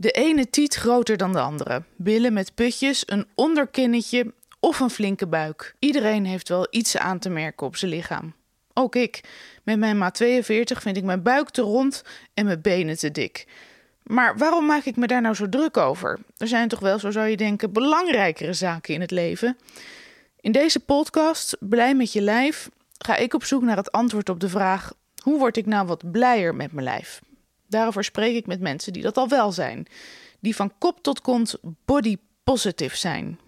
De 0.00 0.10
ene 0.10 0.50
tiet 0.50 0.74
groter 0.74 1.16
dan 1.16 1.32
de 1.32 1.40
andere. 1.40 1.82
Billen 1.96 2.32
met 2.32 2.54
putjes, 2.54 3.02
een 3.06 3.26
onderkinnetje 3.34 4.34
of 4.60 4.80
een 4.80 4.90
flinke 4.90 5.26
buik. 5.26 5.74
Iedereen 5.78 6.26
heeft 6.26 6.48
wel 6.48 6.66
iets 6.70 6.96
aan 6.96 7.18
te 7.18 7.30
merken 7.30 7.66
op 7.66 7.76
zijn 7.76 7.90
lichaam. 7.90 8.34
Ook 8.74 8.96
ik. 8.96 9.20
Met 9.62 9.78
mijn 9.78 9.98
maat 9.98 10.14
42 10.14 10.82
vind 10.82 10.96
ik 10.96 11.04
mijn 11.04 11.22
buik 11.22 11.50
te 11.50 11.62
rond 11.62 12.02
en 12.34 12.44
mijn 12.44 12.60
benen 12.60 12.98
te 12.98 13.10
dik. 13.10 13.46
Maar 14.02 14.38
waarom 14.38 14.66
maak 14.66 14.84
ik 14.84 14.96
me 14.96 15.06
daar 15.06 15.20
nou 15.20 15.34
zo 15.34 15.48
druk 15.48 15.76
over? 15.76 16.18
Er 16.36 16.48
zijn 16.48 16.68
toch 16.68 16.80
wel, 16.80 16.98
zo 16.98 17.10
zou 17.10 17.28
je 17.28 17.36
denken, 17.36 17.72
belangrijkere 17.72 18.52
zaken 18.52 18.94
in 18.94 19.00
het 19.00 19.10
leven. 19.10 19.58
In 20.40 20.52
deze 20.52 20.80
podcast, 20.80 21.56
Blij 21.60 21.94
met 21.94 22.12
je 22.12 22.20
lijf, 22.20 22.70
ga 22.98 23.16
ik 23.16 23.34
op 23.34 23.44
zoek 23.44 23.62
naar 23.62 23.76
het 23.76 23.92
antwoord 23.92 24.28
op 24.28 24.40
de 24.40 24.48
vraag: 24.48 24.92
hoe 25.22 25.38
word 25.38 25.56
ik 25.56 25.66
nou 25.66 25.86
wat 25.86 26.10
blijer 26.10 26.54
met 26.54 26.72
mijn 26.72 26.84
lijf? 26.84 27.20
Daarover 27.70 28.04
spreek 28.04 28.36
ik 28.36 28.46
met 28.46 28.60
mensen 28.60 28.92
die 28.92 29.02
dat 29.02 29.16
al 29.16 29.28
wel 29.28 29.52
zijn, 29.52 29.86
die 30.40 30.56
van 30.56 30.72
kop 30.78 31.02
tot 31.02 31.20
kont 31.20 31.56
body 31.84 32.16
positive 32.44 32.96
zijn. 32.96 33.38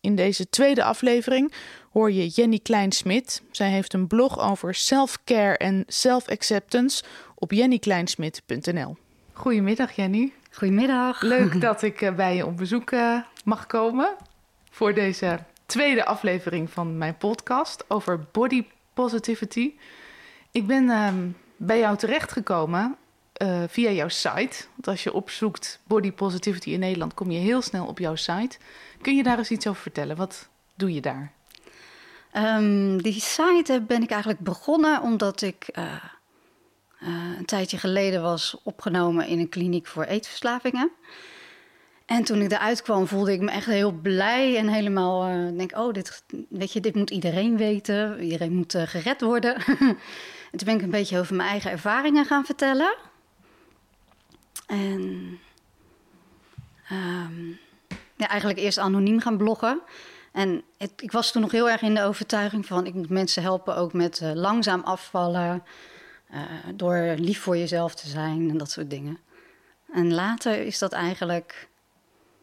In 0.00 0.16
deze 0.16 0.48
tweede 0.48 0.84
aflevering 0.84 1.52
hoor 1.90 2.12
je 2.12 2.28
Jenny 2.28 2.58
Kleinsmit. 2.58 3.42
Zij 3.50 3.70
heeft 3.70 3.92
een 3.92 4.06
blog 4.06 4.40
over 4.40 4.74
self-care 4.74 5.56
en 5.56 5.84
self-acceptance 5.86 7.04
op 7.34 7.52
jennykleinsmit.nl. 7.52 8.96
Goedemiddag 9.32 9.92
Jenny. 9.92 10.32
Goedemiddag. 10.52 11.20
Leuk 11.20 11.60
dat 11.68 11.82
ik 11.82 12.00
eh, 12.00 12.14
bij 12.14 12.36
je 12.36 12.46
op 12.46 12.56
bezoek 12.56 12.90
eh, 12.90 13.18
mag 13.44 13.66
komen 13.66 14.16
voor 14.70 14.94
deze 14.94 15.38
tweede 15.66 16.04
aflevering 16.04 16.70
van 16.70 16.98
mijn 16.98 17.16
podcast 17.16 17.84
over 17.88 18.24
body 18.32 18.64
positivity. 18.94 19.72
Ik 20.50 20.66
ben 20.66 20.90
ehm, 20.90 21.28
bij 21.56 21.78
jou 21.78 21.96
terechtgekomen 21.96 22.96
uh, 23.42 23.62
via 23.68 23.90
jouw 23.90 24.08
site. 24.08 24.64
Want 24.74 24.86
als 24.86 25.02
je 25.02 25.12
opzoekt 25.12 25.80
body 25.84 26.12
positivity 26.12 26.70
in 26.70 26.80
Nederland, 26.80 27.14
kom 27.14 27.30
je 27.30 27.38
heel 27.38 27.62
snel 27.62 27.86
op 27.86 27.98
jouw 27.98 28.14
site. 28.14 28.58
Kun 29.00 29.16
je 29.16 29.22
daar 29.22 29.38
eens 29.38 29.50
iets 29.50 29.66
over 29.66 29.82
vertellen? 29.82 30.16
Wat 30.16 30.48
doe 30.74 30.94
je 30.94 31.00
daar? 31.00 31.32
Um, 32.36 33.02
die 33.02 33.20
site 33.20 33.82
ben 33.86 34.02
ik 34.02 34.10
eigenlijk 34.10 34.40
begonnen 34.40 35.02
omdat 35.02 35.42
ik 35.42 35.68
uh, 35.78 35.84
uh, 37.02 37.08
een 37.38 37.44
tijdje 37.44 37.78
geleden 37.78 38.22
was 38.22 38.56
opgenomen 38.62 39.26
in 39.26 39.38
een 39.38 39.48
kliniek 39.48 39.86
voor 39.86 40.04
eetverslavingen. 40.04 40.90
En 42.06 42.24
toen 42.24 42.42
ik 42.42 42.52
eruit 42.52 42.82
kwam, 42.82 43.06
voelde 43.06 43.32
ik 43.32 43.40
me 43.40 43.50
echt 43.50 43.66
heel 43.66 43.92
blij 43.92 44.56
en 44.56 44.68
helemaal 44.68 45.28
uh, 45.28 45.58
denk, 45.58 45.76
oh, 45.76 45.92
dit, 45.92 46.22
weet 46.48 46.72
je, 46.72 46.80
dit 46.80 46.94
moet 46.94 47.10
iedereen 47.10 47.56
weten. 47.56 48.20
Iedereen 48.20 48.52
moet 48.52 48.74
gered 48.78 49.20
worden. 49.20 49.54
en 50.50 50.56
toen 50.56 50.66
ben 50.66 50.74
ik 50.74 50.82
een 50.82 50.90
beetje 50.90 51.18
over 51.18 51.36
mijn 51.36 51.48
eigen 51.48 51.70
ervaringen 51.70 52.24
gaan 52.24 52.44
vertellen. 52.44 52.96
En 54.66 55.00
um, 56.90 57.58
ja, 58.16 58.28
eigenlijk 58.28 58.60
eerst 58.60 58.78
anoniem 58.78 59.20
gaan 59.20 59.36
bloggen. 59.36 59.80
En 60.32 60.62
ik 60.96 61.12
was 61.12 61.32
toen 61.32 61.42
nog 61.42 61.50
heel 61.50 61.70
erg 61.70 61.82
in 61.82 61.94
de 61.94 62.02
overtuiging 62.02 62.66
van... 62.66 62.86
ik 62.86 62.94
moet 62.94 63.08
mensen 63.08 63.42
helpen 63.42 63.76
ook 63.76 63.92
met 63.92 64.20
uh, 64.20 64.32
langzaam 64.32 64.80
afvallen... 64.80 65.64
Uh, 66.34 66.40
door 66.74 67.14
lief 67.16 67.40
voor 67.40 67.56
jezelf 67.56 67.94
te 67.94 68.08
zijn 68.08 68.50
en 68.50 68.58
dat 68.58 68.70
soort 68.70 68.90
dingen. 68.90 69.18
En 69.92 70.14
later 70.14 70.60
is 70.60 70.78
dat 70.78 70.92
eigenlijk... 70.92 71.68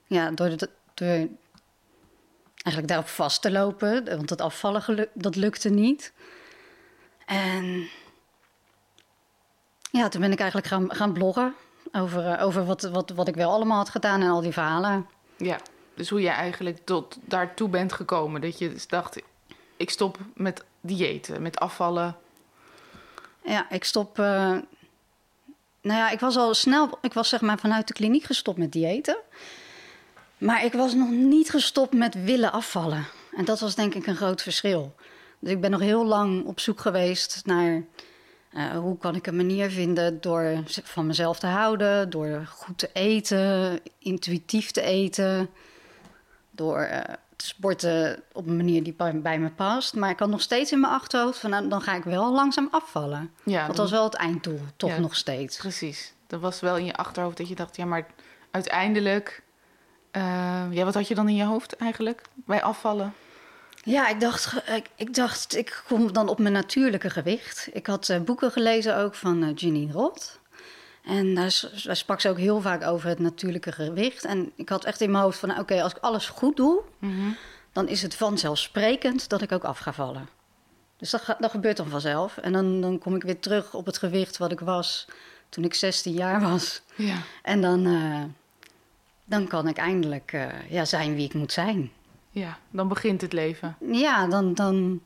ja, 0.05 0.31
door, 0.31 0.57
de, 0.57 0.69
door 0.93 1.27
eigenlijk 2.53 2.87
daarop 2.87 3.07
vast 3.07 3.41
te 3.41 3.51
lopen... 3.51 4.05
want 4.05 4.29
het 4.29 4.41
afvallen 4.41 5.09
dat 5.13 5.35
lukte 5.35 5.69
niet. 5.69 6.13
En 7.25 7.89
ja, 9.91 10.09
toen 10.09 10.21
ben 10.21 10.31
ik 10.31 10.39
eigenlijk 10.39 10.69
gaan, 10.69 10.95
gaan 10.95 11.13
bloggen... 11.13 11.55
over, 11.91 12.25
uh, 12.25 12.45
over 12.45 12.65
wat, 12.65 12.81
wat, 12.81 13.09
wat 13.09 13.27
ik 13.27 13.35
wel 13.35 13.51
allemaal 13.51 13.77
had 13.77 13.89
gedaan 13.89 14.21
en 14.21 14.29
al 14.29 14.41
die 14.41 14.51
verhalen... 14.51 15.07
Ja, 15.37 15.59
dus 15.93 16.09
hoe 16.09 16.21
je 16.21 16.29
eigenlijk 16.29 16.79
tot 16.85 17.17
daartoe 17.21 17.69
bent 17.69 17.93
gekomen. 17.93 18.41
Dat 18.41 18.57
je 18.57 18.75
dacht, 18.87 19.21
ik 19.77 19.89
stop 19.89 20.17
met 20.33 20.63
diëten, 20.81 21.41
met 21.41 21.59
afvallen. 21.59 22.15
Ja, 23.43 23.69
ik 23.69 23.83
stop... 23.83 24.19
Uh, 24.19 24.25
nou 25.81 25.99
ja, 25.99 26.09
ik 26.09 26.19
was 26.19 26.37
al 26.37 26.53
snel... 26.53 26.97
Ik 27.01 27.13
was 27.13 27.29
zeg 27.29 27.41
maar 27.41 27.59
vanuit 27.59 27.87
de 27.87 27.93
kliniek 27.93 28.23
gestopt 28.23 28.57
met 28.57 28.71
diëten. 28.71 29.17
Maar 30.37 30.65
ik 30.65 30.73
was 30.73 30.93
nog 30.93 31.09
niet 31.09 31.49
gestopt 31.49 31.93
met 31.93 32.23
willen 32.23 32.51
afvallen. 32.51 33.05
En 33.35 33.45
dat 33.45 33.59
was 33.59 33.75
denk 33.75 33.95
ik 33.95 34.07
een 34.07 34.15
groot 34.15 34.41
verschil. 34.41 34.95
Dus 35.39 35.51
ik 35.51 35.61
ben 35.61 35.71
nog 35.71 35.79
heel 35.79 36.05
lang 36.05 36.45
op 36.45 36.59
zoek 36.59 36.79
geweest 36.79 37.41
naar... 37.45 37.83
Uh, 38.53 38.71
hoe 38.71 38.97
kan 38.97 39.15
ik 39.15 39.27
een 39.27 39.35
manier 39.35 39.69
vinden 39.69 40.21
door 40.21 40.63
van 40.65 41.05
mezelf 41.05 41.39
te 41.39 41.47
houden, 41.47 42.09
door 42.09 42.45
goed 42.51 42.77
te 42.77 42.89
eten, 42.93 43.79
intuïtief 43.99 44.71
te 44.71 44.81
eten, 44.81 45.49
door 46.51 46.87
uh, 46.91 46.99
te 47.35 47.45
sporten 47.45 48.23
op 48.31 48.47
een 48.47 48.55
manier 48.55 48.83
die 48.83 48.95
bij, 49.13 49.39
me 49.39 49.49
past. 49.49 49.95
Maar 49.95 50.09
ik 50.09 50.19
had 50.19 50.29
nog 50.29 50.41
steeds 50.41 50.71
in 50.71 50.79
mijn 50.79 50.93
achterhoofd 50.93 51.39
van 51.39 51.49
nou, 51.49 51.67
dan 51.67 51.81
ga 51.81 51.95
ik 51.95 52.03
wel 52.03 52.33
langzaam 52.33 52.67
afvallen. 52.71 53.31
Ja, 53.43 53.67
dat 53.67 53.77
was 53.77 53.91
wel 53.91 54.03
het 54.03 54.15
einddoel, 54.15 54.59
toch 54.75 54.89
ja, 54.89 54.99
nog 54.99 55.15
steeds. 55.15 55.57
Precies. 55.57 56.13
Dat 56.27 56.39
was 56.39 56.59
wel 56.59 56.77
in 56.77 56.85
je 56.85 56.95
achterhoofd 56.95 57.37
dat 57.37 57.47
je 57.47 57.55
dacht, 57.55 57.75
ja, 57.75 57.85
maar 57.85 58.05
uiteindelijk, 58.51 59.43
uh, 60.11 60.21
ja, 60.69 60.83
wat 60.83 60.93
had 60.93 61.07
je 61.07 61.15
dan 61.15 61.29
in 61.29 61.35
je 61.35 61.43
hoofd 61.43 61.75
eigenlijk 61.75 62.21
bij 62.33 62.63
afvallen? 62.63 63.13
Ja, 63.83 64.07
ik 64.07 64.19
dacht, 64.19 64.69
ik, 64.69 64.89
ik, 64.95 65.13
dacht, 65.13 65.55
ik 65.55 65.83
kom 65.87 66.13
dan 66.13 66.29
op 66.29 66.39
mijn 66.39 66.53
natuurlijke 66.53 67.09
gewicht. 67.09 67.69
Ik 67.73 67.87
had 67.87 68.09
uh, 68.09 68.19
boeken 68.19 68.51
gelezen 68.51 68.97
ook 68.97 69.15
van 69.15 69.43
uh, 69.43 69.55
Janine 69.55 69.91
Roth. 69.91 70.39
En 71.03 71.35
daar, 71.35 71.61
daar, 71.83 71.95
sprak 71.95 72.21
ze 72.21 72.29
ook 72.29 72.37
heel 72.37 72.61
vaak 72.61 72.83
over 72.83 73.09
het 73.09 73.19
natuurlijke 73.19 73.71
gewicht. 73.71 74.25
En 74.25 74.51
ik 74.55 74.69
had 74.69 74.85
echt 74.85 75.01
in 75.01 75.11
mijn 75.11 75.23
hoofd 75.23 75.39
van, 75.39 75.51
oké, 75.51 75.59
okay, 75.59 75.81
als 75.81 75.91
ik 75.91 76.01
alles 76.01 76.27
goed 76.27 76.55
doe... 76.57 76.81
Mm 76.99 77.15
-hmm. 77.15 77.37
dan 77.71 77.87
is 77.87 78.01
het 78.01 78.15
vanzelfsprekend 78.15 79.29
dat 79.29 79.41
ik 79.41 79.51
ook 79.51 79.63
af 79.63 79.79
ga 79.79 79.93
vallen. 79.93 80.29
Dus 80.97 81.09
dat, 81.09 81.35
dat 81.39 81.51
gebeurt 81.51 81.77
dan 81.77 81.87
vanzelf. 81.87 82.37
En 82.37 82.53
dan, 82.53 82.81
dan 82.81 82.99
kom 82.99 83.15
ik 83.15 83.23
weer 83.23 83.39
terug 83.39 83.73
op 83.73 83.85
het 83.85 83.97
gewicht 83.97 84.37
wat 84.37 84.51
ik 84.51 84.59
was 84.59 85.07
toen 85.49 85.63
ik 85.63 85.73
16 85.73 86.13
jaar 86.13 86.41
was. 86.41 86.81
Ja. 86.95 87.15
En 87.43 87.61
dan, 87.61 87.87
uh, 87.87 88.23
dan 89.25 89.47
kan 89.47 89.67
ik 89.67 89.77
eindelijk 89.77 90.37
ja, 90.69 90.85
zijn 90.85 91.15
wie 91.15 91.25
ik 91.25 91.33
moet 91.33 91.51
zijn. 91.51 91.91
Ja, 92.39 92.57
dan 92.69 92.87
begint 92.87 93.21
het 93.21 93.33
leven. 93.33 93.75
Ja, 93.79 94.27
dan, 94.27 94.53
dan, 94.53 95.01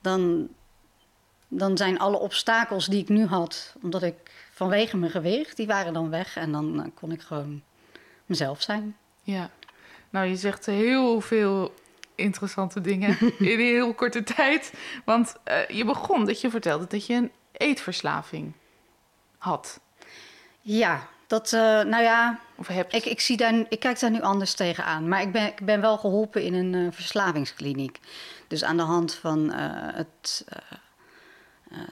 dan, 0.00 0.48
dan 1.48 1.76
zijn 1.76 1.98
alle 1.98 2.18
obstakels 2.18 2.86
die 2.86 3.00
ik 3.00 3.08
nu 3.08 3.26
had, 3.26 3.74
omdat 3.82 4.02
ik 4.02 4.14
vanwege 4.52 4.96
mijn 4.96 5.10
gewicht, 5.10 5.56
die 5.56 5.66
waren 5.66 5.92
dan 5.92 6.10
weg. 6.10 6.36
En 6.36 6.52
dan 6.52 6.80
uh, 6.80 6.86
kon 6.94 7.12
ik 7.12 7.20
gewoon 7.20 7.62
mezelf 8.26 8.62
zijn. 8.62 8.96
Ja, 9.22 9.50
nou 10.10 10.26
je 10.26 10.36
zegt 10.36 10.66
heel 10.66 11.20
veel 11.20 11.74
interessante 12.14 12.80
dingen 12.80 13.18
in 13.38 13.50
een 13.52 13.58
heel 13.58 13.94
korte 13.94 14.22
tijd. 14.22 14.72
Want 15.04 15.36
uh, 15.48 15.68
je 15.68 15.84
begon 15.84 16.24
dat 16.24 16.40
je 16.40 16.50
vertelde 16.50 16.86
dat 16.86 17.06
je 17.06 17.14
een 17.14 17.32
eetverslaving 17.52 18.52
had. 19.38 19.80
Ja, 20.60 21.08
dat, 21.34 21.52
uh, 21.52 21.60
nou 21.90 22.02
ja, 22.02 22.38
of 22.54 22.66
heb 22.66 22.92
ik, 22.92 23.04
ik, 23.04 23.20
zie 23.20 23.36
daar, 23.36 23.54
ik 23.68 23.80
kijk 23.80 24.00
daar 24.00 24.10
nu 24.10 24.20
anders 24.20 24.54
tegenaan. 24.54 25.08
Maar 25.08 25.22
ik 25.22 25.32
ben, 25.32 25.46
ik 25.46 25.64
ben 25.64 25.80
wel 25.80 25.98
geholpen 25.98 26.42
in 26.42 26.54
een 26.54 26.72
uh, 26.72 26.92
verslavingskliniek. 26.92 28.00
Dus 28.48 28.64
aan 28.64 28.76
de 28.76 28.82
hand 28.82 29.14
van 29.14 29.50
uh, 29.50 29.56
het, 29.94 30.44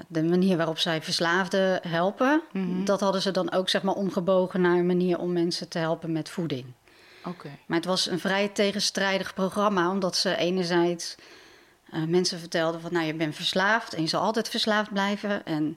de 0.09 0.23
manier 0.23 0.57
waarop 0.57 0.79
zij 0.79 1.03
verslaafden 1.03 1.89
helpen... 1.89 2.43
Mm 2.53 2.65
-hmm. 2.65 2.85
dat 2.85 3.01
hadden 3.01 3.23
ze 3.23 3.31
dan 3.31 3.53
ook 3.53 3.69
zeg 3.69 3.83
maar, 3.83 3.95
omgebogen 3.95 4.61
naar 4.61 4.79
een 4.79 4.87
manier 4.87 5.19
om 5.19 5.33
mensen 5.33 5.69
te 5.69 5.79
helpen 5.79 6.13
met 6.13 6.29
voeding. 6.29 6.65
Okay. 7.25 7.59
Maar 7.67 7.77
het 7.77 7.87
was 7.87 8.07
een 8.07 8.21
vrij 8.21 8.49
tegenstrijdig 8.49 9.35
programma... 9.35 9.91
omdat 9.91 10.17
ze 10.17 10.37
enerzijds 10.37 11.15
mensen 12.07 12.39
vertelden 12.39 12.81
van... 12.81 12.93
nou, 12.93 13.07
je 13.07 13.15
bent 13.15 13.35
verslaafd 13.35 13.95
en 13.95 14.03
je 14.03 14.09
zal 14.09 14.23
altijd 14.23 14.49
verslaafd 14.49 14.93
blijven... 14.93 15.47
en 15.47 15.77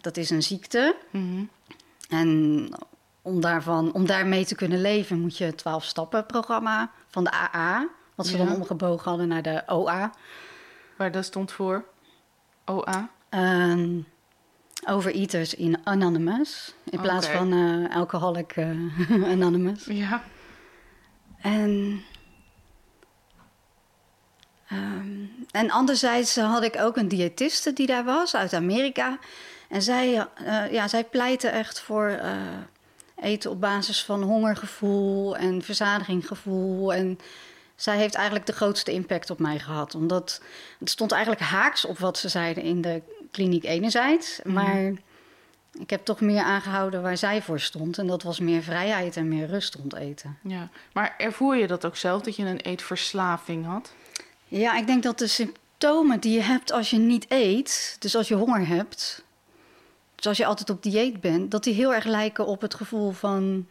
dat 0.00 0.16
is 0.16 0.30
een 0.30 0.42
ziekte... 0.42 0.96
Mm 1.10 1.20
-hmm. 1.20 1.48
En 2.10 2.68
om, 3.22 3.40
daarvan, 3.40 3.92
om 3.92 4.06
daarmee 4.06 4.44
te 4.44 4.54
kunnen 4.54 4.80
leven 4.80 5.20
moet 5.20 5.36
je 5.36 5.44
het 5.44 5.60
12-stappen-programma 5.60 6.90
van 7.08 7.24
de 7.24 7.32
AA, 7.32 7.88
wat 8.14 8.26
ze 8.26 8.38
ja. 8.38 8.44
dan 8.44 8.54
omgebogen 8.54 9.08
hadden 9.08 9.28
naar 9.28 9.42
de 9.42 9.62
OA. 9.66 10.12
Waar 10.96 11.12
dat 11.12 11.24
stond 11.24 11.52
voor? 11.52 11.84
OA? 12.64 13.10
Um, 13.30 14.06
Overeaters 14.88 15.54
in 15.54 15.78
Anonymous, 15.84 16.74
in 16.84 16.98
okay. 16.98 17.04
plaats 17.04 17.28
van 17.28 17.52
uh, 17.52 17.96
Alcoholic 17.96 18.56
uh, 18.56 18.68
Anonymous. 19.34 19.84
Ja. 19.84 20.22
En, 21.40 22.02
um, 24.72 25.30
en 25.50 25.70
anderzijds 25.70 26.36
had 26.36 26.62
ik 26.62 26.76
ook 26.78 26.96
een 26.96 27.08
diëtiste 27.08 27.72
die 27.72 27.86
daar 27.86 28.04
was 28.04 28.36
uit 28.36 28.52
Amerika. 28.52 29.18
En 29.70 29.82
zij, 29.82 30.26
uh, 30.42 30.72
ja, 30.72 30.88
zij 30.88 31.04
pleiten 31.04 31.52
echt 31.52 31.80
voor 31.80 32.08
uh, 32.10 32.32
eten 33.20 33.50
op 33.50 33.60
basis 33.60 34.04
van 34.04 34.22
hongergevoel 34.22 35.36
en 35.36 35.62
verzadiginggevoel. 35.62 36.94
En 36.94 37.18
zij 37.76 37.96
heeft 37.96 38.14
eigenlijk 38.14 38.46
de 38.46 38.52
grootste 38.52 38.92
impact 38.92 39.30
op 39.30 39.38
mij 39.38 39.58
gehad. 39.58 39.94
Omdat 39.94 40.42
het 40.78 40.90
stond 40.90 41.12
eigenlijk 41.12 41.42
haaks 41.42 41.84
op 41.84 41.98
wat 41.98 42.18
ze 42.18 42.28
zeiden 42.28 42.62
in 42.62 42.80
de 42.80 43.02
kliniek 43.30 43.64
enerzijds. 43.64 44.40
Mm. 44.44 44.52
Maar 44.52 44.92
ik 45.72 45.90
heb 45.90 46.04
toch 46.04 46.20
meer 46.20 46.42
aangehouden 46.42 47.02
waar 47.02 47.16
zij 47.16 47.42
voor 47.42 47.60
stond. 47.60 47.98
En 47.98 48.06
dat 48.06 48.22
was 48.22 48.40
meer 48.40 48.62
vrijheid 48.62 49.16
en 49.16 49.28
meer 49.28 49.46
rust 49.46 49.74
rond 49.74 49.94
eten. 49.94 50.38
Ja, 50.42 50.68
maar 50.92 51.14
ervoer 51.18 51.56
je 51.56 51.66
dat 51.66 51.86
ook 51.86 51.96
zelf, 51.96 52.22
dat 52.22 52.36
je 52.36 52.44
een 52.44 52.60
eetverslaving 52.60 53.66
had? 53.66 53.92
Ja, 54.46 54.76
ik 54.76 54.86
denk 54.86 55.02
dat 55.02 55.18
de 55.18 55.26
symptomen 55.26 56.20
die 56.20 56.32
je 56.32 56.42
hebt 56.42 56.72
als 56.72 56.90
je 56.90 56.98
niet 56.98 57.26
eet, 57.28 57.96
dus 57.98 58.16
als 58.16 58.28
je 58.28 58.34
honger 58.34 58.66
hebt, 58.66 59.24
dus 60.20 60.28
als 60.28 60.38
je 60.38 60.46
altijd 60.46 60.70
op 60.70 60.82
dieet 60.82 61.20
bent, 61.20 61.50
dat 61.50 61.64
die 61.64 61.74
heel 61.74 61.94
erg 61.94 62.04
lijken 62.04 62.46
op 62.46 62.60
het 62.60 62.74
gevoel 62.74 63.10
van 63.10 63.66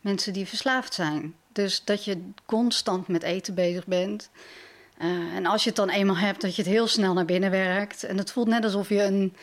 mensen 0.00 0.32
die 0.32 0.46
verslaafd 0.46 0.94
zijn. 0.94 1.34
Dus 1.52 1.84
dat 1.84 2.04
je 2.04 2.30
constant 2.46 3.08
met 3.08 3.22
eten 3.22 3.54
bezig 3.54 3.86
bent. 3.86 4.30
Uh, 4.98 5.34
en 5.34 5.46
als 5.46 5.62
je 5.62 5.68
het 5.68 5.78
dan 5.78 5.88
eenmaal 5.88 6.16
hebt, 6.16 6.40
dat 6.40 6.56
je 6.56 6.62
het 6.62 6.70
heel 6.70 6.86
snel 6.86 7.14
naar 7.14 7.24
binnen 7.24 7.50
werkt. 7.50 8.04
En 8.04 8.18
het 8.18 8.32
voelt 8.32 8.48
net 8.48 8.64
alsof 8.64 8.88
je 8.88 9.02
een, 9.02 9.36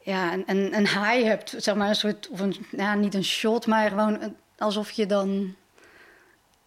ja, 0.00 0.32
een, 0.32 0.44
een, 0.46 0.74
een 0.74 0.88
high 0.88 1.24
hebt, 1.24 1.54
zeg 1.56 1.74
maar, 1.74 1.88
een 1.88 1.94
soort, 1.94 2.28
of 2.28 2.40
een, 2.40 2.56
ja, 2.70 2.94
niet 2.94 3.14
een 3.14 3.24
shot, 3.24 3.66
maar 3.66 3.88
gewoon 3.88 4.22
een, 4.22 4.36
alsof 4.58 4.90
je 4.90 5.06
dan 5.06 5.54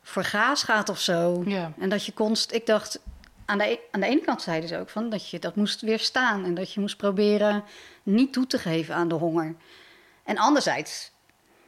voor 0.02 0.24
gaas 0.24 0.64
gaat 0.64 0.90
of 0.90 1.00
zo. 1.00 1.44
Ja. 1.46 1.72
En 1.80 1.90
dat 1.90 2.06
je 2.06 2.12
konst, 2.12 2.52
ik 2.52 2.66
dacht, 2.66 3.00
aan 3.48 3.58
de, 3.58 3.64
e- 3.64 3.80
aan 3.92 4.00
de 4.00 4.08
ene 4.08 4.22
kant 4.22 4.42
zeiden 4.42 4.70
ze 4.70 4.80
ook 4.80 4.90
van 4.90 5.10
dat 5.10 5.30
je 5.30 5.40
dat 5.40 5.56
moest 5.56 5.82
weerstaan 5.82 6.46
en 6.46 6.54
dat 6.54 6.74
je 6.74 6.80
moest 6.80 6.98
proberen 6.98 7.64
niet 8.04 8.34
toe 8.34 8.48
te 8.48 8.58
geven 8.58 8.96
aan 8.96 9.08
de 9.08 9.16
honger. 9.16 9.56
En 10.24 10.38
anderzijds 10.38 11.12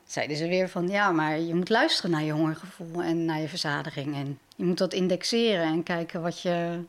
zeiden 0.03 0.37
ze 0.37 0.47
weer 0.47 0.69
van 0.69 0.87
ja, 0.87 1.11
maar 1.11 1.39
je 1.39 1.55
moet 1.55 1.69
luisteren 1.69 2.11
naar 2.11 2.23
je 2.23 2.31
hongergevoel 2.31 3.01
en 3.01 3.25
naar 3.25 3.39
je 3.39 3.49
verzadiging. 3.49 4.15
En 4.15 4.39
je 4.55 4.65
moet 4.65 4.77
dat 4.77 4.93
indexeren 4.93 5.65
en 5.65 5.83
kijken 5.83 6.21
wat 6.21 6.41
je, 6.41 6.83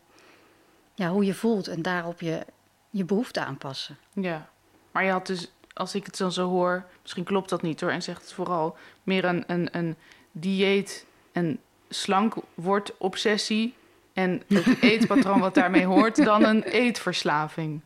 ja, 0.94 1.08
hoe 1.08 1.24
je 1.24 1.34
voelt 1.34 1.68
en 1.68 1.82
daarop 1.82 2.20
je, 2.20 2.46
je 2.90 3.04
behoefte 3.04 3.40
aanpassen. 3.40 3.98
Ja, 4.12 4.50
maar 4.90 5.04
je 5.04 5.10
had 5.10 5.26
dus, 5.26 5.52
als 5.72 5.94
ik 5.94 6.06
het 6.06 6.16
dan 6.16 6.32
zo 6.32 6.48
hoor, 6.48 6.84
misschien 7.02 7.24
klopt 7.24 7.48
dat 7.48 7.62
niet 7.62 7.80
hoor, 7.80 7.90
en 7.90 8.02
zegt 8.02 8.22
het 8.22 8.32
vooral 8.32 8.76
meer 9.02 9.24
een, 9.24 9.44
een, 9.46 9.68
een 9.72 9.96
dieet 10.32 11.06
en 11.32 11.60
slank 11.88 12.34
wordt 12.54 12.98
obsessie 12.98 13.74
en 14.12 14.42
het 14.48 14.82
eetpatroon 14.82 15.40
wat 15.40 15.54
daarmee 15.54 15.86
hoort, 15.86 16.24
dan 16.24 16.44
een 16.44 16.62
eetverslaving. 16.62 17.80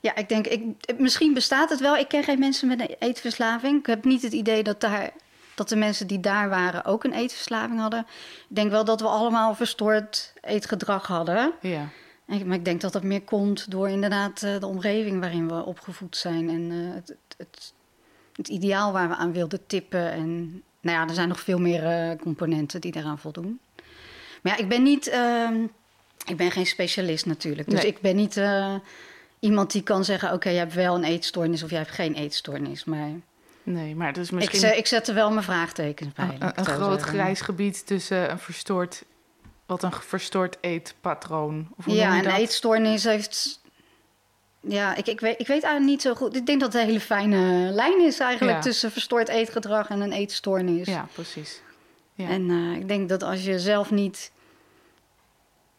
Ja, 0.00 0.16
ik 0.16 0.28
denk, 0.28 0.46
ik, 0.46 0.62
misschien 0.98 1.34
bestaat 1.34 1.70
het 1.70 1.80
wel. 1.80 1.96
Ik 1.96 2.08
ken 2.08 2.22
geen 2.22 2.38
mensen 2.38 2.68
met 2.68 2.80
een 2.80 2.96
eetverslaving. 2.98 3.78
Ik 3.78 3.86
heb 3.86 4.04
niet 4.04 4.22
het 4.22 4.32
idee 4.32 4.62
dat, 4.62 4.80
daar, 4.80 5.10
dat 5.54 5.68
de 5.68 5.76
mensen 5.76 6.06
die 6.06 6.20
daar 6.20 6.48
waren 6.48 6.84
ook 6.84 7.04
een 7.04 7.12
eetverslaving 7.12 7.80
hadden. 7.80 8.06
Ik 8.48 8.56
denk 8.56 8.70
wel 8.70 8.84
dat 8.84 9.00
we 9.00 9.06
allemaal 9.06 9.54
verstoord 9.54 10.32
eetgedrag 10.40 11.06
hadden. 11.06 11.52
Ja. 11.60 11.88
En, 12.26 12.46
maar 12.46 12.56
ik 12.56 12.64
denk 12.64 12.80
dat 12.80 12.92
dat 12.92 13.02
meer 13.02 13.22
komt 13.22 13.70
door 13.70 13.88
inderdaad 13.88 14.42
eh, 14.42 14.58
de 14.58 14.66
omgeving 14.66 15.20
waarin 15.20 15.48
we 15.48 15.64
opgevoed 15.64 16.16
zijn. 16.16 16.48
En 16.48 16.70
uh, 16.70 16.94
het, 16.94 17.16
het, 17.36 17.72
het, 18.36 18.48
ideaal 18.48 18.92
waar 18.92 19.08
we 19.08 19.14
aan 19.14 19.32
wilden 19.32 19.66
tippen. 19.66 20.12
En 20.12 20.62
nou 20.80 20.96
ja, 20.96 21.08
er 21.08 21.14
zijn 21.14 21.28
nog 21.28 21.40
veel 21.40 21.58
meer 21.58 22.10
uh, 22.10 22.16
componenten 22.20 22.80
die 22.80 22.92
daaraan 22.92 23.18
voldoen. 23.18 23.60
Maar 24.42 24.52
ja, 24.52 24.58
ik 24.58 24.68
ben 24.68 24.82
niet... 24.82 25.06
Ehm, 25.08 25.62
ik 26.26 26.36
ben 26.36 26.50
geen 26.50 26.66
specialist 26.66 27.26
natuurlijk. 27.26 27.70
Dus 27.70 27.82
Nee. 27.82 27.90
ik 27.92 28.00
ben 28.00 28.16
niet 28.16 28.40
iemand 29.40 29.72
die 29.72 29.82
kan 29.82 30.04
zeggen: 30.04 30.32
Oké, 30.32 30.48
je 30.48 30.58
hebt 30.58 30.74
wel 30.74 30.94
een 30.94 31.04
eetstoornis 31.04 31.62
of 31.62 31.70
je 31.70 31.76
hebt 31.76 31.90
geen 31.90 32.14
eetstoornis. 32.14 32.84
Maar 32.84 33.08
Nee, 33.62 33.94
maar 33.96 34.18
is 34.18 34.26
ik, 34.26 34.32
misschien 34.32 34.58
zet, 34.60 34.76
ik 34.76 34.86
zet 34.86 35.08
er 35.08 35.14
wel 35.14 35.30
mijn 35.30 35.44
vraagtekens 35.44 36.12
bij. 36.14 36.24
een, 36.38 36.48
ik 36.48 36.56
een 36.58 36.64
groot 36.64 36.92
zeggen. 37.00 37.18
grijs 37.18 37.40
gebied 37.40 37.86
tussen 37.86 38.30
een 38.30 38.38
verstoord, 38.38 39.02
wat 39.66 39.82
een 39.82 39.92
verstoord 39.92 40.56
eetpatroon. 40.60 41.68
Of 41.76 41.84
hoe 41.84 41.94
Ja, 41.94 42.04
noem 42.08 42.16
je 42.16 42.22
en 42.22 42.28
dat? 42.30 42.38
eetstoornis 42.40 43.04
heeft. 43.04 43.60
Ja, 44.60 44.94
ik, 44.96 45.06
ik, 45.06 45.20
weet, 45.20 45.40
ik 45.40 45.46
weet 45.46 45.62
eigenlijk 45.62 45.84
niet 45.92 46.02
zo 46.02 46.14
goed. 46.14 46.36
Ik 46.36 46.46
denk 46.46 46.60
dat 46.60 46.72
het 46.72 46.82
een 46.82 46.86
hele 46.88 47.00
fijne 47.00 47.70
lijn 47.72 48.00
is 48.00 48.18
eigenlijk 48.18 48.56
Ja. 48.56 48.62
tussen 48.62 48.90
verstoord 48.92 49.28
eetgedrag 49.28 49.88
en 49.88 50.00
een 50.00 50.12
eetstoornis. 50.12 50.86
Ja, 50.86 51.08
precies. 51.14 51.60
Ja. 52.20 52.28
En 52.28 52.50
eh, 52.50 52.72
ik 52.76 52.88
denk 52.88 53.08
dat 53.08 53.22
als 53.22 53.44
je 53.44 53.58
zelf 53.60 53.90
niet, 53.90 54.32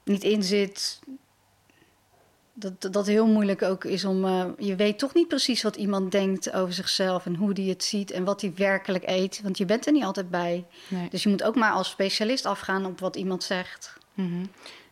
niet 0.03 0.23
inzit, 0.23 0.99
dat 2.53 2.93
dat 2.93 3.07
heel 3.07 3.27
moeilijk 3.27 3.61
ook 3.61 3.85
is 3.85 4.05
om. 4.05 4.25
eh, 4.25 4.45
je 4.57 4.75
weet 4.75 4.99
toch 4.99 5.13
niet 5.13 5.27
precies 5.27 5.61
wat 5.63 5.75
iemand 5.75 6.11
denkt 6.11 6.51
over 6.53 6.73
zichzelf 6.73 7.25
en 7.25 7.35
hoe 7.35 7.53
die 7.53 7.69
het 7.69 7.83
ziet 7.83 8.11
en 8.11 8.23
wat 8.23 8.41
hij 8.41 8.53
werkelijk 8.55 9.03
eet. 9.07 9.41
Want 9.43 9.57
je 9.57 9.65
bent 9.65 9.85
er 9.85 9.91
niet 9.91 10.03
altijd 10.03 10.29
bij. 10.29 10.65
Nee. 10.87 11.09
Dus 11.09 11.23
je 11.23 11.29
moet 11.29 11.43
ook 11.43 11.55
maar 11.55 11.71
als 11.71 11.89
specialist 11.89 12.45
afgaan 12.45 12.85
op 12.85 12.99
wat 12.99 13.15
iemand 13.15 13.43
zegt. 13.43 13.97
Mhm. 14.13 14.45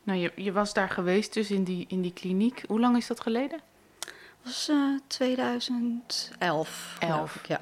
Nou, 0.04 0.20
je, 0.20 0.32
je 0.36 0.52
was 0.52 0.74
daar 0.74 0.90
geweest 0.90 1.34
dus 1.34 1.52
in 1.52 1.64
die, 1.64 1.86
in 1.88 2.02
die 2.02 2.14
kliniek. 2.14 2.64
Hoe 2.68 2.80
lang 2.80 2.98
is 2.98 3.08
dat 3.08 3.22
geleden? 3.22 3.60
Dat 4.00 4.10
was 4.44 4.70
eh 4.70 4.76
2011. 5.08 6.96
geloof 7.00 7.18
Elf. 7.20 7.36
ik, 7.36 7.48
ja. 7.48 7.60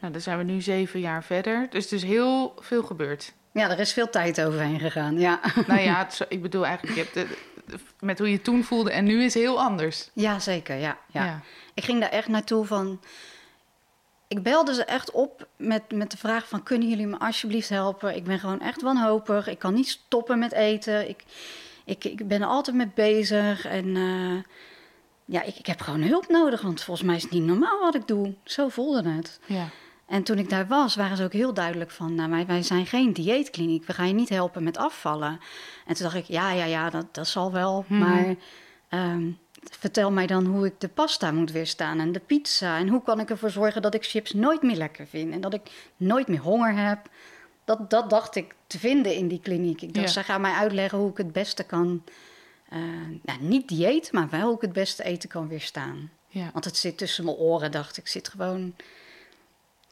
Nou, 0.00 0.12
dan 0.12 0.20
zijn 0.22 0.38
we 0.38 0.44
nu 0.44 0.60
zeven 0.60 1.00
jaar 1.00 1.24
verder. 1.24 1.66
Dus 1.70 1.86
er 1.86 1.92
is 1.92 2.02
heel 2.02 2.54
veel 2.60 2.82
gebeurd. 2.82 3.32
ja, 3.52 3.70
er 3.70 3.78
is 3.78 3.92
veel 3.92 4.10
tijd 4.10 4.40
overheen 4.42 4.80
gegaan. 4.80 5.18
Ja, 5.18 5.40
nou 5.66 5.80
ja, 5.80 5.98
het, 6.04 6.26
ik 6.28 6.42
bedoel 6.42 6.66
eigenlijk, 6.66 6.96
je 6.96 7.02
hebt 7.02 7.14
de, 7.14 7.36
de- 7.66 7.78
met 8.00 8.18
hoe 8.18 8.30
je 8.30 8.42
toen 8.42 8.64
voelde 8.64 8.90
en 8.90 9.04
nu 9.04 9.22
is 9.24 9.34
heel 9.34 9.60
anders. 9.60 10.10
ja 10.12 10.38
zeker. 10.38 10.76
Ja, 10.76 10.98
ja. 11.12 11.24
ja. 11.24 11.40
Ik 11.74 11.84
ging 11.84 12.00
daar 12.00 12.10
echt 12.10 12.28
naartoe 12.28 12.64
van. 12.64 13.00
Ik 14.28 14.42
belde 14.42 14.74
ze 14.74 14.84
echt 14.84 15.10
op 15.10 15.46
met, 15.56 15.82
met 15.92 16.10
de 16.10 16.16
vraag 16.16 16.48
van... 16.48 16.62
kunnen 16.62 16.88
jullie 16.88 17.06
me 17.06 17.18
alsjeblieft 17.18 17.68
helpen? 17.68 18.16
Ik 18.16 18.24
ben 18.24 18.38
gewoon 18.38 18.60
echt 18.60 18.82
wanhopig. 18.82 19.46
Ik 19.48 19.58
kan 19.58 19.74
niet 19.74 19.88
stoppen 19.88 20.38
met 20.38 20.52
eten. 20.52 21.08
Ik, 21.08 21.24
ik, 21.84 22.04
ik 22.04 22.28
ben 22.28 22.40
er 22.42 22.46
altijd 22.48 22.76
mee 22.76 22.90
bezig. 22.94 23.66
En 23.66 23.96
eh, 23.96 24.42
ja, 25.24 25.42
ik, 25.42 25.56
ik 25.58 25.66
heb 25.66 25.80
gewoon 25.80 26.02
hulp 26.02 26.28
nodig. 26.28 26.60
Want 26.60 26.82
volgens 26.82 27.06
mij 27.06 27.16
is 27.16 27.22
het 27.22 27.30
niet 27.32 27.42
normaal 27.42 27.80
wat 27.80 27.94
ik 27.94 28.06
doe. 28.08 28.34
Zo 28.44 28.68
voelde 28.68 29.08
het. 29.10 29.40
ja. 29.46 29.68
En 30.06 30.22
toen 30.22 30.38
ik 30.38 30.50
daar 30.50 30.66
was, 30.66 30.94
waren 30.96 31.16
ze 31.16 31.24
ook 31.24 31.32
heel 31.32 31.54
duidelijk 31.54 31.90
van... 31.90 32.14
Nou, 32.14 32.30
wij, 32.30 32.46
wij 32.46 32.62
zijn 32.62 32.86
geen 32.86 33.12
dieetkliniek. 33.12 33.86
We 33.86 33.92
gaan 33.92 34.08
je 34.08 34.14
niet 34.14 34.28
helpen 34.28 34.62
met 34.62 34.76
afvallen. 34.76 35.40
En 35.86 35.94
toen 35.94 36.02
dacht 36.04 36.14
ik, 36.16 36.24
ja, 36.24 36.52
ja, 36.52 36.64
ja, 36.64 36.90
dat, 36.90 37.06
dat 37.14 37.26
zal 37.28 37.52
wel. 37.52 37.84
Mhm. 37.88 37.98
Maar 38.00 38.34
ehm, 38.88 39.30
vertel 39.78 40.10
mij 40.10 40.26
dan 40.26 40.44
hoe 40.46 40.66
ik 40.66 40.80
de 40.80 40.88
pasta 40.88 41.30
moet 41.32 41.50
weerstaan 41.52 42.00
en 42.00 42.12
de 42.12 42.20
pizza. 42.20 42.78
En 42.78 42.88
hoe 42.88 43.02
kan 43.02 43.20
ik 43.20 43.30
ervoor 43.30 43.50
zorgen 43.50 43.82
dat 43.82 43.94
ik 43.94 44.04
chips 44.04 44.32
nooit 44.32 44.62
meer 44.62 44.76
lekker 44.76 45.06
vind... 45.06 45.32
en 45.32 45.40
dat 45.40 45.54
ik 45.54 45.92
nooit 45.96 46.28
meer 46.28 46.40
honger 46.40 46.76
heb. 46.76 46.98
Dat, 47.64 47.90
dat 47.90 48.10
dacht 48.10 48.36
ik 48.36 48.54
te 48.66 48.78
vinden 48.78 49.14
in 49.14 49.28
die 49.28 49.40
kliniek. 49.40 49.82
Ik 49.82 49.94
dacht, 49.94 50.06
Ja. 50.06 50.12
zij 50.12 50.22
gaan 50.22 50.40
mij 50.40 50.52
uitleggen 50.52 50.98
hoe 50.98 51.10
ik 51.10 51.16
het 51.16 51.32
beste 51.32 51.64
kan... 51.64 52.02
eh, 52.68 52.78
nou, 53.22 53.40
niet 53.40 53.68
dieet, 53.68 54.12
maar 54.12 54.28
wel 54.30 54.46
hoe 54.46 54.54
ik 54.54 54.60
het 54.60 54.72
beste 54.72 55.04
eten 55.04 55.28
kan 55.28 55.48
weerstaan. 55.48 56.10
ja. 56.28 56.50
Want 56.52 56.64
het 56.64 56.76
zit 56.76 56.98
tussen 56.98 57.24
mijn 57.24 57.36
oren, 57.36 57.70
dacht 57.70 57.96
ik. 57.96 58.06
Zit 58.08 58.28
gewoon. 58.28 58.74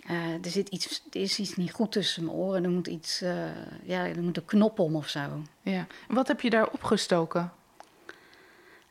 Eh, 0.06 0.32
er, 0.44 0.50
zit 0.50 0.68
iets, 0.68 1.02
er 1.10 1.20
is 1.20 1.38
iets 1.38 1.56
niet 1.56 1.72
goed 1.72 1.92
tussen 1.92 2.24
mijn 2.24 2.36
oren. 2.36 2.64
Er 2.64 2.70
moet 2.70 2.86
iets. 2.86 3.20
eh, 3.20 3.46
ja, 3.82 4.06
er 4.06 4.22
moet 4.22 4.36
een 4.36 4.44
knop 4.44 4.78
om 4.78 4.96
of 4.96 5.08
zo. 5.08 5.20
ja. 5.62 5.86
Wat 6.08 6.28
heb 6.28 6.40
je 6.40 6.50
daar 6.50 6.68
opgestoken? 6.70 7.52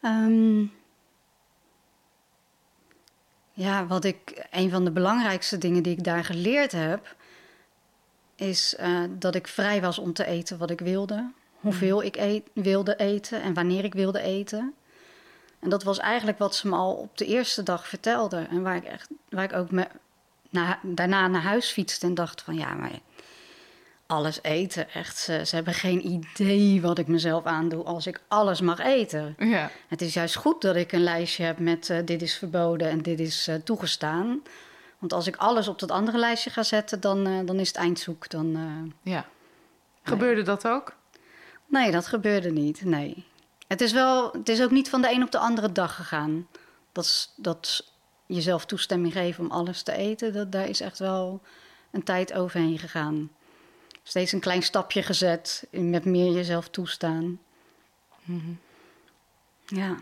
Ehm, 0.02 0.66
ja, 3.54 3.88
wat 3.88 4.04
ik. 4.04 4.48
Een 4.52 4.70
van 4.70 4.84
de 4.86 4.92
belangrijkste 4.92 5.58
dingen 5.58 5.84
die 5.84 5.98
ik 5.98 6.04
daar 6.04 6.24
geleerd 6.24 6.72
heb. 6.72 7.16
Is 8.36 8.76
eh, 8.76 9.04
dat 9.10 9.36
ik 9.36 9.48
vrij 9.48 9.82
was 9.82 9.98
om 10.00 10.14
te 10.14 10.26
eten 10.26 10.58
wat 10.58 10.70
ik 10.70 10.80
wilde. 10.80 11.32
Hoeveel 11.60 12.04
ik 12.04 12.16
eet, 12.16 12.50
wilde 12.54 12.96
eten 12.96 13.42
en 13.42 13.54
wanneer 13.54 13.84
ik 13.84 13.94
wilde 13.94 14.22
eten. 14.22 14.74
En 15.60 15.70
dat 15.70 15.84
was 15.84 16.00
eigenlijk 16.00 16.38
wat 16.38 16.56
ze 16.56 16.68
me 16.68 16.76
al 16.76 16.94
op 16.94 17.18
de 17.18 17.26
eerste 17.26 17.64
dag 17.64 17.88
vertelde. 17.88 18.48
En 18.50 18.62
waar 18.62 18.76
ik, 18.76 18.84
echt, 18.84 19.10
waar 19.30 19.44
ik 19.44 19.54
ook 19.54 19.72
me, 19.72 19.88
na, 20.54 20.80
daarna 20.82 21.28
naar 21.28 21.42
huis 21.42 21.72
fietste 21.72 22.06
en 22.08 22.14
dacht 22.14 22.42
van 22.42 22.56
ja, 22.56 22.74
maar 22.74 22.92
alles 24.06 24.40
eten, 24.42 24.90
echt. 24.90 25.18
Ze, 25.18 25.42
ze 25.46 25.56
hebben 25.56 25.74
geen 25.74 26.08
idee 26.08 26.82
wat 26.82 26.98
ik 26.98 27.08
mezelf 27.08 27.46
aandoe 27.46 27.84
als 27.84 28.08
ik 28.08 28.22
alles 28.28 28.62
mag 28.62 28.80
eten. 28.80 29.36
Ja. 29.38 29.72
Het 29.88 30.02
is 30.02 30.14
juist 30.14 30.36
goed 30.36 30.62
dat 30.62 30.76
ik 30.76 30.92
een 30.92 31.04
lijstje 31.04 31.44
heb 31.44 31.60
met 31.60 31.90
eh, 31.90 31.98
dit 32.06 32.22
is 32.22 32.36
verboden 32.38 32.90
en 32.90 33.02
dit 33.02 33.20
is 33.20 33.48
eh, 33.48 33.56
toegestaan. 33.56 34.42
Want 35.00 35.14
als 35.14 35.28
ik 35.28 35.36
alles 35.36 35.68
op 35.68 35.80
dat 35.80 35.92
andere 35.92 36.18
lijstje 36.18 36.50
ga 36.50 36.64
zetten, 36.64 37.00
dan, 37.00 37.28
eh, 37.28 37.40
dan 37.46 37.60
is 37.60 37.68
het 37.68 37.78
eindzoek. 37.78 38.30
Dan, 38.30 38.58
ja. 39.02 39.26
Gebeurde 40.04 40.42
dat 40.42 40.68
ook? 40.68 40.96
Nee, 41.66 41.92
dat 41.92 42.08
gebeurde 42.08 42.52
niet. 42.52 42.86
Nee. 42.86 43.26
Het 43.68 43.82
is, 43.82 43.92
wel, 43.92 44.32
het 44.32 44.50
is 44.50 44.62
ook 44.62 44.72
niet 44.72 44.90
van 44.90 45.02
de 45.02 45.12
een 45.12 45.24
op 45.24 45.32
de 45.32 45.38
andere 45.38 45.72
dag 45.72 45.96
gegaan. 45.96 46.48
Dat, 46.92 47.04
is- 47.04 47.34
dat 47.36 47.86
jezelf 48.36 48.66
toestemming 48.66 49.14
geven 49.14 49.44
om 49.44 49.52
alles 49.52 49.82
te 49.82 49.94
eten, 49.94 50.34
dat, 50.34 50.52
daar 50.52 50.70
is 50.70 50.82
echt 50.82 51.00
wel 51.00 51.42
een 51.92 52.04
tijd 52.04 52.34
overheen 52.34 52.80
gegaan. 52.80 53.30
Steeds 54.04 54.32
een 54.32 54.40
klein 54.40 54.64
stapje 54.64 55.04
gezet 55.04 55.68
met 55.72 56.06
meer 56.06 56.32
jezelf 56.32 56.70
toestaan. 56.70 57.40
Mhm. 58.24 58.52
Ja. 59.66 59.96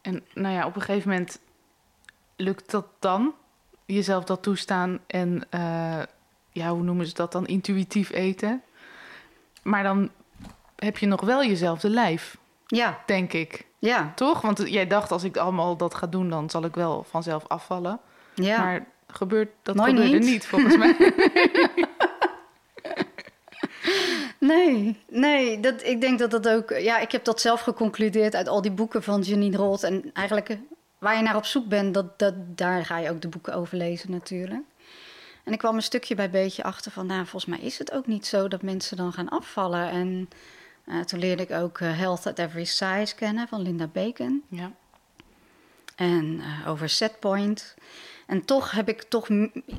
En 0.00 0.24
nou 0.34 0.54
ja, 0.54 0.66
op 0.66 0.76
een 0.76 0.82
gegeven 0.82 1.10
moment 1.10 1.38
lukt 2.36 2.70
dat 2.70 2.86
dan? 2.98 3.34
Jezelf 3.84 4.24
dat 4.24 4.42
toestaan 4.42 4.98
en, 5.06 5.46
eh, 5.50 6.02
ja, 6.52 6.70
hoe 6.70 6.82
noemen 6.82 7.06
ze 7.06 7.14
dat 7.14 7.32
dan? 7.32 7.46
Intuïtief 7.46 8.10
eten. 8.10 8.62
Maar 9.62 9.82
dan 9.82 10.10
heb 10.76 10.98
je 10.98 11.06
nog 11.06 11.20
wel 11.20 11.44
jezelfde 11.44 11.90
lijf. 11.90 12.38
Ja, 12.66 13.02
denk 13.06 13.32
ik. 13.32 13.66
ja, 13.78 14.12
Toch? 14.14 14.40
Want 14.40 14.62
jij 14.70 14.86
dacht, 14.86 15.10
als 15.12 15.24
ik 15.24 15.36
allemaal 15.36 15.76
dat 15.76 15.94
ga 15.94 16.06
doen, 16.06 16.30
dan 16.30 16.50
zal 16.50 16.64
ik 16.64 16.74
wel 16.74 17.04
vanzelf 17.08 17.48
afvallen. 17.48 18.00
ja. 18.34 18.58
Maar 18.64 18.86
gebeurt, 19.06 19.50
dat 19.62 19.74
Mooi 19.74 19.90
gebeurde 19.90 20.18
niet. 20.18 20.28
niet, 20.28 20.46
volgens 20.46 20.76
mij. 20.76 20.96
Nee, 24.38 24.96
nee. 25.08 25.60
Dat, 25.60 25.82
ik 25.84 26.00
denk 26.00 26.18
dat 26.18 26.30
dat 26.30 26.48
ook... 26.48 26.70
Ja, 26.70 26.98
ik 26.98 27.12
heb 27.12 27.24
dat 27.24 27.40
zelf 27.40 27.60
geconcludeerd 27.60 28.34
uit 28.34 28.48
al 28.48 28.62
die 28.62 28.70
boeken 28.70 29.02
van 29.02 29.20
Janine 29.20 29.56
Roth. 29.56 29.82
En 29.82 30.10
eigenlijk 30.12 30.48
eh, 30.48 30.56
waar 30.98 31.16
je 31.16 31.22
naar 31.22 31.36
op 31.36 31.44
zoek 31.44 31.68
bent, 31.68 31.94
dat, 31.94 32.18
dat, 32.18 32.34
daar 32.36 32.84
ga 32.84 32.98
je 32.98 33.10
ook 33.10 33.20
de 33.20 33.28
boeken 33.28 33.54
over 33.54 33.76
lezen 33.76 34.10
natuurlijk. 34.10 34.62
En 35.44 35.52
ik 35.52 35.58
kwam 35.58 35.74
een 35.74 35.82
stukje 35.82 36.14
bij 36.14 36.30
beetje 36.30 36.62
achter 36.62 36.90
van... 36.90 37.06
Nou, 37.06 37.26
volgens 37.26 37.56
mij 37.56 37.66
is 37.66 37.78
het 37.78 37.92
ook 37.92 38.06
niet 38.06 38.26
zo 38.26 38.48
dat 38.48 38.62
mensen 38.62 38.96
dan 38.96 39.12
gaan 39.12 39.28
afvallen. 39.28 39.90
En 39.90 40.28
eh, 40.86 41.00
toen 41.00 41.18
leerde 41.18 41.42
ik 41.42 41.50
ook 41.50 41.78
eh, 41.78 41.98
Health 41.98 42.26
at 42.26 42.38
Every 42.38 42.64
Size 42.64 43.14
kennen 43.14 43.48
van 43.48 43.60
Linda 43.60 43.86
Bacon. 43.86 44.42
ja. 44.48 44.72
En 45.96 46.40
eh, 46.40 46.68
over 46.68 46.88
setpoint. 46.88 47.74
En 48.26 48.44
toch 48.44 48.70
heb 48.70 48.88
ik 48.88 49.02
toch 49.02 49.28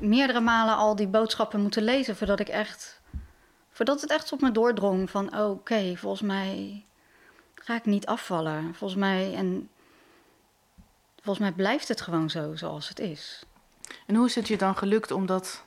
meerdere 0.01 0.39
malen 0.39 0.75
al 0.75 0.95
die 0.95 1.07
boodschappen 1.07 1.61
moeten 1.61 1.83
lezen 1.83 2.15
voordat 2.15 2.39
ik 2.39 2.47
echt. 2.47 3.01
Voordat 3.71 4.01
het 4.01 4.09
echt 4.09 4.31
op 4.31 4.41
me 4.41 4.51
doordrong 4.51 5.09
van 5.09 5.39
oké, 5.39 5.95
volgens 5.95 6.21
mij 6.21 6.83
ga 7.55 7.75
ik 7.75 7.85
niet 7.85 8.05
afvallen. 8.05 8.75
Volgens 8.75 8.99
mij 8.99 9.33
en 9.33 9.69
volgens 11.15 11.39
mij 11.47 11.55
blijft 11.55 11.87
het 11.87 12.01
gewoon 12.01 12.29
zo 12.29 12.55
zoals 12.55 12.89
het 12.89 12.99
is. 12.99 13.43
En 14.05 14.15
hoe 14.15 14.25
is 14.25 14.35
het 14.35 14.47
je 14.47 14.57
dan 14.57 14.77
gelukt 14.77 15.11
om 15.11 15.25
dat... 15.25 15.63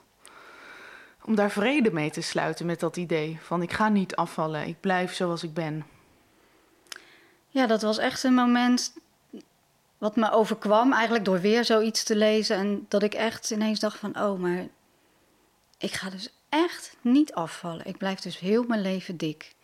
Om 1.25 1.35
daar 1.35 1.51
vrede 1.51 1.93
mee 1.93 2.11
te 2.11 2.21
sluiten 2.21 2.67
met 2.67 2.81
dat 2.81 2.97
idee 2.97 3.39
van 3.43 3.63
ik 3.63 3.73
ga 3.73 3.89
niet 3.89 4.17
afvallen, 4.17 4.67
ik 4.67 4.81
blijf 4.81 5.15
zoals 5.15 5.43
ik 5.43 5.55
ben. 5.55 5.87
Ja, 7.49 7.67
dat 7.67 7.83
was 7.83 7.99
echt 7.99 8.23
een 8.23 8.35
moment 8.35 8.93
wat 9.99 10.17
me 10.17 10.31
overkwam, 10.31 10.93
eigenlijk 10.93 11.25
door 11.25 11.41
weer 11.41 11.65
zoiets 11.65 12.03
te 12.03 12.17
lezen. 12.17 12.57
En 12.57 12.87
dat 12.89 13.03
ik 13.03 13.15
echt 13.15 13.51
ineens 13.51 13.81
dacht 13.81 13.99
van, 13.99 14.21
oh, 14.21 14.39
maar 14.39 14.67
ik 15.79 15.93
ga 15.93 16.11
dus 16.11 16.33
echt 16.49 16.97
niet 17.01 17.33
afvallen. 17.33 17.87
Ik 17.87 17.99
blijf 17.99 18.21
dus 18.21 18.39
heel 18.39 18.63
mijn 18.63 18.81
leven 18.81 19.17
dik. 19.17 19.55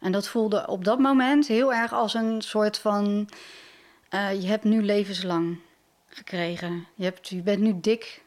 En 0.00 0.12
dat 0.12 0.28
voelde 0.28 0.66
op 0.66 0.84
dat 0.84 0.98
moment 0.98 1.46
heel 1.46 1.74
erg 1.74 1.92
als 1.92 2.14
een 2.14 2.42
soort 2.42 2.78
van, 2.78 3.28
eh, 4.08 4.42
je 4.42 4.46
hebt 4.46 4.64
nu 4.64 4.82
levenslang 4.82 5.58
gekregen. 6.08 6.86
Je, 6.94 7.04
hebt, 7.04 7.28
je 7.28 7.42
bent 7.42 7.60
nu 7.60 7.80
dik. 7.80 8.22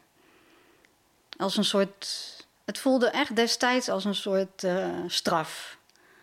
Als 1.36 1.56
een 1.56 1.64
soort, 1.64 2.41
het 2.72 2.80
voelde 2.80 3.10
echt 3.10 3.36
destijds 3.36 3.88
als 3.88 4.04
een 4.04 4.14
soort 4.14 4.64
eh, 4.64 4.88
straf. 5.06 5.78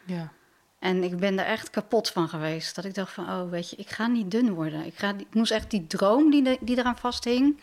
Ja. 0.05 0.31
En 0.79 1.03
ik 1.03 1.17
ben 1.17 1.39
er 1.39 1.45
echt 1.45 1.69
kapot 1.69 2.09
van 2.09 2.29
geweest. 2.29 2.75
Dat 2.75 2.85
ik 2.85 2.93
dacht 2.93 3.13
van, 3.13 3.25
oh, 3.25 3.49
weet 3.49 3.69
je, 3.69 3.75
ik 3.75 3.89
ga 3.89 4.07
niet 4.07 4.31
dun 4.31 4.53
worden. 4.53 4.85
Ik, 4.85 4.97
ga, 4.97 5.13
ik 5.17 5.33
moest 5.33 5.51
echt 5.51 5.71
die 5.71 5.87
droom 5.87 6.31
die, 6.31 6.43
de- 6.43 6.57
die 6.61 6.77
eraan 6.77 6.97
vasthing... 6.97 7.59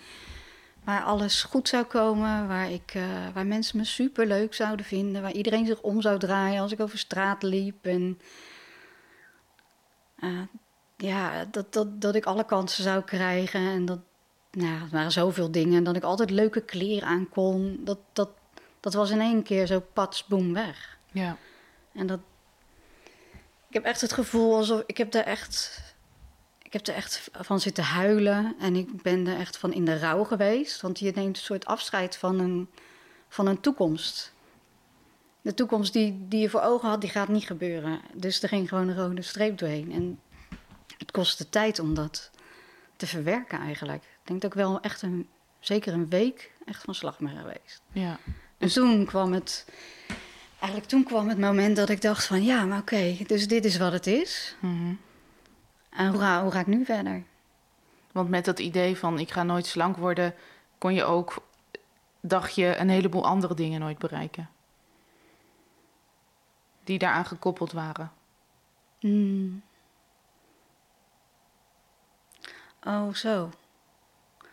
waar 0.84 1.02
alles 1.02 1.42
goed 1.42 1.68
zou 1.68 1.84
komen, 1.84 2.48
waar, 2.48 2.70
ik, 2.70 2.92
eh, 2.94 3.02
waar 3.34 3.46
mensen 3.46 3.78
me 3.78 3.84
super 3.84 4.26
leuk 4.26 4.54
zouden 4.54 4.86
vinden... 4.86 5.22
waar 5.22 5.32
iedereen 5.32 5.66
zich 5.66 5.80
om 5.80 6.00
zou 6.00 6.18
draaien 6.18 6.60
als 6.60 6.72
ik 6.72 6.80
over 6.80 6.98
straat 6.98 7.42
liep. 7.42 7.86
En 7.86 8.20
eh, 10.18 10.42
ja, 10.96 11.44
dat, 11.44 11.72
dat, 11.72 12.00
dat 12.00 12.14
ik 12.14 12.24
alle 12.24 12.44
kansen 12.44 12.82
zou 12.82 13.02
krijgen. 13.02 13.60
En 13.60 13.84
dat, 13.84 13.98
nou, 14.50 14.80
het 14.82 14.90
waren 14.90 15.12
zoveel 15.12 15.50
dingen. 15.50 15.76
En 15.76 15.84
dat 15.84 15.96
ik 15.96 16.02
altijd 16.02 16.30
leuke 16.30 16.60
kleren 16.60 17.08
aan 17.08 17.28
kon. 17.28 17.80
Dat, 17.84 17.98
dat, 18.12 18.30
dat 18.86 18.94
was 18.94 19.10
in 19.10 19.20
één 19.20 19.42
keer 19.42 19.66
zo 19.66 19.80
pats, 19.92 20.26
boem, 20.26 20.52
weg. 20.52 20.98
Ja. 21.12 21.36
En 21.92 22.06
dat. 22.06 22.20
Ik 23.68 23.74
heb 23.74 23.84
echt 23.84 24.00
het 24.00 24.12
gevoel 24.12 24.56
alsof. 24.56 24.82
Ik 24.86 24.96
heb 24.96 25.14
er 25.14 25.24
echt. 25.24 25.82
Ik 26.62 26.72
heb 26.72 26.86
er 26.86 26.94
echt 26.94 27.30
van 27.32 27.60
zitten 27.60 27.84
huilen. 27.84 28.54
En 28.58 28.76
ik 28.76 29.02
ben 29.02 29.26
er 29.26 29.38
echt 29.38 29.56
van 29.56 29.72
in 29.72 29.84
de 29.84 29.98
rouw 29.98 30.24
geweest. 30.24 30.80
Want 30.80 30.98
je 30.98 31.12
neemt 31.14 31.36
een 31.36 31.42
soort 31.42 31.66
afscheid 31.66 32.16
van 32.16 32.38
een, 32.38 32.70
van 33.28 33.46
een 33.46 33.60
toekomst. 33.60 34.32
De 35.42 35.54
toekomst 35.54 35.92
die, 35.92 36.26
die 36.28 36.40
je 36.40 36.50
voor 36.50 36.62
ogen 36.62 36.88
had, 36.88 37.00
die 37.00 37.10
gaat 37.10 37.28
niet 37.28 37.46
gebeuren. 37.46 38.00
Dus 38.14 38.42
er 38.42 38.48
ging 38.48 38.68
gewoon 38.68 38.88
een 38.88 38.96
rode 38.96 39.22
streep 39.22 39.58
doorheen. 39.58 39.92
En 39.92 40.20
het 40.98 41.10
kostte 41.10 41.48
tijd 41.48 41.78
om 41.78 41.94
dat 41.94 42.30
te 42.96 43.06
verwerken 43.06 43.58
eigenlijk. 43.58 44.02
Ik 44.02 44.26
denk 44.26 44.40
dat 44.40 44.50
ik 44.50 44.56
wel 44.56 44.80
echt 44.80 45.02
een, 45.02 45.28
zeker 45.60 45.92
een 45.92 46.08
week 46.08 46.52
echt 46.64 46.82
van 46.82 46.94
slag 46.94 47.18
ben 47.18 47.36
geweest. 47.36 47.82
Ja. 47.92 48.18
En 48.58 48.68
toen 48.68 49.04
kwam 49.04 49.32
het. 49.32 49.66
Eigenlijk 50.58 50.90
toen 50.90 51.04
kwam 51.04 51.28
het 51.28 51.38
moment 51.38 51.76
dat 51.76 51.88
ik 51.88 52.00
dacht 52.00 52.26
van 52.26 52.44
ja, 52.44 52.64
maar 52.64 52.78
oké, 52.78 53.16
dus 53.26 53.48
dit 53.48 53.64
is 53.64 53.76
wat 53.76 53.92
het 53.92 54.06
is. 54.06 54.56
Mhm. 54.60 54.94
En 55.90 56.08
hoe 56.08 56.18
ga, 56.20 56.42
hoe 56.42 56.50
ga 56.50 56.60
ik 56.60 56.66
nu 56.66 56.84
verder? 56.84 57.22
Want 58.12 58.28
met 58.28 58.44
dat 58.44 58.58
idee 58.58 58.96
van 58.96 59.18
ik 59.18 59.30
ga 59.30 59.42
nooit 59.42 59.66
slank 59.66 59.96
worden, 59.96 60.34
kon 60.78 60.94
je 60.94 61.04
ook, 61.04 61.34
dacht 62.20 62.54
je, 62.54 62.76
een 62.76 62.88
heleboel 62.88 63.26
andere 63.26 63.54
dingen 63.54 63.80
nooit 63.80 63.98
bereiken. 63.98 64.50
Die 66.84 66.98
daaraan 66.98 67.26
gekoppeld 67.26 67.72
waren. 67.72 68.12
Hmm. 68.98 69.62
Oh, 72.82 73.14
zo. 73.14 73.50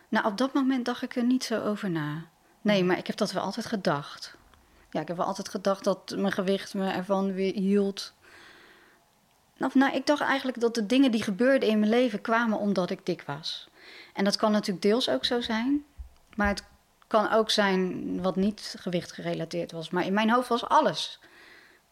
Nou, 0.08 0.26
op 0.26 0.38
dat 0.38 0.52
moment 0.52 0.84
dacht 0.84 1.02
ik 1.02 1.16
er 1.16 1.24
niet 1.24 1.44
zo 1.44 1.62
over 1.62 1.90
na. 1.90 2.24
Nee, 2.64 2.84
maar 2.84 2.98
ik 2.98 3.06
heb 3.06 3.16
dat 3.16 3.32
wel 3.32 3.42
altijd 3.42 3.66
gedacht. 3.66 4.34
Ja, 4.90 5.00
ik 5.00 5.08
heb 5.08 5.16
wel 5.16 5.26
altijd 5.26 5.48
gedacht 5.48 5.84
dat 5.84 6.14
mijn 6.16 6.32
gewicht 6.32 6.74
me 6.74 6.90
ervan 6.90 7.32
weer 7.32 7.54
hield. 7.54 8.12
Of 9.58 9.74
nou, 9.74 9.94
ik 9.94 10.06
dacht 10.06 10.20
eigenlijk 10.20 10.60
dat 10.60 10.74
de 10.74 10.86
dingen 10.86 11.10
die 11.10 11.22
gebeurden 11.22 11.68
in 11.68 11.78
mijn 11.78 11.90
leven 11.90 12.20
kwamen 12.20 12.58
omdat 12.58 12.90
ik 12.90 13.06
dik 13.06 13.22
was. 13.22 13.68
En 14.12 14.24
dat 14.24 14.36
kan 14.36 14.52
natuurlijk 14.52 14.82
deels 14.82 15.08
ook 15.08 15.24
zo 15.24 15.40
zijn. 15.40 15.84
Maar 16.34 16.48
het 16.48 16.64
kan 17.06 17.32
ook 17.32 17.50
zijn 17.50 18.22
wat 18.22 18.36
niet 18.36 18.74
gewicht 18.78 19.12
gerelateerd 19.12 19.72
was. 19.72 19.90
Maar 19.90 20.04
in 20.04 20.12
mijn 20.12 20.30
hoofd 20.30 20.48
was 20.48 20.68
alles 20.68 21.18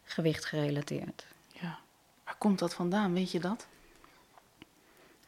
gewicht 0.04 0.44
gerelateerd. 0.44 1.26
Ja. 1.48 1.78
Waar 2.24 2.36
komt 2.38 2.58
dat 2.58 2.74
vandaan, 2.74 3.12
weet 3.12 3.30
je 3.30 3.40
dat? 3.40 3.66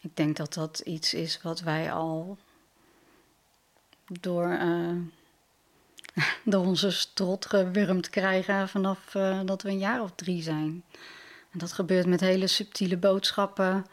Ik 0.00 0.16
denk 0.16 0.36
dat 0.36 0.54
dat 0.54 0.78
iets 0.78 1.14
is 1.14 1.42
wat 1.42 1.60
wij 1.60 1.92
al 1.92 2.38
door, 4.06 4.50
eh, 4.50 4.96
door 6.44 6.66
onze 6.66 6.90
strot 6.90 7.47
gewurmd 7.47 8.11
krijgen 8.11 8.68
vanaf 8.68 9.14
eh, 9.14 9.40
dat 9.44 9.62
we 9.62 9.68
een 9.68 9.78
jaar 9.78 10.02
of 10.02 10.11
drie 10.14 10.42
zijn. 10.42 10.85
En 11.50 11.59
dat 11.59 11.73
gebeurt 11.73 12.06
met 12.06 12.21
hele 12.21 12.47
subtiele 12.47 12.97
boodschappen. 12.97 13.87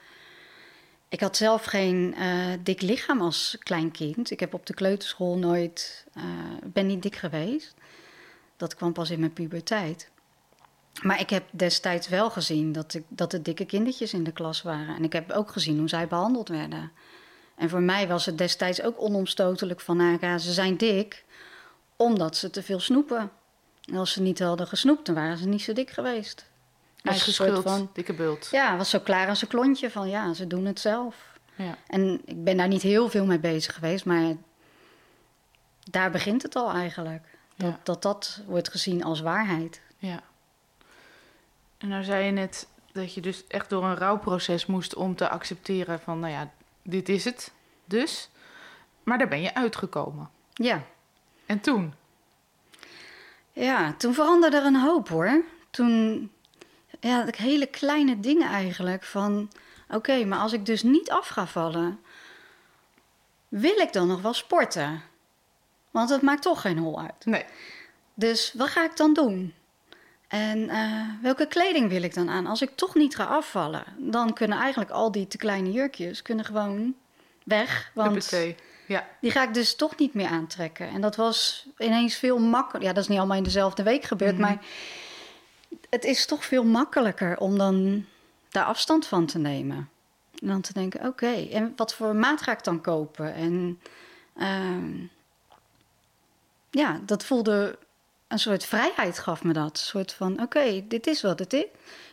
Ik 1.10 1.20
had 1.20 1.38
zelf 1.38 1.64
geen 1.64 2.16
eh, 2.18 2.54
dik 2.64 2.82
lichaam 2.82 3.22
als 3.22 3.56
klein 3.60 3.92
kind. 3.92 4.32
Ik 4.32 4.40
heb 4.40 4.54
op 4.54 4.66
de 4.66 4.74
kleuterschool 4.74 5.38
nooit, 5.38 6.06
eh, 6.14 6.24
ben 6.64 6.86
niet 6.86 7.02
dik 7.02 7.16
geweest. 7.16 7.74
Dat 8.58 8.76
kwam 8.76 8.94
pas 8.94 9.10
in 9.10 9.20
mijn 9.20 9.34
puberteit. 9.34 10.10
Maar 11.02 11.20
ik 11.20 11.30
heb 11.30 11.44
destijds 11.52 12.08
wel 12.08 12.30
gezien 12.30 12.72
dat, 12.72 12.94
ik, 12.94 13.04
dat 13.08 13.34
er 13.34 13.44
dikke 13.44 13.66
kindertjes 13.66 14.14
in 14.14 14.24
de 14.24 14.32
klas 14.32 14.62
waren. 14.62 14.96
En 14.96 15.04
ik 15.04 15.14
heb 15.14 15.32
ook 15.32 15.52
gezien 15.52 15.78
hoe 15.78 15.90
zij 15.90 16.08
behandeld 16.08 16.50
werden. 16.50 16.92
En 17.56 17.70
voor 17.70 17.82
mij 17.82 18.08
was 18.08 18.26
het 18.26 18.38
destijds 18.38 18.82
ook 18.82 19.02
onomstotelijk 19.02 19.80
van... 19.80 19.98
Nou, 19.98 20.18
ja, 20.22 20.38
ze 20.38 20.54
zijn 20.54 20.78
dik 20.78 21.26
omdat 22.02 22.36
ze 22.38 22.50
te 22.50 22.64
veel 22.64 22.80
snoepen. 22.80 23.32
En 23.86 23.96
als 23.96 24.12
ze 24.12 24.22
niet 24.22 24.40
hadden 24.40 24.68
gesnoept, 24.68 25.06
dan 25.06 25.16
waren 25.16 25.38
ze 25.38 25.48
niet 25.48 25.62
zo 25.62 25.74
dik 25.74 25.90
geweest. 25.90 26.46
Was 27.02 27.12
Eigen 27.12 27.28
een 27.28 27.34
soort 27.34 27.50
schuld, 27.50 27.64
van- 27.64 27.90
dikke 27.94 28.14
bult. 28.14 28.48
Ja, 28.52 28.78
was 28.78 28.90
zo 28.90 29.00
klaar 29.00 29.28
als 29.28 29.42
een 29.42 29.48
klontje 29.48 29.92
van 29.92 30.10
ja, 30.10 30.34
ze 30.34 30.48
doen 30.48 30.66
het 30.66 30.80
zelf. 30.80 31.16
Ja. 31.56 31.78
En 31.88 32.22
ik 32.26 32.44
ben 32.44 32.58
daar 32.58 32.68
niet 32.68 32.82
heel 32.82 33.10
veel 33.10 33.26
mee 33.26 33.40
bezig 33.40 33.74
geweest, 33.74 34.06
maar 34.06 34.36
daar 35.90 36.12
begint 36.12 36.42
het 36.42 36.56
al 36.56 36.72
eigenlijk. 36.72 37.38
Dat, 37.56 37.70
Ja. 37.70 37.80
dat 37.84 38.02
dat 38.02 38.42
wordt 38.46 38.70
gezien 38.70 39.04
als 39.04 39.20
waarheid. 39.22 39.82
ja. 39.98 40.20
En 41.78 41.88
nou 41.88 42.04
zei 42.04 42.26
je 42.26 42.32
net 42.32 42.68
dat 42.92 43.14
je 43.14 43.22
dus 43.22 43.48
echt 43.48 43.70
door 43.70 43.84
een 43.84 43.96
rouwproces 43.98 44.66
moest 44.66 44.96
om 44.96 45.16
te 45.16 45.30
accepteren 45.30 46.00
van, 46.00 46.20
nou 46.20 46.34
ja, 46.34 46.52
dit 46.84 47.10
is 47.10 47.26
het 47.26 47.52
dus. 47.86 48.30
Maar 49.04 49.18
daar 49.18 49.28
ben 49.28 49.42
je 49.42 49.54
uitgekomen. 49.54 50.30
Ja. 50.54 50.84
En 51.52 51.60
toen? 51.60 51.94
Ja, 53.52 53.94
toen 53.94 54.14
veranderde 54.14 54.58
er 54.58 54.66
een 54.66 54.80
hoop 54.80 55.10
hoor. 55.10 55.44
Toen, 55.70 56.32
ja, 57.00 57.26
hele 57.38 57.66
kleine 57.66 58.20
dingen 58.20 58.50
eigenlijk. 58.50 59.04
Van, 59.04 59.52
oké, 59.90 60.26
maar 60.26 60.40
als 60.40 60.54
ik 60.54 60.66
dus 60.66 60.84
niet 60.84 61.10
af 61.10 61.28
ga 61.28 61.48
vallen, 61.48 62.00
wil 63.48 63.78
ik 63.78 63.94
dan 63.94 64.08
nog 64.08 64.22
wel 64.22 64.34
sporten? 64.34 65.02
Want 65.92 66.10
het 66.10 66.22
maakt 66.22 66.42
toch 66.42 66.62
geen 66.62 66.78
hol 66.78 67.02
uit. 67.02 67.26
Nee. 67.26 67.46
Dus 68.14 68.54
wat 68.54 68.68
ga 68.68 68.84
ik 68.84 68.98
dan 68.98 69.14
doen? 69.14 69.54
En 70.28 70.70
eh, 70.70 71.08
welke 71.22 71.48
kleding 71.48 71.90
wil 71.90 72.04
ik 72.04 72.14
dan 72.14 72.30
aan? 72.30 72.48
Als 72.48 72.62
ik 72.62 72.76
toch 72.76 72.96
niet 72.96 73.16
ga 73.16 73.24
afvallen, 73.24 73.84
dan 73.98 74.34
kunnen 74.34 74.58
eigenlijk 74.58 74.92
al 74.92 75.12
die 75.12 75.28
te 75.28 75.38
kleine 75.38 75.72
jurkjes 75.72 76.22
kunnen 76.22 76.46
gewoon 76.46 76.96
weg. 77.44 77.92
Want 77.94 78.14
Huppatee. 78.14 78.56
Ja. 78.88 79.08
die 79.22 79.32
ga 79.32 79.44
ik 79.44 79.54
dus 79.54 79.76
toch 79.76 79.98
niet 79.98 80.14
meer 80.14 80.28
aantrekken. 80.28 80.88
En 80.90 81.02
dat 81.02 81.16
was 81.16 81.68
ineens 81.78 82.16
veel 82.16 82.38
makkelijker. 82.40 82.88
Ja, 82.90 82.94
dat 82.94 83.04
is 83.04 83.10
niet 83.10 83.18
allemaal 83.18 83.38
in 83.38 83.44
dezelfde 83.44 83.84
week 83.84 84.04
gebeurd, 84.04 84.32
Mhm. 84.38 84.42
maar 84.42 84.58
het 85.90 86.04
is 86.04 86.26
toch 86.26 86.46
veel 86.46 86.64
makkelijker 86.64 87.38
om 87.38 87.58
dan 87.58 88.06
daar 88.50 88.66
afstand 88.66 89.06
van 89.08 89.26
te 89.26 89.38
nemen. 89.40 89.90
En 90.42 90.48
dan 90.48 90.62
te 90.62 90.74
denken, 90.74 91.08
oké, 91.08 91.48
en 91.52 91.74
wat 91.76 91.94
voor 91.96 92.16
maat 92.16 92.42
ga 92.42 92.52
ik 92.52 92.64
dan 92.64 92.82
kopen? 92.82 93.34
En 93.34 93.80
ehm, 94.38 94.92
ja, 96.70 97.00
dat 97.06 97.24
voelde 97.26 97.78
een 98.28 98.40
soort 98.40 98.66
vrijheid 98.66 99.20
gaf 99.20 99.44
me 99.44 99.54
dat. 99.54 99.72
Een 99.72 99.78
soort 99.78 100.14
van, 100.14 100.42
oké, 100.42 100.84
dit 100.88 101.08
is 101.08 101.22
wat 101.22 101.40
het 101.40 101.54
is. 101.54 101.66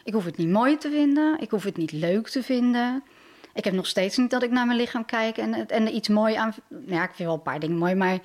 Ik 0.04 0.12
hoef 0.12 0.24
het 0.24 0.36
niet 0.36 0.48
mooi 0.48 0.76
te 0.76 0.90
vinden. 0.90 1.40
Ik 1.40 1.50
hoef 1.50 1.62
het 1.64 1.76
niet 1.76 1.92
leuk 1.92 2.28
te 2.28 2.42
vinden. 2.42 3.02
Ik 3.58 3.64
heb 3.64 3.74
nog 3.74 3.86
steeds 3.86 4.16
niet 4.16 4.30
dat 4.30 4.42
ik 4.42 4.50
naar 4.50 4.66
mijn 4.66 4.78
lichaam 4.78 5.04
kijk 5.04 5.36
en, 5.36 5.68
en 5.68 5.86
er 5.86 5.92
iets 5.92 6.08
mooi 6.08 6.34
aan... 6.34 6.54
Ja, 6.86 7.02
ik 7.02 7.14
vind 7.14 7.28
wel 7.28 7.36
een 7.36 7.42
paar 7.42 7.60
dingen 7.60 7.76
mooi, 7.76 7.94
maar 7.94 8.18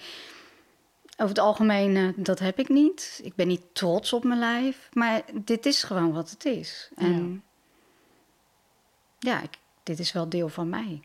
over 1.18 1.28
het 1.28 1.40
algemeen, 1.40 1.96
uh, 1.96 2.10
dat 2.16 2.40
heb 2.40 2.60
ik 2.60 2.70
niet. 2.70 3.20
Ik 3.24 3.36
ben 3.36 3.48
niet 3.48 3.62
trots 3.74 4.14
op 4.14 4.24
mijn 4.24 4.40
lijf, 4.40 4.90
maar 4.92 5.22
dit 5.34 5.66
is 5.66 5.84
gewoon 5.84 6.14
wat 6.14 6.30
het 6.30 6.46
is. 6.46 6.90
En 6.96 7.44
ja, 9.20 9.42
ik, 9.42 9.58
dit 9.84 10.00
is 10.00 10.12
wel 10.12 10.30
deel 10.30 10.50
van 10.50 10.70
mij. 10.70 11.02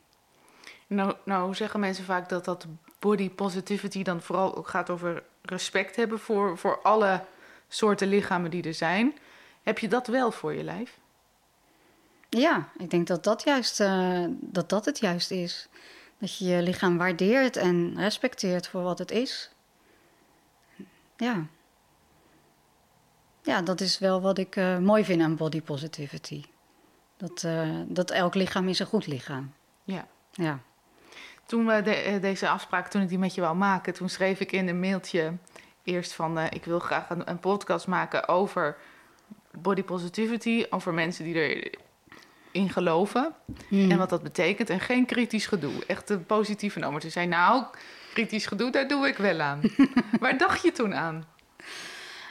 Nou, 0.86 1.14
nou 1.24 1.54
zeggen 1.54 1.80
mensen 1.80 2.04
vaak 2.04 2.28
dat 2.28 2.44
dat 2.44 2.66
body 2.98 3.30
positivity 3.30 4.02
dan 4.02 4.22
vooral 4.22 4.56
ook 4.56 4.68
gaat 4.68 4.90
over 4.90 5.22
respect 5.42 5.96
hebben 5.96 6.18
voor, 6.18 6.58
voor 6.58 6.82
alle 6.82 7.24
soorten 7.68 8.08
lichamen 8.08 8.50
die 8.50 8.62
er 8.62 8.74
zijn. 8.74 9.18
Heb 9.62 9.78
je 9.78 9.88
dat 9.88 10.06
wel 10.06 10.30
voor 10.30 10.54
je 10.54 10.62
lijf? 10.62 10.98
Ja, 12.28 12.68
ik 12.78 12.90
denk 12.90 13.06
dat 13.06 13.24
dat 13.24 13.42
juist 13.42 13.80
uh, 13.80 14.24
dat 14.30 14.68
dat 14.68 14.84
het 14.84 14.98
juist 14.98 15.30
is. 15.30 15.68
Dat 16.18 16.38
je 16.38 16.44
je 16.44 16.62
lichaam 16.62 16.98
waardeert 16.98 17.56
en 17.56 17.94
respecteert 17.96 18.68
voor 18.68 18.82
wat 18.82 18.98
het 18.98 19.10
is. 19.10 19.50
Ja. 21.16 21.46
Ja, 23.42 23.62
dat 23.62 23.80
is 23.80 23.98
wel 23.98 24.20
wat 24.20 24.38
ik 24.38 24.56
uh, 24.56 24.78
mooi 24.78 25.04
vind 25.04 25.22
aan 25.22 25.36
body 25.36 25.62
positivity. 25.62 26.44
Dat, 27.16 27.42
uh, 27.46 27.80
dat 27.86 28.10
elk 28.10 28.34
lichaam 28.34 28.68
is 28.68 28.78
een 28.78 28.86
goed 28.86 29.06
lichaam. 29.06 29.52
Ja. 29.84 30.06
Ja. 30.32 30.60
Toen 31.46 31.66
we 31.66 31.82
de, 31.82 32.18
deze 32.20 32.48
afspraak, 32.48 32.88
toen 32.88 33.02
ik 33.02 33.08
die 33.08 33.18
met 33.18 33.34
je 33.34 33.40
wou 33.40 33.56
maken, 33.56 33.94
toen 33.94 34.08
schreef 34.08 34.40
ik 34.40 34.52
in 34.52 34.68
een 34.68 34.80
mailtje 34.80 35.32
eerst 35.82 36.12
van 36.12 36.38
uh, 36.38 36.44
ik 36.50 36.64
wil 36.64 36.78
graag 36.78 37.10
een, 37.10 37.30
een, 37.30 37.38
podcast 37.38 37.86
maken 37.86 38.28
over 38.28 38.76
body 39.52 39.82
positivity, 39.82 40.66
over 40.70 40.94
mensen 40.94 41.24
die 41.24 41.78
erin 42.52 42.70
geloven 42.70 43.34
hmm. 43.68 43.90
en 43.90 43.98
wat 43.98 44.10
dat 44.10 44.22
betekent 44.22 44.70
en 44.70 44.80
geen 44.80 45.06
kritisch 45.06 45.46
gedoe. 45.46 45.72
Echt 45.86 46.10
een 46.10 46.26
positieve 46.26 46.78
noot. 46.78 47.02
Ze 47.02 47.10
zei 47.10 47.26
nou, 47.26 47.64
kritisch 48.12 48.46
gedoe, 48.46 48.70
daar 48.70 48.88
doe 48.88 49.06
ik 49.06 49.16
wel 49.16 49.40
aan. 49.40 49.60
Waar 50.20 50.38
dacht 50.38 50.62
je 50.62 50.72
toen 50.72 50.94
aan? 50.94 51.26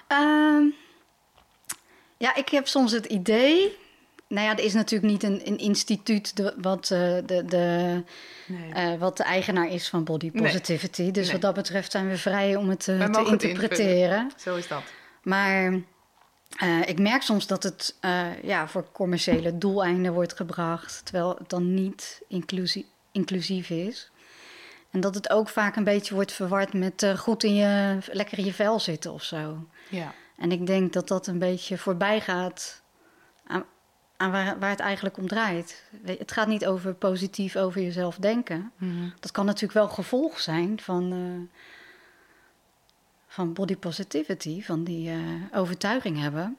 Um, 0.08 0.74
ja, 2.18 2.36
ik 2.36 2.50
heb 2.50 2.68
soms 2.68 2.92
het 2.92 3.06
idee 3.06 3.78
nou 4.28 4.48
ja, 4.48 4.58
er 4.58 4.64
is 4.64 4.74
natuurlijk 4.74 5.12
niet 5.12 5.24
een, 5.24 5.42
een 5.46 5.58
instituut 5.58 6.36
de, 6.36 6.54
wat, 6.62 6.90
uh, 6.94 7.00
de, 7.26 7.46
de, 7.46 8.04
nee. 8.46 8.94
uh, 8.94 9.00
wat 9.00 9.18
de 9.18 9.24
eigenaar 9.24 9.68
is 9.68 9.90
van 9.90 10.04
body 10.04 10.32
positivity. 10.32 11.02
Nee. 11.02 11.12
Dus 11.12 11.24
nee. 11.24 11.32
wat 11.32 11.42
dat 11.42 11.54
betreft 11.54 11.92
zijn 11.92 12.10
we 12.10 12.18
vrij 12.18 12.56
om 12.56 12.70
het 12.70 12.88
uh, 12.88 13.06
te 13.06 13.26
interpreteren. 13.26 14.30
Het 14.32 14.42
Zo 14.42 14.56
is 14.56 14.68
dat. 14.68 14.84
Maar 15.24 15.80
ik 16.86 17.00
merk 17.00 17.22
soms 17.22 17.48
dat 17.48 17.64
het 17.64 17.96
ja, 18.42 18.68
voor 18.68 18.86
commerciële 18.92 19.58
doeleinden 19.58 20.14
wordt 20.14 20.34
gebracht, 20.34 21.02
terwijl 21.04 21.36
het 21.38 21.50
dan 21.50 21.74
niet 21.74 22.22
inclusie, 22.28 22.86
inclusief 23.12 23.70
is. 23.70 24.12
En 24.92 25.00
dat 25.00 25.16
het 25.16 25.30
ook 25.30 25.50
vaak 25.50 25.76
een 25.76 25.84
beetje 25.84 26.14
wordt 26.14 26.32
verward 26.32 26.74
met 26.74 27.14
goed 27.18 27.44
in 27.44 27.56
je, 27.56 27.98
lekker 28.12 28.38
in 28.38 28.46
je 28.46 28.54
vel 28.54 28.80
zitten 28.80 29.14
of 29.14 29.24
zo. 29.24 29.68
Ja. 29.90 30.14
En 30.38 30.52
ik 30.52 30.66
denk 30.66 30.94
dat 30.94 31.08
dat 31.08 31.28
een 31.28 31.40
beetje 31.40 31.78
voorbij 31.78 32.22
gaat 32.22 32.82
aan, 33.48 33.64
aan 34.18 34.32
waar, 34.32 34.60
waar, 34.60 34.70
het 34.70 34.80
eigenlijk 34.80 35.18
om 35.18 35.28
draait. 35.28 35.84
Het 36.06 36.32
gaat 36.32 36.48
niet 36.48 36.66
over 36.66 36.94
positief 36.94 37.56
over 37.56 37.82
jezelf 37.82 38.16
denken. 38.16 38.72
Mm. 38.78 39.14
Dat 39.20 39.32
kan 39.32 39.46
natuurlijk 39.46 39.74
wel 39.74 39.88
gevolg 39.88 40.40
zijn 40.40 40.80
van, 40.82 41.50
van 43.38 43.54
body 43.54 43.76
positivity, 43.76 44.64
van 44.64 44.84
die 44.84 45.10
uh, 45.10 45.44
overtuiging 45.54 46.20
hebben. 46.20 46.58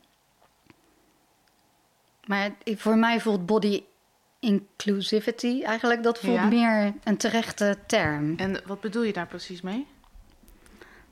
Maar 2.26 2.50
voor 2.64 2.96
mij 2.96 3.20
voelt 3.20 3.46
body 3.46 3.82
inclusivity 4.38 5.62
eigenlijk, 5.62 6.02
dat 6.02 6.18
voelt 6.18 6.36
ja. 6.36 6.46
meer 6.46 6.94
een 7.04 7.16
terechte 7.16 7.78
term. 7.86 8.36
En 8.36 8.62
wat 8.66 8.80
bedoel 8.80 9.02
je 9.02 9.12
daar 9.12 9.26
precies 9.26 9.60
mee? 9.60 9.86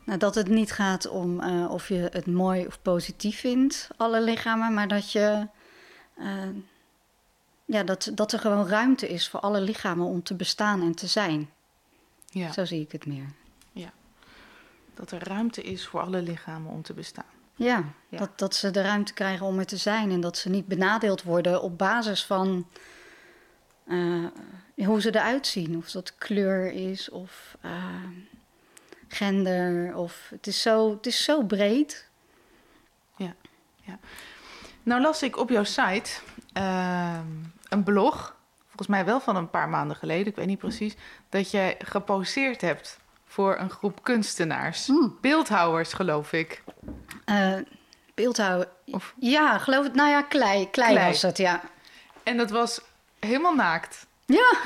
Nou, 0.05 0.19
dat 0.19 0.35
het 0.35 0.49
niet 0.49 0.73
gaat 0.73 1.09
om 1.09 1.41
uh, 1.41 1.71
of 1.71 1.89
je 1.89 2.09
het 2.13 2.27
mooi 2.27 2.67
of 2.67 2.83
positief 2.83 3.41
vindt, 3.41 3.89
alle 3.97 4.21
lichamen, 4.21 4.75
maar 4.75 4.89
dat 4.89 5.13
je 5.13 5.49
uh, 6.19 6.27
ja, 7.65 7.83
dat, 7.83 8.11
dat 8.15 8.33
er 8.33 8.39
gewoon 8.39 8.67
ruimte 8.67 9.09
is 9.09 9.29
voor 9.29 9.41
alle 9.41 9.61
lichamen 9.61 10.07
om 10.07 10.23
te 10.23 10.35
bestaan 10.35 10.83
en 10.83 10.95
te 10.95 11.07
zijn. 11.07 11.51
Ja. 12.27 12.53
Zo 12.53 12.65
zie 12.65 12.81
ik 12.81 12.93
het 12.93 13.07
meer. 13.07 13.27
Dat 14.97 15.11
er 15.11 15.29
ruimte 15.29 15.63
is 15.63 15.87
voor 15.87 16.01
alle 16.01 16.23
lichamen 16.23 16.73
om 16.73 16.83
te 16.83 16.93
bestaan. 16.93 17.25
Ja, 17.55 17.85
ja, 18.09 18.19
Dat, 18.19 18.39
dat 18.39 18.55
ze 18.55 18.71
de 18.71 18.83
ruimte 18.83 19.13
krijgen 19.13 19.47
om 19.47 19.59
er 19.59 19.67
te 19.67 19.77
zijn 19.77 20.11
en 20.11 20.21
dat 20.21 20.39
ze 20.39 20.49
niet 20.49 20.67
benadeeld 20.67 21.23
worden 21.23 21.63
op 21.63 21.79
basis 21.79 22.25
van 22.25 22.67
uh, 23.87 24.27
hoe 24.77 25.01
ze 25.01 25.15
eruit 25.15 25.47
zien. 25.47 25.77
Of 25.77 25.91
dat 25.91 26.19
kleur 26.19 26.73
is 26.73 27.11
of 27.11 27.57
uh, 27.65 27.73
gender. 29.09 29.97
Of, 29.97 30.27
het, 30.31 30.47
is 30.47 30.63
zo, 30.63 30.91
het 30.91 31.07
is 31.07 31.25
zo 31.25 31.43
breed. 31.43 32.09
Ja, 33.17 33.35
ja. 33.83 33.99
Nou 34.83 35.01
las 35.01 35.23
ik 35.23 35.37
op 35.37 35.49
jouw 35.51 35.65
site 35.65 36.11
uh, 36.57 37.21
een 37.69 37.83
blog, 37.83 38.37
volgens 38.67 38.89
mij 38.89 39.05
wel 39.05 39.21
van 39.21 39.37
een 39.37 39.51
paar 39.51 39.69
maanden 39.69 39.97
geleden, 39.97 40.27
ik 40.27 40.37
weet 40.37 40.47
niet 40.47 40.59
precies, 40.59 40.97
dat 41.29 41.51
jij 41.51 41.77
geposeerd 41.79 42.61
hebt 42.61 42.99
voor 43.37 43.59
een 43.59 43.71
groep 43.71 44.03
kunstenaars. 44.03 44.87
Mm. 44.87 45.19
Beeldhouwers, 45.21 45.93
geloof 45.93 46.33
ik. 46.33 46.63
Uh, 47.31 47.59
beeldhouwer. 48.15 48.69
Of... 48.87 49.15
Ja, 49.19 49.59
geloof 49.59 49.85
het. 49.85 49.95
Nou 49.95 50.11
ja, 50.11 50.23
klei. 50.23 50.71
Klei, 50.71 50.93
klei. 50.93 51.07
was 51.07 51.23
het, 51.23 51.37
ja. 51.37 51.61
En 52.23 52.37
dat 52.37 52.51
was 52.51 52.81
helemaal 53.19 53.55
naakt. 53.55 54.07
Ja. 54.27 54.53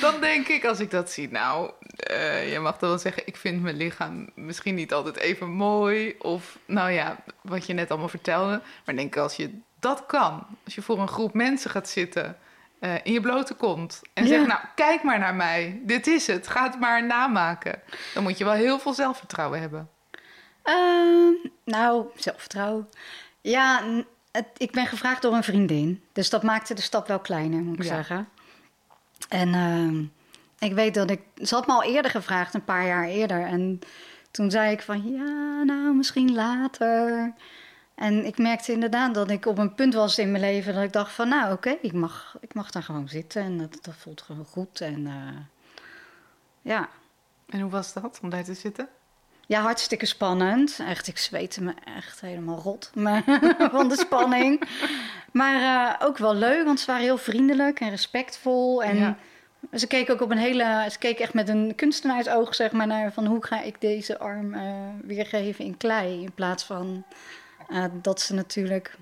Dan 0.00 0.20
denk 0.20 0.48
ik, 0.48 0.64
als 0.64 0.80
ik 0.80 0.90
dat 0.90 1.10
zie, 1.10 1.30
nou, 1.30 1.70
uh, 2.10 2.52
je 2.52 2.58
mag 2.58 2.78
dan 2.78 2.88
wel 2.88 2.98
zeggen, 2.98 3.26
ik 3.26 3.36
vind 3.36 3.62
mijn 3.62 3.76
lichaam 3.76 4.28
misschien 4.34 4.74
niet 4.74 4.92
altijd 4.92 5.16
even 5.16 5.50
mooi. 5.50 6.14
Of, 6.18 6.58
nou 6.66 6.90
ja, 6.90 7.24
wat 7.40 7.66
je 7.66 7.72
net 7.72 7.90
allemaal 7.90 8.08
vertelde. 8.08 8.62
Maar 8.84 8.96
denk 8.96 9.16
als 9.16 9.36
je 9.36 9.58
dat 9.78 10.06
kan, 10.06 10.46
als 10.64 10.74
je 10.74 10.82
voor 10.82 10.98
een 10.98 11.08
groep 11.08 11.34
mensen 11.34 11.70
gaat 11.70 11.88
zitten 11.88 12.36
uh, 12.82 12.94
in 13.02 13.12
je 13.12 13.20
blote 13.20 13.54
kont 13.54 14.00
en 14.12 14.22
ja. 14.22 14.28
zegt, 14.28 14.46
nou, 14.46 14.60
kijk 14.74 15.02
maar 15.02 15.18
naar 15.18 15.34
mij, 15.34 15.80
dit 15.84 16.06
is 16.06 16.26
het, 16.26 16.48
ga 16.48 16.62
het 16.62 16.80
maar 16.80 17.06
namaken. 17.06 17.80
Dan 18.14 18.22
moet 18.22 18.38
je 18.38 18.44
wel 18.44 18.52
heel 18.52 18.78
veel 18.78 18.92
zelfvertrouwen 18.92 19.60
hebben. 19.60 19.90
Uh, 20.64 21.50
nou, 21.64 22.06
zelfvertrouwen. 22.16 22.88
Ja, 23.40 23.82
het, 24.32 24.46
ik 24.56 24.70
ben 24.70 24.86
gevraagd 24.86 25.22
door 25.22 25.34
een 25.34 25.42
vriendin. 25.42 26.02
Dus 26.12 26.30
dat 26.30 26.42
maakte 26.42 26.74
de 26.74 26.82
stap 26.82 27.06
wel 27.06 27.18
kleiner, 27.18 27.60
moet 27.62 27.78
ik 27.78 27.82
ja. 27.82 27.94
zeggen. 27.94 28.28
En 29.28 29.48
uh, 29.48 30.08
ik 30.68 30.74
weet 30.74 30.94
dat 30.94 31.10
ik... 31.10 31.20
Ze 31.36 31.54
had 31.54 31.66
me 31.66 31.72
al 31.72 31.82
eerder 31.84 32.10
gevraagd, 32.10 32.54
een 32.54 32.64
paar 32.64 32.86
jaar 32.86 33.04
eerder. 33.04 33.46
En 33.46 33.80
toen 34.30 34.50
zei 34.50 34.72
ik 34.72 34.82
van, 34.82 35.12
ja, 35.12 35.62
nou, 35.62 35.94
misschien 35.94 36.34
later. 36.34 37.32
En 37.94 38.24
ik 38.24 38.38
merkte 38.38 38.72
inderdaad 38.72 39.14
dat 39.14 39.30
ik 39.30 39.46
op 39.46 39.58
een 39.58 39.74
punt 39.74 39.94
was 39.94 40.18
in 40.18 40.30
mijn 40.30 40.42
leven... 40.42 40.74
dat 40.74 40.82
ik 40.82 40.92
dacht 40.92 41.12
van, 41.12 41.28
nou, 41.28 41.44
oké, 41.44 41.52
okay, 41.52 41.78
ik, 41.82 41.92
mag, 41.92 42.36
ik 42.40 42.54
mag 42.54 42.70
daar 42.70 42.82
gewoon 42.82 43.08
zitten. 43.08 43.42
En 43.42 43.58
dat, 43.58 43.78
dat 43.82 43.94
voelt 43.94 44.22
gewoon 44.22 44.44
goed. 44.44 44.80
En 44.80 45.00
uh, 45.00 45.38
ja. 46.62 46.88
En 47.48 47.60
hoe 47.60 47.70
was 47.70 47.92
dat, 47.92 48.18
om 48.22 48.30
daar 48.30 48.44
te 48.44 48.54
zitten? 48.54 48.88
Ja, 49.46 49.60
hartstikke 49.60 50.06
spannend. 50.06 50.78
Echt, 50.86 51.06
ik 51.06 51.18
zweette 51.18 51.62
me 51.62 51.74
echt 51.96 52.20
helemaal 52.20 52.58
rot 52.58 52.90
maar, 52.94 53.22
van 53.72 53.88
de 53.88 53.96
spanning. 53.96 54.62
Maar 55.32 55.54
uh, 55.54 56.06
ook 56.06 56.18
wel 56.18 56.34
leuk, 56.34 56.64
want 56.64 56.80
ze 56.80 56.86
waren 56.86 57.02
heel 57.02 57.18
vriendelijk 57.18 57.80
en 57.80 57.90
respectvol. 57.90 58.82
En 58.82 58.96
ja. 58.96 59.16
ze 59.72 59.86
keken 59.86 60.14
ook 60.14 60.20
op 60.20 60.30
een 60.30 60.38
hele... 60.38 60.86
Ze 60.90 60.98
keken 60.98 61.24
echt 61.24 61.34
met 61.34 61.48
een 61.48 61.72
kunstenaarsoog, 61.76 62.54
zeg 62.54 62.72
maar, 62.72 62.86
naar 62.86 63.12
van... 63.12 63.26
hoe 63.26 63.44
ga 63.44 63.62
ik 63.62 63.80
deze 63.80 64.18
arm 64.18 64.54
uh, 64.54 64.62
weergeven 65.02 65.64
in 65.64 65.76
klei? 65.76 66.22
In 66.22 66.32
plaats 66.32 66.64
van 66.64 67.04
uh, 67.72 67.84
dat 67.92 68.20
ze 68.20 68.34
natuurlijk... 68.34 68.98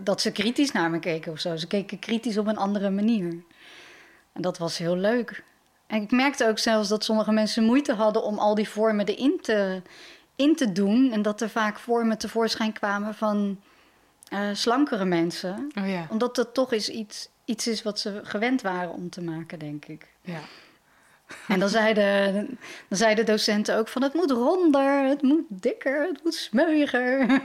dat 0.00 0.20
ze 0.20 0.32
kritisch 0.32 0.72
naar 0.72 0.90
me 0.90 0.98
keken 0.98 1.32
of 1.32 1.38
zo. 1.38 1.56
Ze 1.56 1.66
keken 1.66 1.98
kritisch 1.98 2.38
op 2.38 2.46
een 2.46 2.56
andere 2.56 2.90
manier. 2.90 3.44
En 4.32 4.42
dat 4.42 4.58
was 4.58 4.78
heel 4.78 4.96
leuk. 4.96 5.44
En 5.86 6.02
ik 6.02 6.10
merkte 6.10 6.48
ook 6.48 6.58
zelfs 6.58 6.88
dat 6.88 7.04
sommige 7.04 7.32
mensen 7.32 7.64
moeite 7.64 7.94
hadden 7.94 8.22
om 8.22 8.38
al 8.38 8.54
die 8.54 8.68
vormen 8.68 9.06
erin 9.06 9.38
te, 9.42 9.82
in 10.36 10.56
te 10.56 10.72
doen. 10.72 11.12
En 11.12 11.22
dat 11.22 11.40
er 11.40 11.50
vaak 11.50 11.78
vormen 11.78 12.18
tevoorschijn 12.18 12.72
kwamen 12.72 13.14
van 13.14 13.60
uh, 14.32 14.48
slankere 14.52 15.04
mensen. 15.04 15.70
Oh 15.78 15.88
ja. 15.88 16.06
Omdat 16.10 16.36
dat 16.36 16.54
toch 16.54 16.72
eens 16.72 16.88
iets, 16.88 17.28
iets 17.44 17.66
is 17.66 17.82
wat 17.82 17.98
ze 17.98 18.20
gewend 18.22 18.62
waren 18.62 18.92
om 18.92 19.10
te 19.10 19.22
maken, 19.22 19.58
denk 19.58 19.84
ik. 19.84 20.06
Ja. 20.20 20.40
En 21.48 21.58
dan 21.60 21.68
zeiden, 21.68 22.34
dan 22.88 22.98
zeiden 22.98 23.26
docenten 23.26 23.76
ook 23.76 23.88
van 23.88 24.02
het 24.02 24.14
moet 24.14 24.30
ronder, 24.30 25.08
het 25.08 25.22
moet 25.22 25.44
dikker, 25.48 26.02
het 26.02 26.20
moet 26.24 26.34
smeuiger. 26.34 27.40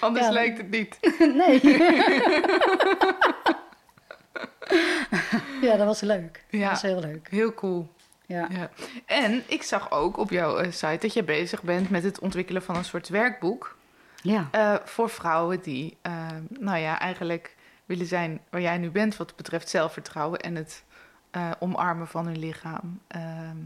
Anders 0.00 0.28
lijkt 0.28 0.58
het 0.58 0.70
niet. 0.70 0.98
nee. 1.40 1.60
ja, 5.66 5.76
dat 5.76 5.86
was 5.86 6.00
leuk. 6.00 6.44
Ja, 6.48 6.60
dat 6.60 6.70
was 6.70 6.82
heel 6.82 7.00
leuk. 7.00 7.28
Heel 7.30 7.54
cool. 7.54 7.88
Ja. 8.26 8.48
ja. 8.50 8.70
En 9.06 9.42
ik 9.46 9.62
zag 9.62 9.90
ook 9.90 10.16
op 10.16 10.30
jouw 10.30 10.56
eh, 10.56 10.72
site 10.72 10.98
dat 11.00 11.12
je 11.12 11.22
bezig 11.22 11.62
bent 11.62 11.90
met 11.90 12.02
het 12.02 12.18
ontwikkelen 12.18 12.62
van 12.62 12.76
een 12.76 12.84
soort 12.84 13.08
werkboek. 13.08 13.76
Ja. 14.22 14.48
Uh, 14.54 14.74
voor 14.84 15.10
vrouwen 15.10 15.60
die, 15.60 15.96
uh, 16.06 16.26
nou 16.48 16.78
ja, 16.78 16.98
eigenlijk 16.98 17.56
willen 17.84 18.06
zijn 18.06 18.40
waar 18.50 18.60
jij 18.60 18.78
nu 18.78 18.90
bent 18.90 19.16
wat 19.16 19.36
betreft 19.36 19.68
zelfvertrouwen 19.68 20.40
en 20.40 20.54
het 20.54 20.84
uh, 21.36 21.50
omarmen 21.58 22.06
van 22.06 22.26
hun 22.26 22.38
lichaam. 22.38 23.00
Ehm, 23.06 23.56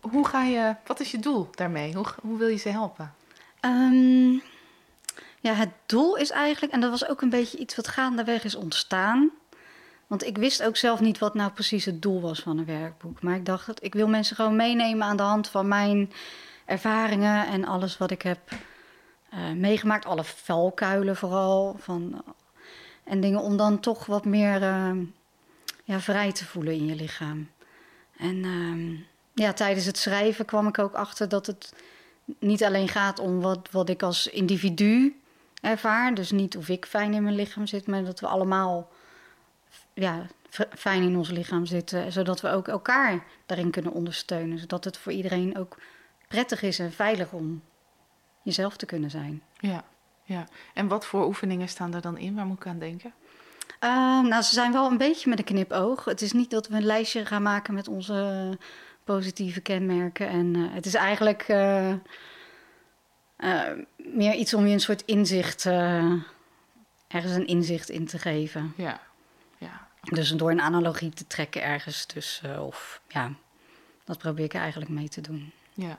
hoe 0.00 0.26
ga 0.26 0.42
je, 0.42 0.76
wat 0.86 1.00
is 1.00 1.10
je 1.10 1.18
doel 1.18 1.48
daarmee? 1.50 1.94
Hoe, 1.94 2.06
hoe 2.22 2.38
wil 2.38 2.48
je 2.48 2.56
ze 2.56 2.68
helpen? 2.68 3.14
Um, 3.60 4.42
ja, 5.40 5.52
het 5.52 5.70
doel 5.86 6.16
is 6.16 6.30
eigenlijk, 6.30 6.72
en 6.72 6.80
dat 6.80 6.90
was 6.90 7.08
ook 7.08 7.22
een 7.22 7.30
beetje 7.30 7.58
iets 7.58 7.76
wat 7.76 7.88
gaandeweg 7.88 8.44
is 8.44 8.54
ontstaan. 8.54 9.30
Want 10.06 10.24
ik 10.24 10.38
wist 10.38 10.62
ook 10.62 10.76
zelf 10.76 11.00
niet 11.00 11.18
wat 11.18 11.34
nou 11.34 11.50
precies 11.50 11.84
het 11.84 12.02
doel 12.02 12.20
was 12.20 12.40
van 12.40 12.58
een 12.58 12.64
werkboek. 12.64 13.22
Maar 13.22 13.34
ik 13.34 13.46
dacht, 13.46 13.84
ik 13.84 13.94
wil 13.94 14.08
mensen 14.08 14.36
gewoon 14.36 14.56
meenemen 14.56 15.06
aan 15.06 15.16
de 15.16 15.22
hand 15.22 15.48
van 15.48 15.68
mijn 15.68 16.12
ervaringen 16.64 17.46
en 17.46 17.64
alles 17.64 17.98
wat 17.98 18.10
ik 18.10 18.22
heb 18.22 18.38
uh, 19.34 19.50
meegemaakt. 19.50 20.06
Alle 20.06 20.24
valkuilen 20.24 21.16
vooral. 21.16 21.76
Van, 21.78 22.24
en 23.04 23.20
dingen 23.20 23.40
om 23.40 23.56
dan 23.56 23.80
toch 23.80 24.06
wat 24.06 24.24
meer 24.24 24.62
uh, 24.62 24.90
ja, 25.82 26.00
vrij 26.00 26.32
te 26.32 26.44
voelen 26.44 26.74
in 26.74 26.86
je 26.86 26.94
lichaam. 26.94 27.50
En 28.16 28.36
uh, 28.36 29.00
ja, 29.34 29.52
tijdens 29.52 29.86
het 29.86 29.98
schrijven 29.98 30.44
kwam 30.44 30.66
ik 30.66 30.78
ook 30.78 30.94
achter 30.94 31.28
dat 31.28 31.46
het 31.46 31.74
niet 32.38 32.64
alleen 32.64 32.88
gaat 32.88 33.18
om 33.18 33.40
wat, 33.40 33.68
wat 33.70 33.88
ik 33.88 34.02
als 34.02 34.26
individu 34.26 35.20
ervaar. 35.60 36.14
Dus 36.14 36.30
niet 36.30 36.56
of 36.56 36.68
ik 36.68 36.86
fijn 36.86 37.14
in 37.14 37.22
mijn 37.22 37.34
lichaam 37.34 37.66
zit, 37.66 37.86
maar 37.86 38.04
dat 38.04 38.20
we 38.20 38.26
allemaal 38.26 38.90
ja, 39.94 40.26
fijn 40.74 41.02
in 41.02 41.16
ons 41.16 41.30
lichaam 41.30 41.66
zitten. 41.66 42.12
Zodat 42.12 42.40
we 42.40 42.48
ook 42.48 42.68
elkaar 42.68 43.24
daarin 43.46 43.70
kunnen 43.70 43.92
ondersteunen. 43.92 44.58
Zodat 44.58 44.84
het 44.84 44.98
voor 44.98 45.12
iedereen 45.12 45.58
ook 45.58 45.78
prettig 46.28 46.62
is 46.62 46.78
en 46.78 46.92
veilig 46.92 47.32
om 47.32 47.62
jezelf 48.42 48.76
te 48.76 48.86
kunnen 48.86 49.10
zijn. 49.10 49.42
Ja, 49.58 49.84
ja. 50.22 50.46
En 50.74 50.88
wat 50.88 51.06
voor 51.06 51.26
oefeningen 51.26 51.68
staan 51.68 51.94
er 51.94 52.00
dan 52.00 52.18
in? 52.18 52.34
Waar 52.34 52.46
moet 52.46 52.56
ik 52.56 52.66
aan 52.66 52.78
denken? 52.78 53.12
Uh, 53.84 54.20
nou, 54.20 54.42
ze 54.42 54.54
zijn 54.54 54.72
wel 54.72 54.90
een 54.90 54.96
beetje 54.96 55.28
met 55.28 55.38
een 55.38 55.44
knipoog. 55.44 56.04
Het 56.04 56.22
is 56.22 56.32
niet 56.32 56.50
dat 56.50 56.68
we 56.68 56.76
een 56.76 56.84
lijstje 56.84 57.26
gaan 57.26 57.42
maken 57.42 57.74
met 57.74 57.88
onze 57.88 58.58
positieve 59.04 59.60
kenmerken. 59.60 60.28
En 60.28 60.54
uh, 60.54 60.74
het 60.74 60.86
is 60.86 60.94
eigenlijk 60.94 61.48
uh, 61.48 61.94
meer 63.96 64.34
iets 64.34 64.54
om 64.54 64.66
je 64.66 64.72
een 64.72 64.80
soort 64.80 65.02
inzicht, 65.02 65.66
ergens 67.06 67.34
een 67.34 67.46
inzicht 67.46 67.88
in 67.88 68.06
te 68.06 68.18
geven. 68.18 68.72
Ja, 68.76 69.00
ja. 69.58 69.88
Dus 70.02 70.30
door 70.30 70.50
een 70.50 70.60
analogie 70.60 71.10
te 71.10 71.26
trekken 71.26 71.62
ergens 71.62 72.04
tussen. 72.04 72.62
Of 72.66 73.00
ja, 73.08 73.32
dat 74.04 74.18
probeer 74.18 74.44
ik 74.44 74.54
eigenlijk 74.54 74.90
mee 74.90 75.08
te 75.08 75.20
doen. 75.20 75.52
Ja. 75.74 75.98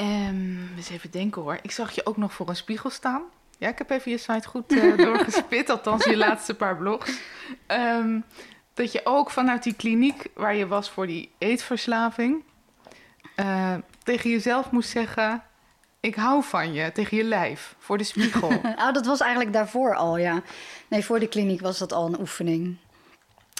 Um, 0.00 0.76
eens 0.76 0.90
even 0.90 1.10
denken 1.10 1.42
hoor. 1.42 1.58
Ik 1.62 1.70
zag 1.70 1.92
je 1.92 2.06
ook 2.06 2.16
nog 2.16 2.32
voor 2.32 2.48
een 2.48 2.56
spiegel 2.56 2.90
staan. 2.90 3.22
Ja, 3.58 3.68
ik 3.68 3.78
heb 3.78 3.90
even 3.90 4.10
je 4.10 4.18
site 4.18 4.48
goed 4.48 4.72
uh, 4.72 4.96
doorgespit, 5.06 5.70
althans 5.70 6.04
je 6.04 6.16
laatste 6.16 6.54
paar 6.54 6.76
blogs. 6.76 7.20
Um, 7.68 8.24
dat 8.74 8.92
je 8.92 9.00
ook 9.04 9.30
vanuit 9.30 9.62
die 9.62 9.74
kliniek 9.74 10.26
waar 10.34 10.54
je 10.54 10.66
was 10.66 10.90
voor 10.90 11.06
die 11.06 11.30
eetverslaving... 11.38 12.42
Uh, 13.36 13.74
tegen 14.02 14.30
jezelf 14.30 14.70
moest 14.70 14.90
zeggen... 14.90 15.42
ik 16.00 16.14
hou 16.14 16.42
van 16.42 16.72
je, 16.72 16.92
tegen 16.92 17.16
je 17.16 17.24
lijf, 17.24 17.74
voor 17.78 17.98
de 17.98 18.04
spiegel. 18.04 18.48
oh, 18.76 18.92
dat 18.92 19.06
was 19.06 19.20
eigenlijk 19.20 19.52
daarvoor 19.52 19.94
al, 19.94 20.16
ja. 20.16 20.42
Nee, 20.88 21.04
voor 21.04 21.18
de 21.18 21.28
kliniek 21.28 21.60
was 21.60 21.78
dat 21.78 21.92
al 21.92 22.06
een 22.06 22.20
oefening. 22.20 22.76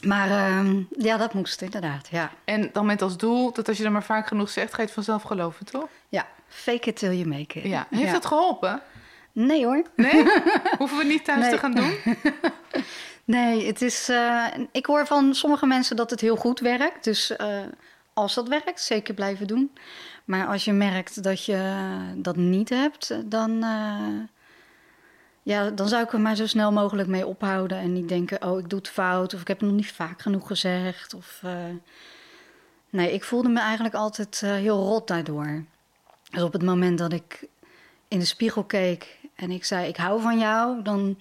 Maar 0.07 0.29
uh, 0.29 0.77
ja, 0.99 1.17
dat 1.17 1.35
moest 1.35 1.63
inderdaad, 1.63 2.09
ja. 2.11 2.31
En 2.45 2.71
dan 2.73 2.87
met 2.87 3.03
als 3.03 3.17
doel 3.17 3.53
dat 3.53 3.69
als 3.69 3.77
je 3.77 3.83
dat 3.83 3.93
maar 3.93 4.05
vaak 4.05 4.27
genoeg 4.27 4.51
zegt... 4.51 4.71
ga 4.71 4.77
je 4.77 4.83
het 4.83 4.95
vanzelf 4.95 5.23
geloven, 5.23 5.67
toch? 5.67 5.89
Ja, 6.09 6.27
fake 6.49 6.89
it 6.89 6.97
till 6.97 7.13
you 7.13 7.29
make 7.29 7.61
it. 7.61 7.65
Ja, 7.65 7.87
heeft 7.91 8.13
dat 8.13 8.27
geholpen? 8.27 8.83
Nee 9.35 9.65
hoor. 9.65 9.83
Nee? 9.97 10.25
Hoeven 10.79 10.99
we 10.99 11.05
niet 11.05 11.25
thuis 11.25 11.41
nee. 11.41 11.51
te 11.51 11.59
gaan 11.59 11.75
doen? 11.75 11.95
nee, 13.37 13.67
het 13.67 13.83
is... 13.83 14.09
Uh, 14.09 14.47
ik 14.73 14.87
hoor 14.87 15.07
van 15.07 15.35
sommige 15.35 15.67
mensen 15.67 15.97
dat 15.97 16.11
het 16.11 16.21
heel 16.21 16.37
goed 16.37 16.61
werkt. 16.61 17.05
Dus 17.05 17.31
uh, 17.41 17.61
als 18.13 18.35
dat 18.35 18.49
werkt, 18.49 18.81
zeker 18.81 19.15
blijven 19.15 19.47
doen. 19.47 19.73
Maar 20.25 20.47
als 20.47 20.65
je 20.65 20.73
merkt 20.73 21.23
dat 21.23 21.45
je 21.45 21.77
dat 22.17 22.37
niet 22.37 22.69
hebt, 22.69 23.31
dan... 23.31 23.51
Uh, 23.65 24.21
ja, 25.43 25.71
dan 25.71 25.89
zou 25.89 26.03
ik 26.03 26.13
er 26.13 26.21
maar 26.21 26.37
zo 26.37 26.47
snel 26.47 26.73
mogelijk 26.73 27.09
mee 27.09 27.27
ophouden 27.27 27.79
en 27.79 27.93
niet 27.93 28.09
denken: 28.09 28.43
oh, 28.43 28.59
ik 28.59 28.69
doe 28.71 28.79
het 28.79 28.89
fout 28.89 29.35
of 29.35 29.41
ik 29.41 29.49
heb 29.49 29.61
het 29.61 29.69
nog 29.69 29.77
niet 29.77 29.93
vaak 29.93 30.23
genoeg 30.23 30.47
gezegd. 30.47 31.15
Of. 31.15 31.43
Nee, 32.91 33.13
ik 33.13 33.25
voelde 33.25 33.49
me 33.49 33.61
eigenlijk 33.61 33.95
altijd 33.95 34.41
heel 34.41 34.85
rot 34.85 35.09
daardoor. 35.09 35.65
Dus 36.31 36.43
op 36.43 36.53
het 36.53 36.63
moment 36.63 36.99
dat 36.99 37.13
ik 37.13 37.49
in 38.09 38.19
de 38.19 38.25
spiegel 38.25 38.65
keek 38.65 39.19
en 39.35 39.51
ik 39.51 39.65
zei: 39.65 39.89
ik 39.89 39.97
hou 39.97 40.21
van 40.21 40.39
jou, 40.39 40.83
dan 40.83 41.19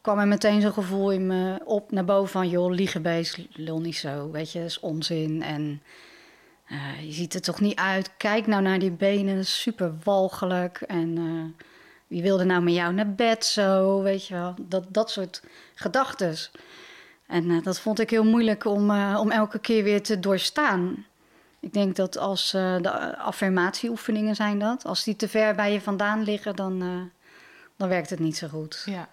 kwam 0.00 0.18
er 0.18 0.28
meteen 0.28 0.60
zo'n 0.60 0.72
gevoel 0.72 1.12
in 1.12 1.26
me 1.26 1.60
op 1.64 1.90
naar 1.90 2.04
boven 2.04 2.30
van: 2.30 2.48
joh, 2.48 2.70
liegenbeest, 2.70 3.38
lul 3.52 3.80
niet 3.80 3.96
zo, 3.96 4.30
weet 4.30 4.52
je, 4.52 4.58
dat 4.58 4.68
is 4.68 4.80
onzin. 4.80 5.42
En 5.42 5.82
uh, 6.70 7.02
je 7.02 7.12
ziet 7.12 7.34
er 7.34 7.40
toch 7.40 7.60
niet 7.60 7.78
uit. 7.78 8.10
Kijk 8.16 8.46
nou 8.46 8.62
naar 8.62 8.78
die 8.78 8.90
benen, 8.90 9.46
super 9.46 9.94
walgelijk. 10.04 10.80
En 10.80 11.54
wie 12.06 12.22
wilde 12.22 12.44
nou 12.44 12.62
met 12.62 12.74
jou 12.74 12.94
naar 12.94 13.14
bed 13.14 13.44
zo, 13.44 14.02
weet 14.02 14.26
je 14.26 14.34
wel. 14.34 14.54
Dat, 14.60 14.84
dat 14.88 15.10
soort 15.10 15.42
gedachten. 15.74 16.36
En 17.26 17.44
uh, 17.44 17.62
dat 17.62 17.80
vond 17.80 18.00
ik 18.00 18.10
heel 18.10 18.24
moeilijk 18.24 18.64
om, 18.64 18.90
om 19.16 19.30
elke 19.30 19.58
keer 19.58 19.82
weer 19.82 20.02
te 20.02 20.20
doorstaan. 20.20 21.06
Ik 21.60 21.72
denk 21.72 21.96
dat 21.96 22.18
als 22.18 22.50
de 22.50 23.16
affirmatieoefeningen 23.16 24.34
zijn 24.34 24.58
dat. 24.58 24.84
Als 24.84 25.04
die 25.04 25.16
te 25.16 25.28
ver 25.28 25.54
bij 25.54 25.72
je 25.72 25.80
vandaan 25.80 26.22
liggen, 26.22 26.56
dan, 26.56 27.10
dan 27.78 27.88
werkt 27.88 28.10
het 28.10 28.18
niet 28.18 28.36
zo 28.36 28.48
goed. 28.48 28.82
Ja, 28.84 29.08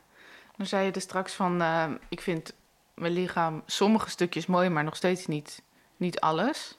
dan 0.58 0.66
zei 0.66 0.86
je 0.86 0.92
er 0.92 1.02
straks 1.02 1.34
van... 1.34 1.64
ik 2.10 2.22
vind 2.22 2.54
mijn 2.94 3.14
lichaam 3.14 3.64
sommige 3.66 4.10
stukjes 4.10 4.46
mooi, 4.46 4.70
maar 4.70 4.84
nog 4.84 4.96
steeds 4.96 5.26
niet, 5.26 5.62
niet 5.98 6.20
alles. 6.20 6.78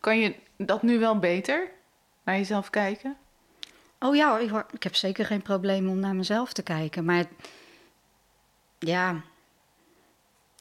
kan 0.00 0.18
je 0.18 0.34
dat 0.56 0.82
nu 0.82 0.98
wel 0.98 1.18
beter 1.18 1.70
naar 2.24 2.36
jezelf 2.36 2.70
kijken? 2.70 3.16
Oh 3.98 4.16
ja, 4.16 4.38
ik, 4.38 4.64
ik 4.72 4.82
heb 4.82 4.94
zeker 4.94 5.26
geen 5.26 5.42
probleem 5.42 5.88
om 5.88 5.98
naar 5.98 6.14
mezelf 6.14 6.52
te 6.52 6.62
kijken. 6.62 7.04
Maar 7.04 7.24
ja, 8.78 9.22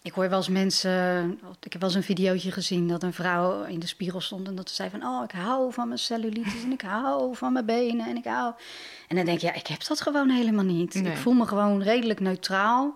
ik 0.02 0.14
hoor 0.14 0.30
wel 0.30 0.38
eens 0.38 0.50
mensen. 0.50 1.32
Ik 1.62 1.72
heb 1.72 1.82
wel 1.82 1.90
eens 1.90 2.00
een 2.00 2.16
videootje 2.16 2.52
gezien 2.52 2.88
dat 2.88 3.04
een 3.04 3.14
vrouw 3.14 3.64
in 3.64 3.80
de 3.80 3.88
spiegel 3.88 4.22
stond 4.22 4.48
en 4.48 4.56
dat 4.56 4.70
ze 4.70 4.76
zei 4.76 4.90
van: 4.90 5.04
Oh, 5.04 5.24
ik 5.24 5.32
hou 5.32 5.74
van 5.74 5.88
mijn 5.88 6.00
cellulitis 6.00 6.64
en 6.64 6.72
ik 6.72 6.82
hou 6.82 7.36
van 7.36 7.54
mijn 7.54 7.66
benen 7.66 8.08
en 8.08 8.16
ik 8.16 8.26
hou. 8.26 8.54
En 9.08 9.16
dan 9.16 9.26
denk 9.26 9.40
je, 9.40 9.48
ja, 9.48 9.54
ik 9.54 9.68
heb 9.68 9.88
dat 9.88 10.02
gewoon 10.02 10.30
helemaal 10.30 10.64
niet. 10.64 10.96
Ik 10.96 11.18
voel 11.18 11.34
me 11.34 11.46
gewoon 11.46 11.82
redelijk 11.82 12.20
neutraal 12.20 12.96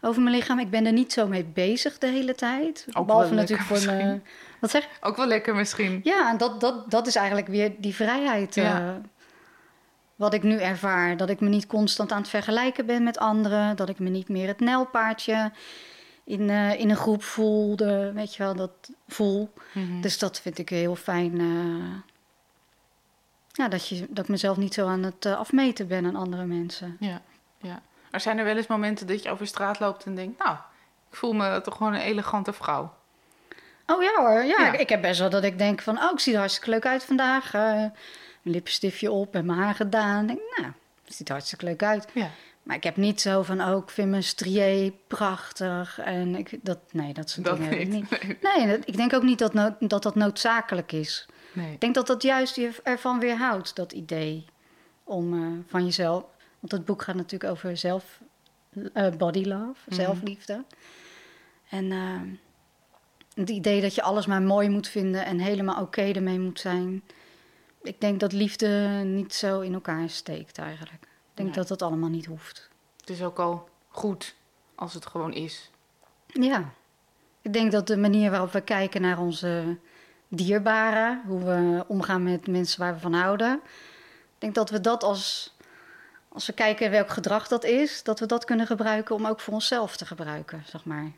over 0.00 0.22
mijn 0.22 0.36
lichaam. 0.36 0.58
Ik 0.58 0.70
ben 0.70 0.86
er 0.86 0.92
niet 0.92 1.12
zo 1.12 1.26
mee 1.26 1.44
bezig 1.44 1.98
de 1.98 2.06
hele 2.06 2.34
tijd. 2.34 2.86
Ook 2.92 3.06
Behalve 3.06 3.34
natuurlijk 3.34 3.68
voor 3.68 3.92
me. 3.92 4.20
Wat 4.60 4.70
zeg 4.70 4.88
Ook 5.00 5.16
wel 5.16 5.26
lekker 5.26 5.54
misschien. 5.54 6.00
Ja, 6.02 6.30
en 6.30 6.36
dat, 6.36 6.60
dat, 6.60 6.90
dat 6.90 7.06
is 7.06 7.16
eigenlijk 7.16 7.46
weer 7.46 7.72
die 7.78 7.94
vrijheid. 7.94 8.54
Ja. 8.54 8.80
Uh, 8.80 8.90
wat 10.14 10.34
ik 10.34 10.42
nu 10.42 10.58
ervaar. 10.58 11.16
Dat 11.16 11.28
ik 11.28 11.40
me 11.40 11.48
niet 11.48 11.66
constant 11.66 12.12
aan 12.12 12.20
het 12.20 12.28
vergelijken 12.28 12.86
ben 12.86 13.02
met 13.02 13.18
anderen. 13.18 13.76
Dat 13.76 13.88
ik 13.88 13.98
me 13.98 14.08
niet 14.08 14.28
meer 14.28 14.46
het 14.46 14.60
nijlpaardje 14.60 15.52
in, 16.24 16.48
uh, 16.48 16.80
in 16.80 16.90
een 16.90 16.96
groep 16.96 17.22
voelde. 17.22 18.12
Weet 18.12 18.34
je 18.34 18.42
wel, 18.42 18.54
dat 18.54 18.90
voel. 19.08 19.52
Mm-hmm. 19.72 20.00
Dus 20.00 20.18
dat 20.18 20.40
vind 20.40 20.58
ik 20.58 20.68
heel 20.68 20.96
fijn. 20.96 21.40
Uh, 21.40 21.94
ja, 23.48 23.68
dat, 23.68 23.88
je, 23.88 24.06
dat 24.08 24.24
ik 24.24 24.30
mezelf 24.30 24.56
niet 24.56 24.74
zo 24.74 24.86
aan 24.86 25.02
het 25.02 25.24
uh, 25.24 25.36
afmeten 25.36 25.88
ben 25.88 26.06
aan 26.06 26.16
andere 26.16 26.44
mensen. 26.44 26.96
Ja, 27.00 27.22
ja. 27.58 27.82
Er 28.10 28.20
zijn 28.20 28.38
er 28.38 28.44
wel 28.44 28.56
eens 28.56 28.66
momenten 28.66 29.06
dat 29.06 29.22
je 29.22 29.30
over 29.30 29.46
straat 29.46 29.80
loopt 29.80 30.04
en 30.04 30.14
denkt... 30.14 30.44
nou, 30.44 30.56
ik 31.10 31.16
voel 31.16 31.32
me 31.32 31.60
toch 31.60 31.76
gewoon 31.76 31.94
een 31.94 32.00
elegante 32.00 32.52
vrouw. 32.52 32.94
Oh 33.86 34.02
ja 34.02 34.12
hoor, 34.16 34.42
ja. 34.42 34.56
ja. 34.58 34.72
Ik, 34.72 34.80
ik, 34.80 34.88
heb 34.88 35.02
best 35.02 35.20
wel 35.20 35.30
dat 35.30 35.44
ik 35.44 35.58
denk 35.58 35.82
van... 35.82 35.98
oh, 35.98 36.12
ik 36.12 36.20
zie 36.20 36.32
er 36.32 36.38
hartstikke 36.38 36.70
leuk 36.70 36.86
uit 36.86 37.04
vandaag 37.04 37.52
mijn 38.44 38.56
lipstiftje 38.56 39.10
op 39.10 39.34
en 39.34 39.46
mijn 39.46 39.58
haar 39.58 39.74
gedaan. 39.74 40.26
Denk, 40.26 40.40
nou, 40.56 40.72
het 41.04 41.14
ziet 41.14 41.28
hartstikke 41.28 41.64
leuk 41.64 41.82
uit. 41.82 42.08
Ja. 42.14 42.30
Maar 42.64 42.76
ik 42.76 42.84
heb 42.84 42.96
niet 42.96 43.20
zo 43.20 43.42
van, 43.42 43.60
oh, 43.62 43.82
ik 43.82 43.90
vind 43.90 44.10
mijn 44.10 44.22
strié 44.22 44.92
prachtig. 45.06 45.98
En 45.98 46.36
ik, 46.36 46.58
dat, 46.62 46.78
nee, 46.92 47.12
dat 47.12 47.30
soort 47.30 47.46
dat 47.46 47.56
dingen 47.56 47.78
niet. 47.78 48.10
niet. 48.10 48.42
Nee, 48.42 48.66
dat, 48.66 48.88
ik 48.88 48.96
denk 48.96 49.12
ook 49.12 49.22
niet 49.22 49.38
dat 49.38 49.54
no, 49.54 49.76
dat, 49.80 50.02
dat 50.02 50.14
noodzakelijk 50.14 50.92
is. 50.92 51.26
Nee. 51.52 51.72
Ik 51.72 51.80
denk 51.80 51.94
dat 51.94 52.06
dat 52.06 52.22
juist 52.22 52.56
je 52.56 52.70
ervan 52.82 53.20
weerhoudt, 53.20 53.76
dat 53.76 53.92
idee 53.92 54.44
om 55.04 55.34
uh, 55.34 55.58
van 55.66 55.84
jezelf... 55.84 56.24
Want 56.58 56.72
het 56.72 56.84
boek 56.84 57.02
gaat 57.02 57.14
natuurlijk 57.14 57.50
over 57.50 57.76
zelf, 57.76 58.20
uh, 58.72 59.08
body 59.18 59.44
love, 59.44 59.80
mm. 59.86 59.96
zelfliefde. 59.96 60.64
En 61.68 61.84
uh, 61.84 62.20
het 63.34 63.50
idee 63.50 63.80
dat 63.80 63.94
je 63.94 64.02
alles 64.02 64.26
maar 64.26 64.42
mooi 64.42 64.68
moet 64.68 64.88
vinden 64.88 65.24
en 65.24 65.38
helemaal 65.38 65.82
oké 65.82 66.02
ermee 66.02 66.38
moet 66.38 66.60
zijn. 66.60 67.02
Ik 67.82 68.00
denk 68.00 68.20
dat 68.20 68.32
liefde 68.32 68.68
niet 69.04 69.34
zo 69.34 69.60
in 69.60 69.74
elkaar 69.74 70.08
steekt 70.10 70.58
eigenlijk. 70.58 71.06
Ik 71.34 71.40
denk 71.42 71.54
dat 71.54 71.68
dat 71.68 71.82
allemaal 71.82 72.08
niet 72.08 72.26
hoeft. 72.26 72.68
Het 73.00 73.10
is 73.10 73.22
ook 73.22 73.38
al 73.38 73.68
goed 73.88 74.34
als 74.74 74.94
het 74.94 75.06
gewoon 75.06 75.32
is. 75.32 75.70
Ja, 76.26 76.72
ik 77.40 77.52
denk 77.52 77.72
dat 77.72 77.86
de 77.86 77.96
manier 77.96 78.30
waarop 78.30 78.52
we 78.52 78.60
kijken 78.60 79.00
naar 79.00 79.18
onze 79.18 79.76
dierbaren, 80.28 81.22
hoe 81.26 81.44
we 81.44 81.84
omgaan 81.86 82.22
met 82.22 82.46
mensen 82.46 82.80
waar 82.80 82.94
we 82.94 83.00
van 83.00 83.12
houden, 83.12 83.60
ik 84.34 84.40
denk 84.40 84.54
dat 84.54 84.70
we 84.70 84.80
dat 84.80 85.02
als, 85.02 85.54
als 86.28 86.46
we 86.46 86.52
kijken 86.52 86.90
welk 86.90 87.10
gedrag 87.10 87.48
dat 87.48 87.64
is, 87.64 88.02
dat 88.02 88.20
we 88.20 88.26
dat 88.26 88.44
kunnen 88.44 88.66
gebruiken 88.66 89.14
om 89.14 89.26
ook 89.26 89.40
voor 89.40 89.54
onszelf 89.54 89.96
te 89.96 90.06
gebruiken, 90.06 90.62
zeg 90.66 90.84
maar. 90.84 91.12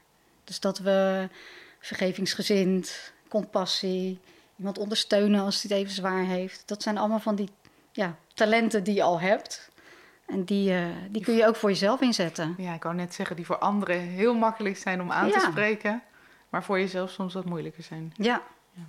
Dus 0.44 0.61
dat 0.61 0.79
we 0.79 1.29
vergevingsgezind, 1.81 3.12
compassie, 3.29 4.20
iemand 4.57 4.79
ondersteunen 4.79 5.40
als 5.40 5.62
hij 5.62 5.70
het 5.70 5.79
even 5.87 5.94
zwaar 5.94 6.24
heeft. 6.24 6.62
Dat 6.66 6.83
zijn 6.83 6.98
allemaal 6.98 7.18
van 7.18 7.35
die 7.35 7.50
ja, 7.92 8.16
talenten 8.35 8.85
die 8.85 8.94
je 8.94 9.02
al 9.02 9.20
hebt. 9.20 9.70
En 10.27 10.45
die, 10.45 10.73
uh, 10.73 10.87
die 11.11 11.23
kun 11.23 11.35
je 11.35 11.47
ook 11.47 11.57
voor 11.57 11.69
jezelf 11.69 12.01
inzetten. 12.01 12.55
Ja, 12.59 12.75
ik 12.75 12.83
wou 12.83 12.95
net 12.95 13.15
zeggen, 13.15 13.37
die 13.37 13.47
voor 13.47 13.59
anderen 13.59 14.01
heel 14.01 14.35
makkelijk 14.35 14.77
zijn 14.77 15.01
om 15.01 15.12
aan 15.12 15.31
te 15.31 15.47
spreken, 15.51 16.03
maar 16.49 16.65
voor 16.65 16.79
jezelf 16.79 17.11
soms 17.11 17.35
wat 17.35 17.45
moeilijker 17.45 17.83
zijn. 17.83 18.12
Ja. 18.17 18.43
ja. 18.73 18.83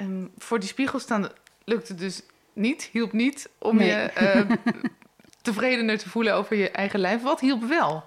Um, 0.00 0.32
voor 0.38 0.58
die 0.58 0.68
spiegel 0.68 0.98
staan 0.98 1.28
lukt 1.64 1.88
het 1.88 1.98
dus 1.98 2.22
niet, 2.52 2.88
hielp 2.92 3.12
niet 3.12 3.48
om 3.58 3.80
je 3.80 4.10
uh, 4.20 4.56
tevredener 5.42 5.98
te 5.98 6.08
voelen 6.08 6.34
over 6.34 6.56
je 6.56 6.70
eigen 6.70 7.00
lijf. 7.00 7.22
Wat 7.22 7.40
hielp 7.40 7.64
wel? 7.64 8.04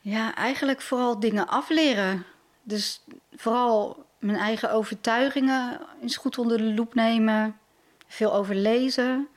Ja, 0.00 0.34
eigenlijk 0.34 0.80
vooral 0.80 1.20
dingen 1.20 1.48
afleren. 1.48 2.24
Dus 2.62 3.04
vooral 3.36 4.06
mijn 4.18 4.38
eigen 4.38 4.72
overtuigingen 4.72 5.80
eens 6.02 6.16
goed 6.16 6.38
onder 6.38 6.58
de 6.58 6.74
loep 6.74 6.94
nemen. 6.94 7.58
Veel 8.06 8.34
overlezen. 8.34 9.28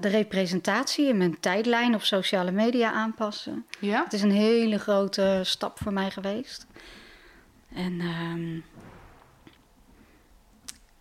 De 0.00 0.08
representatie 0.08 1.08
in 1.08 1.16
mijn 1.16 1.40
tijdlijn 1.40 1.94
op 1.94 2.02
sociale 2.02 2.50
media 2.50 2.92
aanpassen. 2.92 3.66
Ja? 3.80 4.04
Het 4.04 4.12
is 4.12 4.22
een 4.22 4.30
hele 4.30 4.78
grote 4.78 5.40
stap 5.42 5.78
voor 5.78 5.92
mij 5.92 6.10
geweest. 6.10 6.66
En 7.74 7.92
uh, 7.92 8.62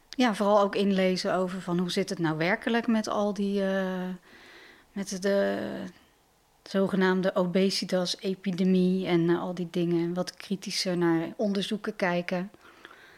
ja, 0.09 0.35
vooral 0.35 0.61
ook 0.61 0.75
inlezen 0.75 1.33
over 1.33 1.61
van 1.61 1.79
hoe 1.79 1.91
zit 1.91 2.09
het 2.09 2.19
nou 2.19 2.37
werkelijk 2.37 2.87
met 2.87 3.07
al 3.07 3.33
die... 3.33 3.61
Uh, 3.61 4.03
met 4.91 5.21
de 5.21 5.57
zogenaamde 6.63 7.35
obesitas-epidemie 7.35 9.07
en 9.07 9.29
uh, 9.29 9.41
al 9.41 9.53
die 9.53 9.67
dingen. 9.71 10.13
Wat 10.13 10.35
kritischer 10.35 10.97
naar 10.97 11.33
onderzoeken 11.35 11.95
kijken. 11.95 12.51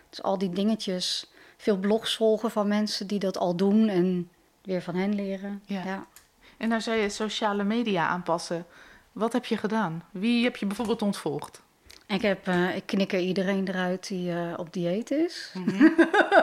Dus 0.10 0.24
al 0.24 0.38
die 0.38 0.50
dingetjes. 0.50 1.32
Veel 1.58 1.78
blogs 1.78 2.16
volgen 2.16 2.52
van 2.52 2.68
mensen 2.68 3.08
die 3.08 3.20
dat 3.20 3.38
al 3.38 3.56
doen 3.56 3.88
en 3.88 4.30
weer 4.68 4.82
van 4.82 4.96
hen 4.96 5.16
leren. 5.16 5.62
Ja. 5.66 5.84
ja. 5.86 6.06
En 6.58 6.70
nou 6.70 6.82
zei 6.82 7.02
je 7.02 7.10
sociale 7.10 7.64
media 7.64 8.08
aanpassen. 8.08 8.66
Wat 9.12 9.34
heb 9.34 9.46
je 9.46 9.58
gedaan? 9.58 10.04
Wie 10.12 10.44
heb 10.44 10.56
je 10.56 10.66
bijvoorbeeld 10.66 11.02
ontvolgd? 11.02 11.62
Ik, 12.08 12.22
heb, 12.22 12.48
uh, 12.48 12.76
ik 12.76 12.86
knikker 12.86 13.20
iedereen 13.20 13.68
eruit 13.68 14.08
die 14.08 14.32
uh, 14.32 14.54
op 14.58 14.74
dieet 14.74 15.12
is. 15.12 15.52
Mm 15.54 15.70
-hmm. 15.70 15.96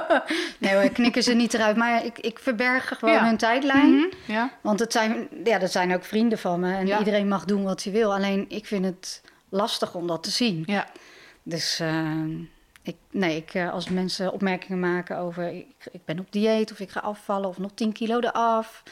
nee, 0.59 0.85
ik 0.85 0.93
knikken 0.93 1.23
ze 1.23 1.33
niet 1.35 1.55
eruit, 1.55 1.77
maar 1.77 2.05
ik, 2.05 2.19
ik 2.19 2.39
verberg 2.39 2.99
gewoon 2.99 3.15
ja. 3.15 3.25
hun 3.25 3.37
tijdlijn. 3.37 3.93
Mm 3.93 3.99
-hmm. 3.99 4.35
ja. 4.35 4.51
Want 4.61 4.81
het 4.81 4.93
zijn, 4.93 5.29
ja, 5.45 5.59
dat 5.59 5.73
zijn 5.73 5.95
ook 5.95 6.05
vrienden 6.05 6.39
van 6.39 6.61
me 6.61 6.75
en 6.75 6.87
ja. 6.87 6.99
iedereen 6.99 7.29
mag 7.29 7.45
doen 7.45 7.65
wat 7.65 7.83
hij 7.83 7.93
wil. 7.93 8.15
Alleen 8.15 8.45
ik 8.49 8.67
vind 8.67 8.85
het 8.85 9.23
lastig 9.49 9.95
om 9.95 10.07
dat 10.07 10.23
te 10.23 10.31
zien. 10.31 10.63
Ja. 10.67 10.87
Dus 11.43 11.81
uh, 11.81 12.13
ik, 12.85 12.97
nee, 13.11 13.37
ik, 13.37 13.71
als 13.71 13.89
mensen 13.89 14.33
opmerkingen 14.33 14.81
maken 14.81 15.19
over 15.19 15.49
ik, 15.53 15.67
ik 15.93 16.05
ben 16.05 16.19
op 16.19 16.33
dieet 16.33 16.73
of 16.73 16.81
ik 16.81 16.91
ga 16.91 17.01
afvallen 17.01 17.49
of 17.49 17.59
nog 17.59 17.71
10 17.75 17.93
kilo 17.93 18.19
eraf. 18.19 18.83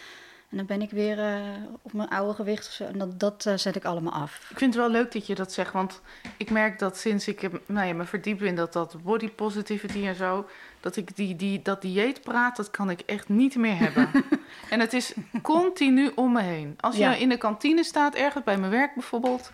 En 0.51 0.57
dan 0.57 0.67
ben 0.67 0.83
ik 0.83 0.91
weer 0.91 1.19
uh, 1.19 1.41
op 1.83 1.93
mijn 1.93 2.09
oude 2.09 2.35
gewicht 2.35 2.67
of 2.67 2.73
zo. 2.73 2.85
En 2.85 2.99
dat, 2.99 3.21
dat 3.21 3.45
uh, 3.49 3.55
zet 3.57 3.77
ik 3.77 3.85
allemaal 3.85 4.13
af. 4.13 4.49
Ik 4.51 4.59
vind 4.59 4.75
het 4.75 4.83
wel 4.83 4.93
leuk 4.93 5.13
dat 5.13 5.27
je 5.27 5.35
dat 5.35 5.53
zegt. 5.53 5.73
Want 5.73 6.01
ik 6.37 6.51
merk 6.51 6.79
dat 6.79 6.97
sinds 6.97 7.29
ik 7.29 7.49
nou 7.67 7.87
ja, 7.87 7.95
me 7.95 8.05
verdiep 8.05 8.43
in 8.43 8.57
dat, 8.57 8.73
dat 8.73 8.97
body 9.03 9.29
positivity 9.29 10.07
en 10.07 10.15
zo... 10.15 10.49
dat 10.81 10.97
ik 10.97 11.17
die, 11.17 11.37
die, 11.37 11.63
dat 11.63 11.83
dieet 11.83 12.21
praat, 12.21 12.57
dat 12.57 12.71
kan 12.71 12.91
ik 12.91 13.01
echt 13.01 13.29
niet 13.29 13.57
meer 13.57 13.77
hebben. 13.77 14.11
en 14.71 14.81
het 14.81 14.93
is 14.93 15.15
continu 15.43 16.11
om 16.15 16.33
me 16.33 16.43
heen. 16.43 16.77
Als 16.81 16.97
je 16.97 17.03
ja. 17.03 17.15
in 17.15 17.29
de 17.29 17.39
kantine 17.39 17.85
staat, 17.85 18.15
ergens 18.15 18.45
bij 18.45 18.59
mijn 18.59 18.73
werk 18.73 18.95
bijvoorbeeld... 18.95 19.53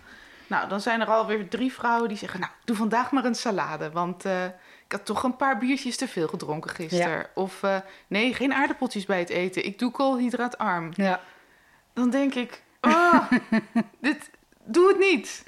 Nou, 0.49 0.69
dan 0.69 0.81
zijn 0.81 1.01
er 1.01 1.07
alweer 1.07 1.49
drie 1.49 1.73
vrouwen 1.73 2.07
die 2.09 2.17
zeggen... 2.17 2.39
nou, 2.39 2.51
doe 2.65 2.75
vandaag 2.75 3.11
maar 3.11 3.25
een 3.25 3.35
salade, 3.35 3.91
want... 3.91 4.25
Uh, 4.25 4.45
ik 4.89 4.95
had 4.95 5.05
toch 5.05 5.23
een 5.23 5.35
paar 5.35 5.57
biertjes 5.57 5.97
te 5.97 6.07
veel 6.07 6.27
gedronken 6.27 6.69
gisteren. 6.69 7.17
Ja. 7.17 7.29
Of 7.33 7.63
uh, 7.63 7.75
nee, 8.07 8.33
geen 8.33 8.53
aardappeltjes 8.53 9.05
bij 9.05 9.19
het 9.19 9.29
eten. 9.29 9.65
Ik 9.65 9.79
doe 9.79 9.91
koolhydraatarm. 9.91 10.91
Ja. 10.95 11.19
Dan 11.93 12.09
denk 12.09 12.33
ik, 12.33 12.63
oh, 12.81 13.31
dit, 14.01 14.29
doe 14.63 14.87
het 14.87 14.99
niet. 14.99 15.43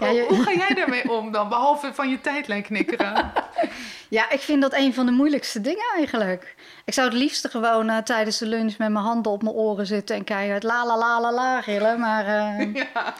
Ja, 0.00 0.06
je... 0.06 0.24
Hoe 0.28 0.42
ga 0.42 0.52
jij 0.52 0.74
daarmee 0.74 1.10
om 1.10 1.32
dan, 1.32 1.48
behalve 1.48 1.94
van 1.94 2.10
je 2.10 2.20
tijdlijn 2.20 2.62
knikkeren? 2.62 3.32
ja, 4.08 4.30
ik 4.30 4.40
vind 4.40 4.62
dat 4.62 4.74
een 4.74 4.94
van 4.94 5.06
de 5.06 5.12
moeilijkste 5.12 5.60
dingen 5.60 5.86
eigenlijk. 5.96 6.54
Ik 6.84 6.94
zou 6.94 7.08
het 7.08 7.16
liefste 7.16 7.48
gewoon 7.48 7.90
uh, 7.90 7.98
tijdens 7.98 8.38
de 8.38 8.46
lunch 8.46 8.78
met 8.78 8.90
mijn 8.90 9.04
handen 9.04 9.32
op 9.32 9.42
mijn 9.42 9.54
oren 9.54 9.86
zitten 9.86 10.16
en 10.16 10.24
keihard 10.24 10.62
la 10.62 10.86
la 10.86 10.98
la 10.98 11.20
la 11.20 11.32
la 11.32 11.62
gillen. 11.62 12.00
Maar 12.00 12.26
ja. 12.94 13.14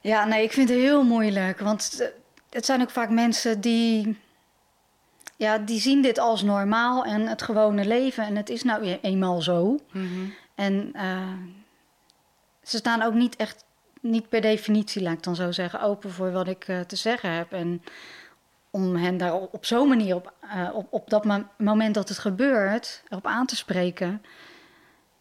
Ja, 0.00 0.24
nee, 0.24 0.42
ik 0.42 0.52
vind 0.52 0.68
het 0.68 0.78
heel 0.78 1.04
moeilijk. 1.04 1.58
Want 1.58 2.10
het 2.50 2.64
zijn 2.64 2.80
ook 2.80 2.90
vaak 2.90 3.10
mensen 3.10 3.60
die 3.60 4.18
ja, 5.36 5.58
die 5.58 5.80
zien 5.80 6.02
dit 6.02 6.18
als 6.18 6.42
normaal 6.42 7.04
en 7.04 7.26
het 7.26 7.42
gewone 7.42 7.84
leven. 7.84 8.24
En 8.24 8.36
het 8.36 8.48
is 8.48 8.62
nou 8.62 8.98
eenmaal 9.02 9.42
zo. 9.42 9.78
Mm-hmm. 9.92 10.34
En 10.54 10.92
uh, 10.94 11.32
ze 12.62 12.76
staan 12.76 13.02
ook 13.02 13.14
niet 13.14 13.36
echt, 13.36 13.64
niet 14.00 14.28
per 14.28 14.40
definitie, 14.40 15.02
laat 15.02 15.12
ik 15.12 15.22
dan 15.22 15.36
zo 15.36 15.52
zeggen, 15.52 15.80
open 15.80 16.10
voor 16.10 16.32
wat 16.32 16.48
ik 16.48 16.68
uh, 16.68 16.80
te 16.80 16.96
zeggen 16.96 17.30
heb. 17.30 17.52
En 17.52 17.82
om 18.70 18.96
hen 18.96 19.16
daar 19.16 19.34
op, 19.34 19.54
op 19.54 19.64
zo'n 19.64 19.88
manier, 19.88 20.14
op, 20.14 20.32
uh, 20.44 20.70
op, 20.72 20.86
op 20.90 21.10
dat 21.10 21.24
mo- 21.24 21.48
moment 21.58 21.94
dat 21.94 22.08
het 22.08 22.18
gebeurt, 22.18 23.02
op 23.08 23.26
aan 23.26 23.46
te 23.46 23.56
spreken, 23.56 24.24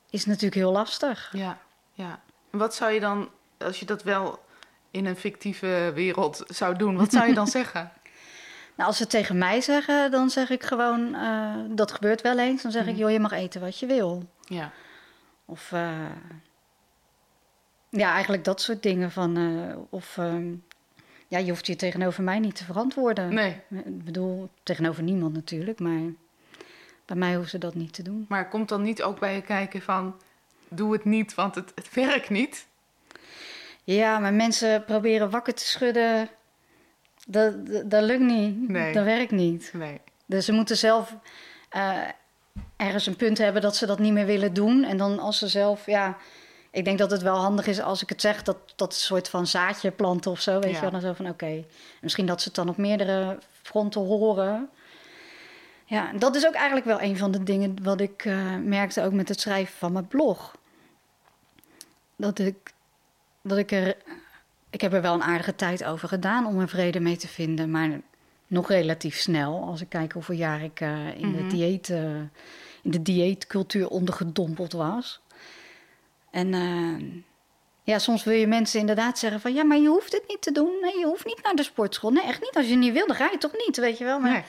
is 0.09 0.25
natuurlijk 0.25 0.55
heel 0.55 0.71
lastig. 0.71 1.29
Ja, 1.31 1.57
ja. 1.93 2.21
Wat 2.49 2.75
zou 2.75 2.91
je 2.91 2.99
dan, 2.99 3.29
als 3.57 3.79
je 3.79 3.85
dat 3.85 4.03
wel 4.03 4.44
in 4.95 5.05
een 5.05 5.15
fictieve 5.15 5.91
wereld 5.93 6.43
zou 6.47 6.75
doen, 6.75 6.95
wat 6.95 7.11
zou 7.11 7.27
je 7.27 7.33
dan 7.33 7.47
zeggen? 7.59 7.91
Nou, 8.75 8.89
als 8.89 8.97
ze 8.97 9.07
tegen 9.07 9.37
mij 9.37 9.61
zeggen, 9.61 10.11
dan 10.11 10.29
zeg 10.29 10.49
ik 10.49 10.63
gewoon, 10.63 11.15
uh, 11.15 11.55
dat 11.69 11.91
gebeurt 11.91 12.21
wel 12.21 12.39
eens. 12.39 12.61
Dan 12.61 12.71
zeg 12.71 12.83
mm. 12.83 12.89
ik, 12.89 12.95
joh, 12.95 13.11
je 13.11 13.19
mag 13.19 13.31
eten 13.31 13.61
wat 13.61 13.79
je 13.79 13.85
wil. 13.85 14.29
Ja. 14.41 14.71
Of, 15.45 15.71
uh, 15.71 15.91
ja, 17.89 18.13
eigenlijk 18.13 18.43
dat 18.43 18.61
soort 18.61 18.83
dingen 18.83 19.11
van, 19.11 19.37
uh, 19.37 19.75
of, 19.89 20.19
ja, 21.27 21.37
je 21.37 21.49
hoeft 21.49 21.67
je 21.67 21.75
tegenover 21.75 22.23
mij 22.23 22.39
niet 22.39 22.55
te 22.55 22.63
verantwoorden. 22.63 23.33
Nee. 23.33 23.61
Ik 23.69 24.03
bedoel, 24.03 24.49
tegenover 24.63 25.03
niemand 25.03 25.33
natuurlijk, 25.33 25.79
maar 25.79 26.01
bij 27.05 27.17
mij 27.17 27.33
hoeven 27.33 27.49
ze 27.49 27.57
dat 27.57 27.75
niet 27.75 27.93
te 27.93 28.03
doen. 28.03 28.25
Maar 28.29 28.49
komt 28.49 28.69
dan 28.69 28.81
niet 28.81 29.03
ook 29.03 29.19
bij 29.19 29.35
je 29.35 29.41
kijken 29.41 29.81
van, 29.81 30.15
doe 30.67 30.93
het 30.93 31.05
niet, 31.05 31.35
want 31.35 31.55
het, 31.55 31.71
het 31.75 31.93
werkt 31.93 32.29
niet? 32.29 32.67
Ja, 33.85 34.19
maar 34.19 34.33
mensen 34.33 34.85
proberen 34.85 35.29
wakker 35.29 35.53
te 35.53 35.67
schudden 35.67 36.29
dat, 37.25 37.67
dat, 37.67 37.89
dat, 37.89 38.03
lukt 38.03 38.21
niet. 38.21 38.69
Nee. 38.69 38.93
Dat 38.93 39.03
werkt 39.03 39.31
niet. 39.31 39.69
Nee. 39.73 40.01
Dus 40.25 40.45
ze 40.45 40.51
moeten 40.51 40.77
zelf 40.77 41.15
uh, 41.75 41.97
ergens 42.75 43.05
een 43.05 43.15
punt 43.15 43.37
hebben 43.37 43.61
dat 43.61 43.75
ze 43.75 43.85
dat 43.85 43.99
niet 43.99 44.13
meer 44.13 44.25
willen 44.25 44.53
doen. 44.53 44.83
En 44.83 44.97
dan 44.97 45.19
als 45.19 45.37
ze 45.37 45.47
zelf, 45.47 45.85
ja. 45.85 46.17
Ik 46.71 46.85
denk 46.85 46.97
dat 46.97 47.11
het 47.11 47.21
wel 47.21 47.35
handig 47.35 47.67
is 47.67 47.81
als 47.81 48.01
ik 48.01 48.09
het 48.09 48.21
zeg, 48.21 48.43
dat, 48.43 48.57
dat 48.75 48.93
een 48.93 48.99
soort 48.99 49.29
van 49.29 49.47
zaadje 49.47 49.91
planten 49.91 50.31
of 50.31 50.41
zo. 50.41 50.53
Weet 50.53 50.69
ja. 50.69 50.75
je 50.75 50.81
wel? 50.81 50.91
Dan 50.91 51.01
zo 51.01 51.13
van 51.13 51.25
oké. 51.25 51.43
Okay. 51.43 51.65
Misschien 52.01 52.25
dat 52.25 52.41
ze 52.41 52.47
het 52.47 52.55
dan 52.55 52.69
op 52.69 52.77
meerdere 52.77 53.39
fronten 53.61 54.01
horen. 54.01 54.69
Ja, 55.85 56.11
dat 56.13 56.35
is 56.35 56.47
ook 56.47 56.53
eigenlijk 56.53 56.85
wel 56.85 57.01
een 57.01 57.17
van 57.17 57.31
de 57.31 57.43
dingen 57.43 57.83
wat 57.83 58.01
ik 58.01 58.25
uh, 58.25 58.55
merkte 58.55 59.03
ook 59.03 59.11
met 59.11 59.29
het 59.29 59.39
schrijven 59.39 59.77
van 59.77 59.91
mijn 59.91 60.07
blog. 60.07 60.55
Dat 62.15 62.39
ik, 62.39 62.73
dat 63.47 63.57
ik 63.57 63.71
er 63.71 63.95
ik 64.75 64.81
heb 64.81 64.93
er 64.93 65.01
wel 65.01 65.13
een 65.13 65.23
aardige 65.23 65.55
tijd 65.55 65.83
over 65.83 66.07
gedaan 66.07 66.45
om 66.45 66.59
er 66.59 66.69
vrede 66.69 66.99
mee 66.99 67.17
te 67.17 67.27
vinden. 67.27 67.71
Maar 67.71 68.01
nog 68.47 68.67
relatief 68.67 69.17
snel. 69.17 69.63
Als 69.63 69.81
ik 69.81 69.89
kijk 69.89 70.11
hoeveel 70.11 70.35
jaar 70.35 70.63
ik 70.63 70.79
uh, 70.79 71.19
in, 71.19 71.31
de 71.31 71.47
dieet, 71.47 71.89
uh, 71.89 71.99
in 72.81 72.91
de 72.91 73.01
dieetcultuur 73.01 73.87
ondergedompeld 73.87 74.73
was. 74.73 75.21
En 76.31 76.53
uh, 76.53 77.21
ja, 77.83 77.99
soms 77.99 78.23
wil 78.23 78.33
je 78.33 78.47
mensen 78.47 78.79
inderdaad 78.79 79.19
zeggen 79.19 79.39
van... 79.39 79.53
ja, 79.53 79.63
maar 79.63 79.77
je 79.77 79.87
hoeft 79.87 80.11
het 80.11 80.23
niet 80.27 80.41
te 80.41 80.51
doen. 80.51 80.77
Nee, 80.81 80.97
je 80.97 81.05
hoeft 81.05 81.25
niet 81.25 81.43
naar 81.43 81.55
de 81.55 81.63
sportschool. 81.63 82.11
Nee, 82.11 82.23
echt 82.23 82.41
niet. 82.41 82.55
Als 82.55 82.67
je 82.67 82.75
niet 82.75 82.93
wil, 82.93 83.07
dan 83.07 83.15
ga 83.15 83.29
je 83.31 83.37
toch 83.37 83.53
niet, 83.65 83.77
weet 83.77 83.97
je 83.97 84.03
wel. 84.03 84.19
Maar... 84.19 84.31
Nee. 84.31 84.43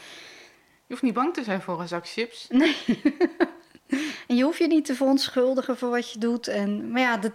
Je 0.86 0.92
hoeft 0.92 1.02
niet 1.02 1.14
bang 1.14 1.34
te 1.34 1.44
zijn 1.44 1.62
voor 1.62 1.80
een 1.80 1.88
zak 1.88 2.08
chips. 2.08 2.46
Nee. 2.48 2.76
en 4.28 4.36
je 4.36 4.42
hoeft 4.42 4.58
je 4.58 4.66
niet 4.66 4.84
te 4.84 4.94
verontschuldigen 4.94 5.76
voor 5.76 5.90
wat 5.90 6.12
je 6.12 6.18
doet. 6.18 6.48
En, 6.48 6.90
maar 6.90 7.00
ja, 7.00 7.16
dat, 7.16 7.32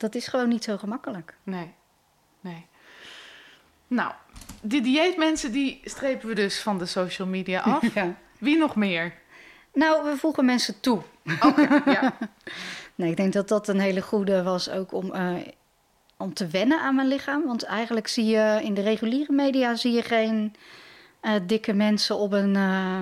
dat 0.00 0.14
is 0.14 0.26
gewoon 0.26 0.48
niet 0.48 0.64
zo 0.64 0.76
gemakkelijk. 0.76 1.34
Nee. 1.42 1.72
nee. 2.40 2.66
Nou, 3.86 4.12
die 4.60 4.82
dieetmensen 4.82 5.52
die 5.52 5.80
strepen 5.84 6.28
we 6.28 6.34
dus 6.34 6.60
van 6.60 6.78
de 6.78 6.86
social 6.86 7.28
media 7.28 7.60
af. 7.74 7.94
Ja. 7.94 8.16
Wie 8.38 8.58
nog 8.58 8.76
meer? 8.76 9.14
Nou, 9.72 10.04
we 10.10 10.16
voegen 10.16 10.44
mensen 10.44 10.80
toe. 10.80 11.02
Oké, 11.40 11.82
ja. 11.90 12.16
Nee, 12.94 13.10
ik 13.10 13.16
denk 13.16 13.32
dat 13.32 13.48
dat 13.48 13.68
een 13.68 13.80
hele 13.80 14.02
goede 14.02 14.42
was 14.42 14.70
ook 14.70 14.92
om, 14.92 15.12
eh, 15.14 15.34
om 16.16 16.34
te 16.34 16.46
wennen 16.46 16.80
aan 16.80 16.94
mijn 16.94 17.08
lichaam. 17.08 17.46
Want 17.46 17.62
eigenlijk 17.62 18.08
zie 18.08 18.24
je 18.24 18.60
in 18.62 18.74
de 18.74 18.82
reguliere 18.82 19.32
media 19.32 19.74
zie 19.74 19.92
je 19.92 20.02
geen 20.02 20.54
eh, 21.20 21.32
dikke 21.46 21.72
mensen 21.72 22.16
op 22.16 22.32
een 22.32 22.56
eh, 22.56 23.00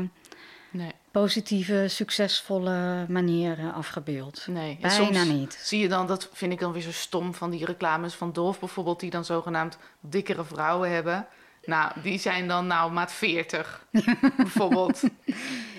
positieve, 1.11 1.85
succesvolle 1.89 3.05
manier 3.09 3.59
eh, 3.59 3.77
afgebeeld. 3.77 4.45
nee. 4.47 4.79
Bijna 4.81 4.97
soms 4.97 5.25
niet. 5.25 5.59
Zie 5.63 5.81
je 5.81 5.89
dan, 5.89 6.07
dat 6.07 6.29
vind 6.33 6.53
ik 6.53 6.61
dan 6.61 6.73
weer 6.73 6.83
zo 6.83 6.93
stom 6.93 7.35
van 7.35 7.51
die 7.51 7.65
reclames 7.65 8.15
van 8.15 8.33
Dolf 8.33 8.59
bijvoorbeeld, 8.59 9.01
die 9.01 9.11
dan 9.11 9.25
zogenaamd 9.25 9.79
dikkere 10.01 10.45
vrouwen 10.45 10.91
hebben. 10.91 11.27
Nou, 11.65 11.93
die 12.03 12.19
zijn 12.19 12.49
dan 12.49 12.67
nou 12.67 12.93
maat 12.93 13.13
40, 13.13 13.85
bijvoorbeeld. 14.37 15.03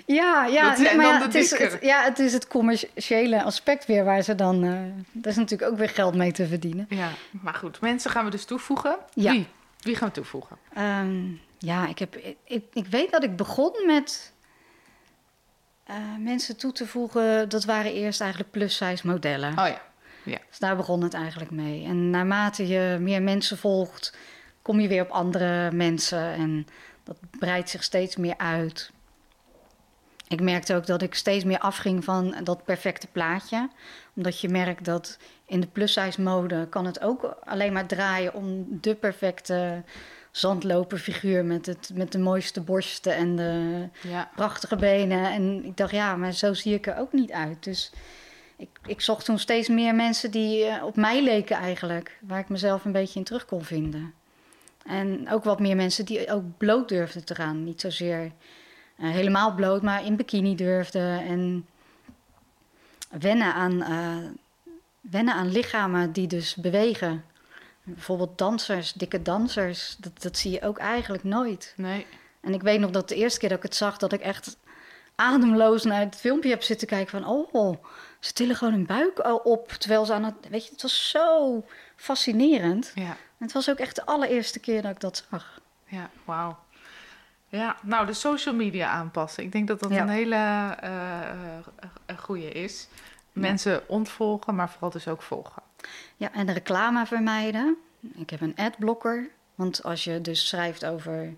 Ja, 0.06 0.46
ja, 0.46 0.68
Dat 0.68 0.78
zijn 0.78 0.96
maar 0.96 1.04
dan 1.06 1.14
ja, 1.14 1.18
de 1.18 1.24
het 1.24 1.34
is 1.34 1.58
het, 1.58 1.78
ja, 1.80 2.02
het 2.04 2.18
is 2.18 2.32
het 2.32 2.46
commerciële 2.48 3.42
aspect 3.42 3.86
weer 3.86 4.04
waar 4.04 4.22
ze 4.22 4.34
dan. 4.34 4.64
eh 4.64 4.70
daar 5.12 5.32
is 5.32 5.36
natuurlijk 5.38 5.70
ook 5.70 5.78
weer 5.78 5.88
geld 5.88 6.14
mee 6.14 6.32
te 6.32 6.46
verdienen. 6.46 6.86
Ja, 6.88 7.08
maar 7.30 7.54
goed, 7.54 7.80
mensen 7.80 8.10
gaan 8.10 8.24
we 8.24 8.30
dus 8.30 8.44
toevoegen. 8.44 8.96
Ja. 9.14 9.32
Wie? 9.32 9.46
Wie 9.80 9.94
gaan 9.96 10.08
we 10.08 10.14
toevoegen? 10.14 10.56
Ehm, 10.74 11.22
ja, 11.58 11.86
ik, 11.88 11.98
heb, 11.98 12.16
ik, 12.44 12.64
ik 12.72 12.86
weet 12.86 13.10
dat 13.10 13.22
ik 13.24 13.36
begon 13.36 13.72
met 13.86 14.32
eh, 15.90 15.96
mensen 16.18 16.56
toe 16.56 16.72
te 16.72 16.86
voegen. 16.86 17.48
Dat 17.48 17.64
waren 17.64 17.92
eerst 17.92 18.20
eigenlijk 18.20 18.50
plus-size 18.50 19.06
modellen. 19.06 19.50
Oh 19.50 19.66
ja, 19.66 19.80
Dus 20.48 20.58
daar 20.58 20.76
begon 20.76 21.02
het 21.02 21.14
eigenlijk 21.14 21.50
mee. 21.50 21.84
En 21.84 22.10
naarmate 22.10 22.68
je 22.68 22.96
meer 23.00 23.22
mensen 23.22 23.58
volgt, 23.58 24.16
kom 24.62 24.80
je 24.80 24.88
weer 24.88 25.02
op 25.02 25.10
andere 25.10 25.70
mensen. 25.72 26.32
En 26.32 26.66
dat 27.04 27.16
breidt 27.38 27.70
zich 27.70 27.82
steeds 27.82 28.16
meer 28.16 28.36
uit. 28.36 28.90
Ik 30.28 30.40
merkte 30.40 30.74
ook 30.74 30.86
dat 30.86 31.02
ik 31.02 31.14
steeds 31.14 31.44
meer 31.44 31.58
afging 31.58 32.04
van 32.04 32.34
dat 32.42 32.64
perfecte 32.64 33.06
plaatje. 33.06 33.68
Omdat 34.14 34.40
je 34.40 34.48
merkt 34.48 34.84
dat 34.84 35.18
in 35.46 35.60
de 35.60 35.66
plus-size 35.66 36.20
mode 36.20 36.66
kan 36.68 36.86
het 36.86 37.00
ook 37.00 37.36
alleen 37.44 37.72
maar 37.72 37.86
draaien 37.86 38.34
om 38.34 38.66
de 38.80 38.94
perfecte 38.94 39.82
zandloperfiguur 40.30 41.44
met, 41.44 41.66
het, 41.66 41.90
met 41.94 42.12
de 42.12 42.18
mooiste 42.18 42.60
borsten 42.60 43.14
en 43.14 43.36
de 43.36 43.84
ja. 44.08 44.30
prachtige 44.34 44.76
benen. 44.76 45.32
En 45.32 45.64
ik 45.64 45.76
dacht, 45.76 45.92
ja, 45.92 46.16
maar 46.16 46.32
zo 46.32 46.54
zie 46.54 46.74
ik 46.74 46.86
er 46.86 46.96
ook 46.98 47.12
niet 47.12 47.32
uit. 47.32 47.64
Dus 47.64 47.92
ik, 48.56 48.68
ik 48.86 49.00
zocht 49.00 49.24
toen 49.24 49.38
steeds 49.38 49.68
meer 49.68 49.94
mensen 49.94 50.30
die 50.30 50.64
eh, 50.64 50.84
op 50.84 50.96
mij 50.96 51.22
leken 51.22 51.56
eigenlijk. 51.56 52.18
Waar 52.20 52.38
ik 52.38 52.48
mezelf 52.48 52.84
een 52.84 52.92
beetje 52.92 53.18
in 53.18 53.24
terug 53.24 53.44
kon 53.44 53.64
vinden. 53.64 54.14
En 54.86 55.30
ook 55.30 55.44
wat 55.44 55.60
meer 55.60 55.76
mensen 55.76 56.04
die 56.04 56.32
ook 56.32 56.44
bloot 56.56 56.88
durfden 56.88 57.24
te 57.24 57.34
gaan. 57.34 57.64
Niet 57.64 57.80
zozeer 57.80 58.32
eh, 58.96 59.10
helemaal 59.10 59.54
bloot, 59.54 59.82
maar 59.82 60.04
in 60.04 60.16
bikini 60.16 60.54
durfden. 60.54 61.24
En 61.24 61.66
wennen 63.10 63.54
aan, 63.54 63.82
eh, 63.82 64.30
wennen 65.00 65.34
aan 65.34 65.52
lichamen 65.52 66.12
die 66.12 66.26
dus 66.26 66.54
bewegen. 66.54 67.24
Bijvoorbeeld 67.94 68.38
dansers, 68.38 68.92
dikke 68.92 69.22
dansers. 69.22 69.96
Dat, 69.98 70.22
dat 70.22 70.36
zie 70.36 70.50
je 70.50 70.62
ook 70.62 70.78
eigenlijk 70.78 71.24
nooit. 71.24 71.72
Nee. 71.76 72.06
En 72.40 72.54
ik 72.54 72.62
weet 72.62 72.80
nog 72.80 72.90
dat 72.90 73.08
de 73.08 73.14
eerste 73.14 73.38
keer 73.38 73.48
dat 73.48 73.58
ik 73.58 73.64
het 73.64 73.74
zag, 73.74 73.96
dat 73.96 74.12
ik 74.12 74.20
echt 74.20 74.56
ademloos 75.14 75.84
naar 75.84 76.00
het 76.00 76.16
filmpje 76.16 76.50
heb 76.50 76.62
zitten 76.62 76.86
kijken 76.88 77.22
van, 77.22 77.26
oh, 77.52 77.84
ze 78.20 78.32
tillen 78.32 78.56
gewoon 78.56 78.72
hun 78.72 78.86
buik 78.86 79.18
al 79.18 79.36
op, 79.36 79.68
terwijl 79.68 80.04
ze 80.04 80.12
aan 80.12 80.24
het, 80.24 80.34
weet 80.50 80.64
je, 80.64 80.70
het 80.72 80.82
was 80.82 81.10
zo 81.10 81.64
fascinerend. 81.96 82.92
Ja, 82.94 83.02
En 83.10 83.16
het 83.38 83.52
was 83.52 83.70
ook 83.70 83.78
echt 83.78 83.96
de 83.96 84.06
allereerste 84.06 84.58
keer 84.60 84.82
dat 84.82 84.90
ik 84.90 85.00
dat 85.00 85.24
zag. 85.30 85.60
ja, 85.86 86.10
wauw. 86.24 86.58
Ja, 87.48 87.76
nou, 87.82 88.06
de 88.06 88.12
social 88.12 88.54
media 88.54 88.88
aanpassen. 88.88 89.42
Ik 89.42 89.52
denk 89.52 89.68
dat 89.68 89.80
dat 89.80 89.90
Ja. 89.90 90.00
een 90.00 90.08
hele 90.08 90.34
eh, 90.34 90.70
eh, 90.82 91.58
eh, 92.06 92.18
goede 92.18 92.50
is. 92.52 92.88
Mensen 93.32 93.88
ontvolgen, 93.88 94.54
maar 94.54 94.70
vooral 94.70 94.90
dus 94.90 95.08
ook 95.08 95.22
volgen. 95.22 95.62
Ja, 96.16 96.32
en 96.32 96.52
reclame 96.52 97.06
vermijden. 97.06 97.76
Ik 98.14 98.30
heb 98.30 98.40
een 98.40 98.56
adblocker, 98.56 99.28
want 99.54 99.82
als 99.82 100.04
je 100.04 100.20
dus 100.20 100.48
schrijft 100.48 100.84
over 100.86 101.34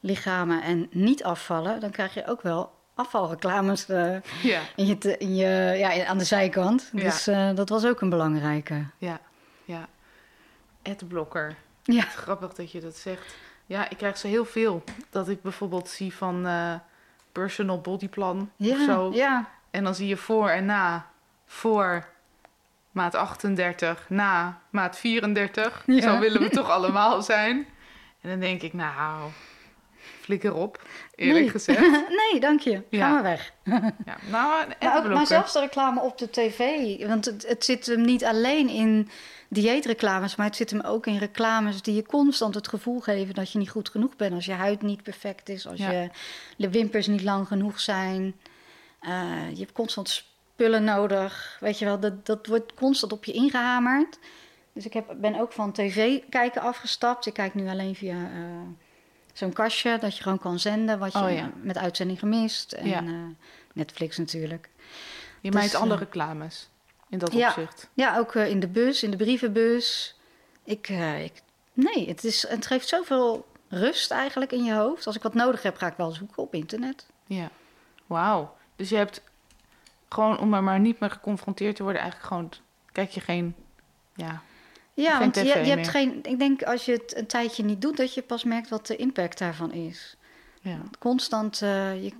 lichamen 0.00 0.62
en 0.62 0.86
niet 0.90 1.24
afvallen, 1.24 1.80
dan 1.80 1.90
krijg 1.90 2.14
je 2.14 2.26
ook 2.26 2.42
wel 2.42 2.72
afvalreclames 2.94 3.88
eh, 3.88 4.16
Ja, 4.42 4.60
in 4.76 4.86
je 4.86 4.98
te- 4.98 5.16
in 5.18 5.36
je, 5.36 5.74
ja, 5.76 6.06
aan 6.06 6.18
de 6.18 6.24
zijkant. 6.24 6.90
Ja. 6.92 7.02
Dus 7.02 7.26
eh, 7.26 7.54
dat 7.54 7.68
was 7.68 7.84
ook 7.86 8.00
een 8.00 8.10
belangrijke. 8.10 8.84
ja, 8.98 9.20
ja. 9.64 9.88
Adblocker. 10.82 11.54
Ja. 11.82 12.02
Grappig 12.24 12.54
dat 12.54 12.72
je 12.72 12.80
dat 12.80 12.96
zegt. 12.96 13.34
Ja, 13.66 13.90
ik 13.90 13.96
krijg 13.96 14.18
ze 14.18 14.26
heel 14.26 14.44
veel. 14.44 14.82
Dat 15.10 15.28
ik 15.28 15.42
bijvoorbeeld 15.42 15.88
zie 15.88 16.14
van 16.14 16.46
eh, 16.46 16.74
personal 17.32 17.80
bodyplan 17.80 18.50
Ja, 18.56 18.74
of 18.74 18.80
zo. 18.84 19.10
ja, 19.12 19.48
En 19.70 19.84
dan 19.84 19.94
zie 19.94 20.06
je 20.08 20.16
voor 20.16 20.48
en 20.48 20.64
na. 20.64 21.06
Voor 21.46 22.06
maat 22.98 23.14
38, 23.14 24.06
na 24.08 24.60
maat 24.70 24.98
34. 24.98 25.82
Ja. 25.86 26.00
Zo 26.00 26.18
willen 26.18 26.40
we 26.42 26.48
toch 26.48 26.70
allemaal 26.70 27.22
zijn. 27.22 27.66
En 28.20 28.30
dan 28.30 28.40
denk 28.40 28.62
ik, 28.62 28.72
nou, 28.72 29.30
flikker 30.20 30.54
op, 30.54 30.82
eerlijk 31.14 31.40
Nee. 31.40 31.50
gezegd. 31.50 31.80
nee, 32.30 32.40
dank 32.40 32.60
je. 32.60 32.72
Ga 32.72 32.82
Ja. 32.90 33.08
maar 33.12 33.22
weg. 33.22 33.52
Ja, 33.64 33.80
nou, 34.30 34.66
Maar, 34.80 34.96
ook, 34.96 35.08
maar 35.08 35.26
zelfs 35.26 35.52
de 35.52 35.60
reclame 35.60 36.00
op 36.00 36.18
de 36.18 36.30
tv. 36.30 36.60
Want 37.06 37.24
het, 37.24 37.46
het 37.48 37.64
zit 37.64 37.86
hem 37.86 38.00
niet 38.00 38.24
alleen 38.24 38.68
in 38.68 39.08
dieetreclames, 39.48 40.36
maar 40.36 40.46
het 40.46 40.56
zit 40.56 40.70
hem 40.70 40.80
ook 40.80 41.06
in 41.06 41.18
reclames 41.18 41.82
die 41.82 41.94
je 41.94 42.06
constant 42.06 42.54
het 42.54 42.68
gevoel 42.68 43.00
geven 43.00 43.34
dat 43.34 43.52
je 43.52 43.58
niet 43.58 43.70
goed 43.70 43.88
genoeg 43.88 44.16
bent. 44.16 44.34
Als 44.34 44.44
je 44.44 44.52
huid 44.52 44.82
niet 44.82 45.02
perfect 45.02 45.48
is, 45.48 45.66
als 45.66 45.78
Ja. 45.78 45.90
je 45.90 46.10
de 46.56 46.70
wimpers 46.70 47.06
niet 47.06 47.22
lang 47.22 47.46
genoeg 47.46 47.80
zijn. 47.80 48.34
Eh, 49.00 49.10
je 49.52 49.58
hebt 49.60 49.72
constant 49.72 50.24
spullen 50.58 50.84
nodig. 50.84 51.56
Weet 51.60 51.78
je 51.78 51.84
wel, 51.84 52.00
dat, 52.00 52.26
dat 52.26 52.46
wordt 52.46 52.74
constant 52.74 53.12
op 53.12 53.24
je 53.24 53.32
ingehamerd. 53.32 54.18
Dus 54.72 54.86
ik 54.86 54.92
heb, 54.92 55.14
ben 55.16 55.40
ook 55.40 55.52
van 55.52 55.72
tv 55.72 56.20
kijken 56.30 56.62
afgestapt. 56.62 57.26
Ik 57.26 57.32
kijk 57.32 57.54
nu 57.54 57.68
alleen 57.68 57.94
via 57.94 58.14
eh, 58.14 58.40
zo'n 59.32 59.52
kastje 59.52 59.98
dat 59.98 60.16
je 60.16 60.22
gewoon 60.22 60.38
kan 60.38 60.58
zenden 60.58 60.98
wat 60.98 61.12
je 61.12 61.18
Oh 61.18 61.32
ja. 61.32 61.50
met 61.62 61.78
uitzending 61.78 62.18
gemist. 62.18 62.72
En 62.72 62.88
Ja. 62.88 63.02
eh, 63.02 63.12
Netflix 63.72 64.16
natuurlijk. 64.18 64.68
Je 65.40 65.50
Dus, 65.50 65.60
mijt 65.60 65.74
alle 65.74 65.92
eh, 65.94 65.98
reclames 65.98 66.68
in 67.08 67.18
dat 67.18 67.32
ja. 67.32 67.48
opzicht. 67.48 67.88
Ja, 67.94 68.18
ook 68.18 68.34
in 68.34 68.60
de 68.60 68.68
bus, 68.68 69.02
in 69.02 69.10
de 69.10 69.16
brievenbus. 69.16 70.16
Ik, 70.64 70.88
ik, 71.24 71.42
nee, 71.72 72.08
het, 72.08 72.24
is, 72.24 72.48
het 72.48 72.66
geeft 72.66 72.88
zoveel 72.88 73.46
rust 73.68 74.10
eigenlijk 74.10 74.52
in 74.52 74.64
je 74.64 74.74
hoofd. 74.74 75.06
Als 75.06 75.16
ik 75.16 75.22
wat 75.22 75.34
nodig 75.34 75.62
heb, 75.62 75.76
ga 75.76 75.86
ik 75.86 75.96
wel 75.96 76.10
zoeken 76.10 76.42
op 76.42 76.54
internet. 76.54 77.06
Ja, 77.26 77.50
wauw. 78.06 78.56
Dus 78.76 78.88
je 78.88 78.96
hebt 78.96 79.22
gewoon, 80.08 80.38
om 80.38 80.54
er 80.54 80.62
maar 80.62 80.80
niet 80.80 81.00
meer 81.00 81.10
geconfronteerd 81.10 81.76
te 81.76 81.82
worden, 81.82 82.00
eigenlijk 82.02 82.32
gewoon, 82.32 82.52
kijk 82.92 83.10
je 83.10 83.20
geen, 83.20 83.54
ja, 84.14 84.42
Ja, 84.94 85.18
want 85.18 85.34
je, 85.34 85.44
je 85.44 85.50
hebt 85.50 85.74
meer. 85.74 85.84
geen. 85.84 86.18
Ik 86.22 86.38
denk 86.38 86.62
als 86.62 86.84
je 86.84 86.92
het 86.92 87.16
een 87.16 87.26
tijdje 87.26 87.64
niet 87.64 87.80
doet, 87.82 87.96
dat 87.96 88.14
je 88.14 88.22
pas 88.22 88.44
merkt 88.44 88.68
wat 88.68 88.86
de 88.86 88.96
impact 88.96 89.38
daarvan 89.38 89.72
is. 89.72 90.16
ja, 90.60 90.78
Constant, 90.98 91.62
eh, 91.62 92.04
je, 92.04 92.12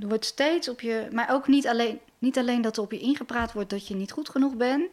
er 0.00 0.08
wordt 0.08 0.24
steeds 0.24 0.68
op 0.68 0.80
je. 0.80 1.08
Maar 1.12 1.30
ook 1.30 1.48
niet 1.48 1.66
alleen, 1.66 2.00
niet 2.18 2.38
alleen 2.38 2.62
dat 2.62 2.76
er 2.76 2.82
op 2.82 2.92
je 2.92 2.98
ingepraat 2.98 3.52
wordt 3.52 3.70
dat 3.70 3.88
je 3.88 3.94
niet 3.94 4.12
goed 4.12 4.28
genoeg 4.28 4.54
bent. 4.54 4.88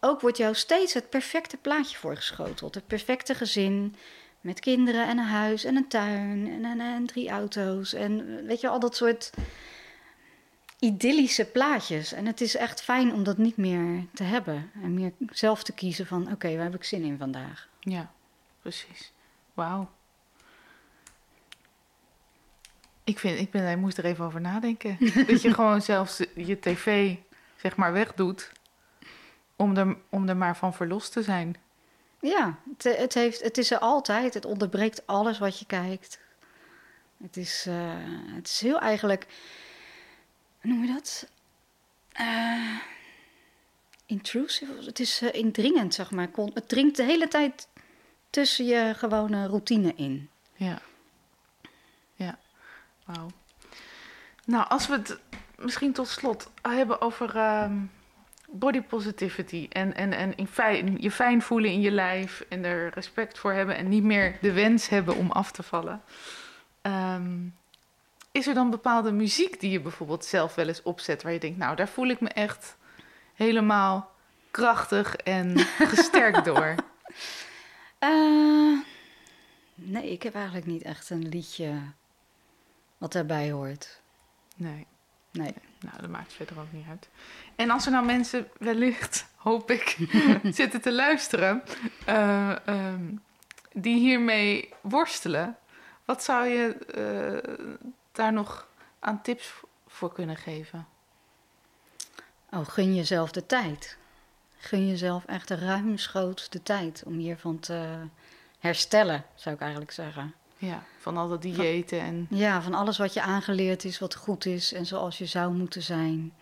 Ook 0.00 0.20
wordt 0.20 0.36
jou 0.36 0.54
steeds 0.54 0.94
het 0.94 1.10
perfecte 1.10 1.56
plaatje 1.56 1.96
voorgeschoteld. 1.96 2.74
Het 2.74 2.86
perfecte 2.86 3.34
gezin. 3.34 3.94
Met 4.40 4.60
kinderen 4.60 5.06
en 5.06 5.18
een 5.18 5.24
huis 5.24 5.64
en 5.64 5.76
een 5.76 5.88
tuin 5.88 6.50
en, 6.50 6.64
en, 6.64 6.80
en 6.80 7.06
drie 7.06 7.30
auto's. 7.30 7.92
En 7.92 8.44
weet 8.46 8.60
je, 8.60 8.68
al 8.68 8.80
dat 8.80 8.96
soort 8.96 9.30
idyllische 10.78 11.44
plaatjes. 11.44 12.12
En 12.12 12.26
het 12.26 12.40
is 12.40 12.56
echt 12.56 12.82
fijn 12.82 13.12
om 13.12 13.24
dat 13.24 13.38
niet 13.38 13.56
meer 13.56 14.06
te 14.14 14.22
hebben. 14.22 14.70
En 14.82 14.94
meer 14.94 15.12
zelf 15.30 15.62
te 15.62 15.72
kiezen 15.72 16.06
van, 16.06 16.32
oké, 16.32 16.54
waar 16.54 16.64
heb 16.64 16.74
ik 16.74 16.84
zin 16.84 17.02
in 17.02 17.18
vandaag? 17.18 17.68
ja, 17.80 18.12
precies. 18.62 19.12
Wauw. 19.54 19.90
Ik 23.04 23.18
vind, 23.18 23.38
ik 23.38 23.50
ben, 23.50 23.70
ik 23.70 23.76
moest 23.76 23.98
er 23.98 24.04
even 24.04 24.24
over 24.24 24.40
nadenken. 24.40 24.96
dat 25.26 25.42
je 25.42 25.54
gewoon 25.54 25.82
zelfs 25.82 26.22
je 26.34 26.58
tv, 26.58 27.16
zeg 27.56 27.76
maar, 27.76 27.92
wegdoet, 27.92 28.52
om 29.56 29.76
er, 29.76 29.96
om 30.08 30.28
er 30.28 30.36
maar 30.36 30.56
van 30.56 30.74
verlost 30.74 31.12
te 31.12 31.22
zijn. 31.22 31.56
Ja, 32.20 32.58
het, 32.76 32.98
het, 32.98 33.14
heeft, 33.14 33.42
het 33.42 33.58
is 33.58 33.70
er 33.70 33.78
altijd. 33.78 34.34
Het 34.34 34.44
onderbreekt 34.44 35.06
alles 35.06 35.38
wat 35.38 35.58
je 35.58 35.66
kijkt. 35.66 36.20
Het 37.22 37.36
is, 37.36 37.64
eh, 37.68 37.74
het 38.34 38.46
is 38.48 38.60
heel 38.60 38.80
eigenlijk... 38.80 39.26
Noem 40.60 40.84
je 40.84 40.92
dat? 40.92 41.28
Eh, 42.12 42.78
intrusive. 44.06 44.72
Het 44.84 45.00
is 45.00 45.22
eh, 45.22 45.34
indringend, 45.34 45.94
zeg 45.94 46.10
maar. 46.10 46.28
Het 46.54 46.68
dringt 46.68 46.96
de 46.96 47.02
hele 47.02 47.28
tijd 47.28 47.68
tussen 48.30 48.64
je 48.64 48.92
gewone 48.96 49.46
routine 49.46 49.92
in. 49.94 50.30
Ja. 50.54 50.78
Ja. 52.14 52.38
Wauw. 53.04 53.30
Nou, 54.44 54.68
als 54.68 54.86
we 54.86 54.92
het 54.92 55.18
misschien 55.56 55.92
tot 55.92 56.08
slot 56.08 56.50
hebben 56.62 57.00
over 57.00 57.36
ehm, 57.36 57.78
body 58.50 58.82
positivity 58.82 59.66
en, 59.70 59.94
en, 59.94 60.12
en 60.12 60.36
in 60.36 60.96
je 61.00 61.10
fijn 61.10 61.42
voelen 61.42 61.70
in 61.70 61.80
je 61.80 61.90
lijf 61.90 62.44
en 62.48 62.64
er 62.64 62.90
respect 62.94 63.38
voor 63.38 63.52
hebben 63.52 63.76
en 63.76 63.88
niet 63.88 64.02
meer 64.02 64.38
de 64.40 64.52
wens 64.52 64.88
hebben 64.88 65.16
om 65.16 65.30
af 65.30 65.52
te 65.52 65.62
vallen. 65.62 66.02
Ehm, 66.82 67.38
is 68.36 68.46
er 68.46 68.54
dan 68.54 68.70
bepaalde 68.70 69.12
muziek 69.12 69.60
die 69.60 69.70
je 69.70 69.80
bijvoorbeeld 69.80 70.24
zelf 70.24 70.54
wel 70.54 70.68
eens 70.68 70.82
opzet 70.82 71.22
waar 71.22 71.32
je 71.32 71.38
denkt, 71.38 71.58
nou 71.58 71.76
daar 71.76 71.88
voel 71.88 72.08
ik 72.08 72.20
me 72.20 72.28
echt 72.28 72.76
helemaal 73.34 74.12
krachtig 74.50 75.16
en 75.16 75.58
gesterkt 75.92 76.44
door? 76.44 76.74
Uh, 78.00 78.78
nee, 79.74 80.10
ik 80.10 80.22
heb 80.22 80.34
eigenlijk 80.34 80.66
niet 80.66 80.82
echt 80.82 81.10
een 81.10 81.28
liedje 81.28 81.72
wat 82.98 83.12
daarbij 83.12 83.50
hoort. 83.50 84.00
Nee. 84.56 84.86
Nee. 85.30 85.54
Nou, 85.80 86.00
dat 86.00 86.10
maakt 86.10 86.32
verder 86.32 86.58
ook 86.58 86.72
niet 86.72 86.86
uit. 86.88 87.08
En 87.56 87.70
als 87.70 87.86
er 87.86 87.92
nou 87.92 88.04
mensen 88.04 88.48
wellicht, 88.58 89.26
hoop 89.36 89.70
ik, 89.70 89.96
zitten 90.42 90.80
te 90.80 90.92
luisteren, 90.92 91.62
uh, 92.08 92.56
um, 92.66 93.22
die 93.72 93.98
hiermee 93.98 94.72
worstelen, 94.80 95.56
wat 96.04 96.22
zou 96.22 96.46
je 96.46 96.76
uh, 96.96 97.66
daar 98.16 98.32
nog 98.32 98.68
aan 98.98 99.22
tips 99.22 99.52
voor 99.86 100.12
kunnen 100.12 100.36
geven? 100.36 100.86
Oh, 102.50 102.66
gun 102.66 102.94
jezelf 102.94 103.30
de 103.30 103.46
tijd. 103.46 103.96
Gun 104.56 104.88
jezelf 104.88 105.24
echt 105.24 105.50
ruimschoots 105.50 106.48
de 106.48 106.62
tijd 106.62 107.02
om 107.06 107.18
hiervan 107.18 107.58
te 107.58 107.98
herstellen, 108.58 109.24
zou 109.34 109.54
ik 109.54 109.60
eigenlijk 109.60 109.92
zeggen. 109.92 110.34
Ja, 110.58 110.82
van 110.98 111.16
al 111.16 111.28
dat 111.28 111.42
diëten 111.42 112.00
en... 112.00 112.26
Ja, 112.30 112.62
van 112.62 112.74
alles 112.74 112.98
wat 112.98 113.14
je 113.14 113.22
aangeleerd 113.22 113.84
is, 113.84 113.98
wat 113.98 114.14
goed 114.14 114.44
is 114.44 114.72
en 114.72 114.86
zoals 114.86 115.18
je 115.18 115.26
zou 115.26 115.52
moeten 115.52 115.82
zijn. 115.82 116.32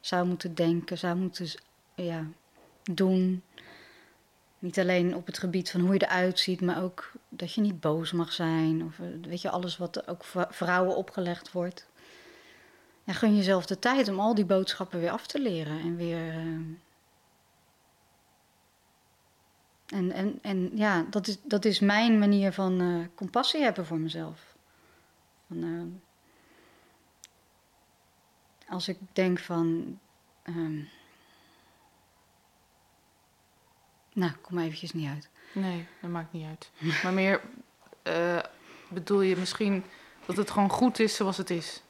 Zou 0.00 0.26
moeten 0.26 0.54
denken, 0.54 0.98
zou 0.98 1.16
moeten 1.16 1.48
ja, 1.94 2.24
doen. 2.82 3.42
Niet 4.64 4.78
alleen 4.78 5.16
op 5.16 5.26
het 5.26 5.38
gebied 5.38 5.70
van 5.70 5.80
hoe 5.80 5.92
je 5.92 6.02
eruit 6.02 6.38
ziet, 6.38 6.60
maar 6.60 6.82
ook 6.82 7.12
dat 7.28 7.52
je 7.52 7.60
niet 7.60 7.80
boos 7.80 8.12
mag 8.12 8.32
zijn. 8.32 8.84
Of 8.84 8.96
weet 9.22 9.42
je, 9.42 9.50
alles 9.50 9.76
wat 9.76 10.08
ook 10.08 10.24
vrouwen 10.50 10.96
opgelegd 10.96 11.52
wordt. 11.52 11.86
Ja, 13.04 13.12
gun 13.12 13.36
jezelf 13.36 13.66
de 13.66 13.78
tijd 13.78 14.08
om 14.08 14.20
al 14.20 14.34
die 14.34 14.44
boodschappen 14.44 15.00
weer 15.00 15.10
af 15.10 15.26
te 15.26 15.40
leren 15.40 15.80
en 15.80 15.96
weer... 15.96 16.34
Uh, 16.34 16.76
En, 19.86 20.12
en, 20.12 20.38
en 20.42 20.70
ja, 20.74 21.06
dat 21.10 21.26
is, 21.26 21.38
dat 21.42 21.64
is 21.64 21.80
mijn 21.80 22.18
manier 22.18 22.52
van 22.52 22.80
uh, 22.80 23.06
compassie 23.14 23.62
hebben 23.62 23.86
voor 23.86 23.98
mezelf. 23.98 24.56
Van, 25.46 26.00
als 28.68 28.88
ik 28.88 28.98
denk 29.12 29.38
van. 29.38 29.98
Um, 30.48 30.88
nou, 34.14 34.32
kom 34.40 34.58
eventjes 34.58 34.92
niet 34.92 35.08
uit. 35.08 35.28
Nee, 35.52 35.86
dat 36.00 36.10
maakt 36.10 36.32
niet 36.32 36.46
uit. 36.46 36.70
maar 37.02 37.12
meer 37.12 37.40
uh, 38.02 38.38
bedoel 38.88 39.20
je 39.20 39.36
misschien 39.36 39.84
dat 40.26 40.36
het 40.36 40.50
gewoon 40.50 40.70
goed 40.70 40.98
is 40.98 41.16
zoals 41.16 41.36
het 41.36 41.50
is? 41.50 41.82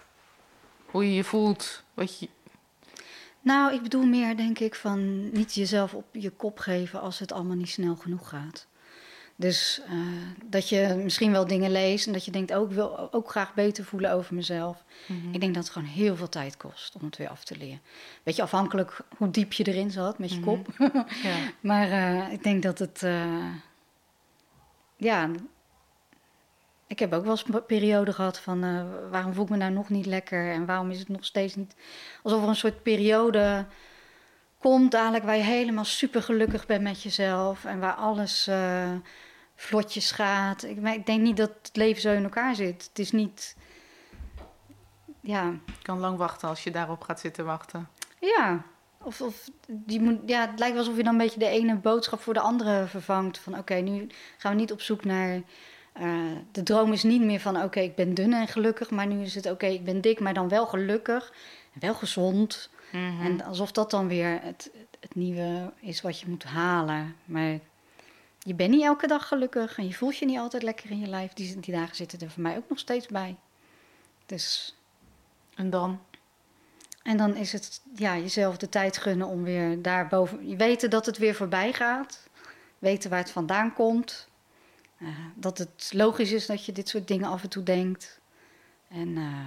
Hoe 0.86 1.04
je 1.04 1.14
je 1.14 1.24
voelt, 1.24 1.82
wat 1.94 2.18
je, 2.18 2.28
nou, 3.44 3.74
ik 3.74 3.82
bedoel 3.82 4.06
meer, 4.06 4.36
denk 4.36 4.58
ik, 4.58 4.74
van 4.74 5.30
niet 5.30 5.54
jezelf 5.54 5.94
op 5.94 6.06
je 6.12 6.30
kop 6.30 6.58
geven 6.58 7.00
als 7.00 7.18
het 7.18 7.32
allemaal 7.32 7.56
niet 7.56 7.68
snel 7.68 7.96
genoeg 7.96 8.28
gaat. 8.28 8.66
Dus 9.36 9.80
uh, 9.90 10.06
dat 10.44 10.68
je 10.68 11.00
misschien 11.02 11.32
wel 11.32 11.46
dingen 11.46 11.70
leest 11.70 12.06
en 12.06 12.12
dat 12.12 12.24
je 12.24 12.30
denkt, 12.30 12.52
ook 12.52 12.68
oh, 12.68 12.74
wil 12.74 13.12
ook 13.12 13.30
graag 13.30 13.54
beter 13.54 13.84
voelen 13.84 14.12
over 14.12 14.34
mezelf. 14.34 14.84
Mm 15.06 15.20
-hmm. 15.20 15.34
Ik 15.34 15.40
denk 15.40 15.54
dat 15.54 15.64
het 15.64 15.72
gewoon 15.72 15.88
heel 15.88 16.16
veel 16.16 16.28
tijd 16.28 16.56
kost 16.56 16.94
om 16.94 17.04
het 17.04 17.16
weer 17.16 17.28
af 17.28 17.44
te 17.44 17.56
leren. 17.56 17.80
Weet 18.22 18.36
je, 18.36 18.42
afhankelijk 18.42 19.00
hoe 19.16 19.30
diep 19.30 19.52
je 19.52 19.64
erin 19.64 19.90
zat 19.90 20.18
met 20.18 20.30
je 20.30 20.38
mm 20.38 20.44
-hmm. 20.44 20.64
kop. 20.64 20.92
ja. 21.22 21.36
Maar 21.60 21.88
uh, 21.88 22.32
ik 22.32 22.42
denk 22.42 22.62
dat 22.62 22.78
het, 22.78 23.02
uh, 23.04 23.54
ja, 24.96 25.30
ik 26.86 26.98
heb 26.98 27.12
ook 27.12 27.22
wel 27.22 27.30
eens 27.30 27.44
een 27.48 27.66
periode 27.66 28.12
gehad 28.12 28.38
van 28.38 28.60
waarom 29.10 29.34
voel 29.34 29.44
ik 29.44 29.50
me 29.50 29.56
nou 29.56 29.72
nog 29.72 29.88
niet 29.88 30.06
lekker 30.06 30.52
en 30.52 30.66
waarom 30.66 30.90
is 30.90 30.98
het 30.98 31.08
nog 31.08 31.24
steeds 31.24 31.54
niet. 31.54 31.74
Alsof 32.22 32.42
er 32.42 32.48
een 32.48 32.56
soort 32.56 32.82
periode 32.82 33.66
komt 34.70 34.90
dadelijk 34.90 35.24
waar 35.24 35.36
je 35.36 35.42
helemaal 35.42 35.84
super 35.84 36.22
gelukkig 36.22 36.66
bent 36.66 36.82
met 36.82 37.02
jezelf 37.02 37.64
en 37.64 37.80
waar 37.80 37.94
alles 37.94 38.48
uh, 38.48 38.90
vlotjes 39.54 40.10
gaat. 40.10 40.62
Ik, 40.62 40.80
maar 40.80 40.94
ik 40.94 41.06
denk 41.06 41.20
niet 41.20 41.36
dat 41.36 41.50
het 41.62 41.76
leven 41.76 42.00
zo 42.00 42.12
in 42.12 42.22
elkaar 42.22 42.54
zit. 42.54 42.84
Het 42.88 42.98
is 42.98 43.10
niet. 43.10 43.56
Ja. 45.20 45.42
Je 45.66 45.82
kan 45.82 45.98
lang 45.98 46.18
wachten 46.18 46.48
als 46.48 46.64
je 46.64 46.70
daarop 46.70 47.02
gaat 47.02 47.20
zitten 47.20 47.44
wachten. 47.44 47.88
Ja. 48.20 48.62
Of, 49.02 49.20
of 49.20 49.48
die 49.66 50.00
moet, 50.00 50.18
ja, 50.26 50.40
het 50.40 50.58
lijkt 50.58 50.74
wel 50.74 50.84
alsof 50.84 50.96
je 50.96 51.04
dan 51.04 51.12
een 51.12 51.18
beetje 51.18 51.38
de 51.38 51.48
ene 51.48 51.74
boodschap 51.74 52.20
voor 52.20 52.34
de 52.34 52.40
andere 52.40 52.86
vervangt. 52.86 53.38
Van 53.38 53.58
oké, 53.58 53.74
nu 53.74 54.06
gaan 54.38 54.52
we 54.52 54.60
niet 54.60 54.72
op 54.72 54.80
zoek 54.80 55.04
naar 55.04 55.40
uh, 56.00 56.36
de 56.52 56.62
droom 56.62 56.92
is 56.92 57.02
niet 57.02 57.22
meer 57.22 57.40
van 57.40 57.62
oké, 57.62 57.80
ik 57.80 57.94
ben 57.94 58.14
dun 58.14 58.32
en 58.32 58.48
gelukkig, 58.48 58.90
maar 58.90 59.06
nu 59.06 59.22
is 59.22 59.34
het 59.34 59.50
oké, 59.50 59.66
ik 59.66 59.84
ben 59.84 60.00
dik, 60.00 60.20
maar 60.20 60.34
dan 60.34 60.48
wel 60.48 60.66
gelukkig 60.66 61.32
en 61.72 61.80
wel 61.80 61.94
gezond. 61.94 62.70
Mm 62.94 63.18
-hmm. 63.18 63.26
En 63.26 63.42
alsof 63.42 63.72
dat 63.72 63.90
dan 63.90 64.08
weer 64.08 64.40
het, 64.42 64.70
het 65.00 65.14
nieuwe 65.14 65.72
is 65.80 66.00
wat 66.00 66.20
je 66.20 66.28
moet 66.28 66.44
halen. 66.44 67.16
Maar 67.24 67.58
je 68.38 68.54
bent 68.54 68.70
niet 68.70 68.82
elke 68.82 69.06
dag 69.06 69.28
gelukkig 69.28 69.78
en 69.78 69.86
je 69.86 69.94
voelt 69.94 70.16
je 70.16 70.26
niet 70.26 70.38
altijd 70.38 70.62
lekker 70.62 70.90
in 70.90 70.98
je 70.98 71.06
lijf. 71.06 71.32
Die, 71.32 71.60
die 71.60 71.74
dagen 71.74 71.96
zitten 71.96 72.20
er 72.20 72.30
voor 72.30 72.42
mij 72.42 72.56
ook 72.56 72.68
nog 72.68 72.78
steeds 72.78 73.06
bij. 73.06 73.36
Dus. 74.26 74.76
En 75.54 75.70
dan? 75.70 76.00
En 77.02 77.16
dan 77.16 77.36
is 77.36 77.52
het 77.52 77.80
ja, 77.94 78.16
jezelf 78.16 78.56
de 78.56 78.68
tijd 78.68 78.96
gunnen 78.96 79.26
om 79.26 79.42
weer 79.42 79.82
daarboven. 79.82 80.48
Je 80.48 80.56
weten 80.56 80.90
dat 80.90 81.06
het 81.06 81.18
weer 81.18 81.34
voorbij 81.34 81.72
gaat. 81.72 82.28
Weten 82.78 83.10
waar 83.10 83.18
het 83.18 83.30
vandaan 83.30 83.72
komt. 83.72 84.28
Uh, 84.98 85.08
dat 85.34 85.58
het 85.58 85.90
logisch 85.94 86.32
is 86.32 86.46
dat 86.46 86.64
je 86.64 86.72
dit 86.72 86.88
soort 86.88 87.08
dingen 87.08 87.28
af 87.28 87.42
en 87.42 87.48
toe 87.48 87.62
denkt. 87.62 88.20
En 88.88 89.08
uh, 89.08 89.46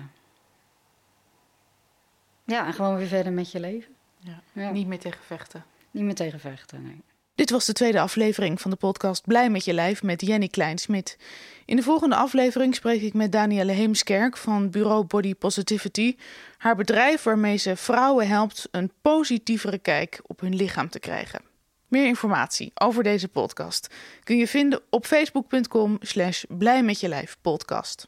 ja, 2.47 2.65
en 2.65 2.73
gewoon 2.73 2.95
weer 2.95 3.07
verder 3.07 3.33
met 3.33 3.51
je 3.51 3.59
leven. 3.59 3.93
Ja, 4.19 4.41
ja. 4.53 4.71
Niet 4.71 4.87
meer 4.87 4.99
tegen 4.99 5.23
vechten. 5.25 5.65
Niet 5.91 6.03
meer 6.03 6.15
tegen 6.15 6.39
vechten, 6.39 6.83
nee. 6.83 7.01
Dit 7.35 7.49
was 7.49 7.65
de 7.65 7.73
tweede 7.73 7.99
aflevering 7.99 8.61
van 8.61 8.71
de 8.71 8.77
podcast 8.77 9.25
Blij 9.25 9.49
met 9.49 9.65
je 9.65 9.73
lijf 9.73 10.03
met 10.03 10.21
Jenny 10.21 10.47
Kleinsmit. 10.47 11.17
In 11.65 11.75
de 11.75 11.83
volgende 11.83 12.15
aflevering 12.15 12.75
spreek 12.75 13.01
ik 13.01 13.13
met 13.13 13.31
Danielle 13.31 13.71
Heemskerk 13.71 14.37
van 14.37 14.69
bureau 14.69 15.05
Body 15.05 15.35
Positivity. 15.35 16.15
Haar 16.57 16.75
bedrijf 16.75 17.23
waarmee 17.23 17.57
ze 17.57 17.75
vrouwen 17.75 18.27
helpt 18.27 18.67
een 18.71 18.91
positievere 19.01 19.77
kijk 19.77 20.19
op 20.23 20.39
hun 20.39 20.55
lichaam 20.55 20.89
te 20.89 20.99
krijgen. 20.99 21.41
Meer 21.87 22.05
informatie 22.05 22.71
over 22.73 23.03
deze 23.03 23.27
podcast 23.27 23.93
kun 24.23 24.37
je 24.37 24.47
vinden 24.47 24.81
op 24.89 25.05
facebook.com 25.05 25.97
slash 26.01 26.43
blij 26.47 26.83
met 26.83 26.99
je 26.99 27.07
lijf 27.07 27.37
podcast. 27.41 28.07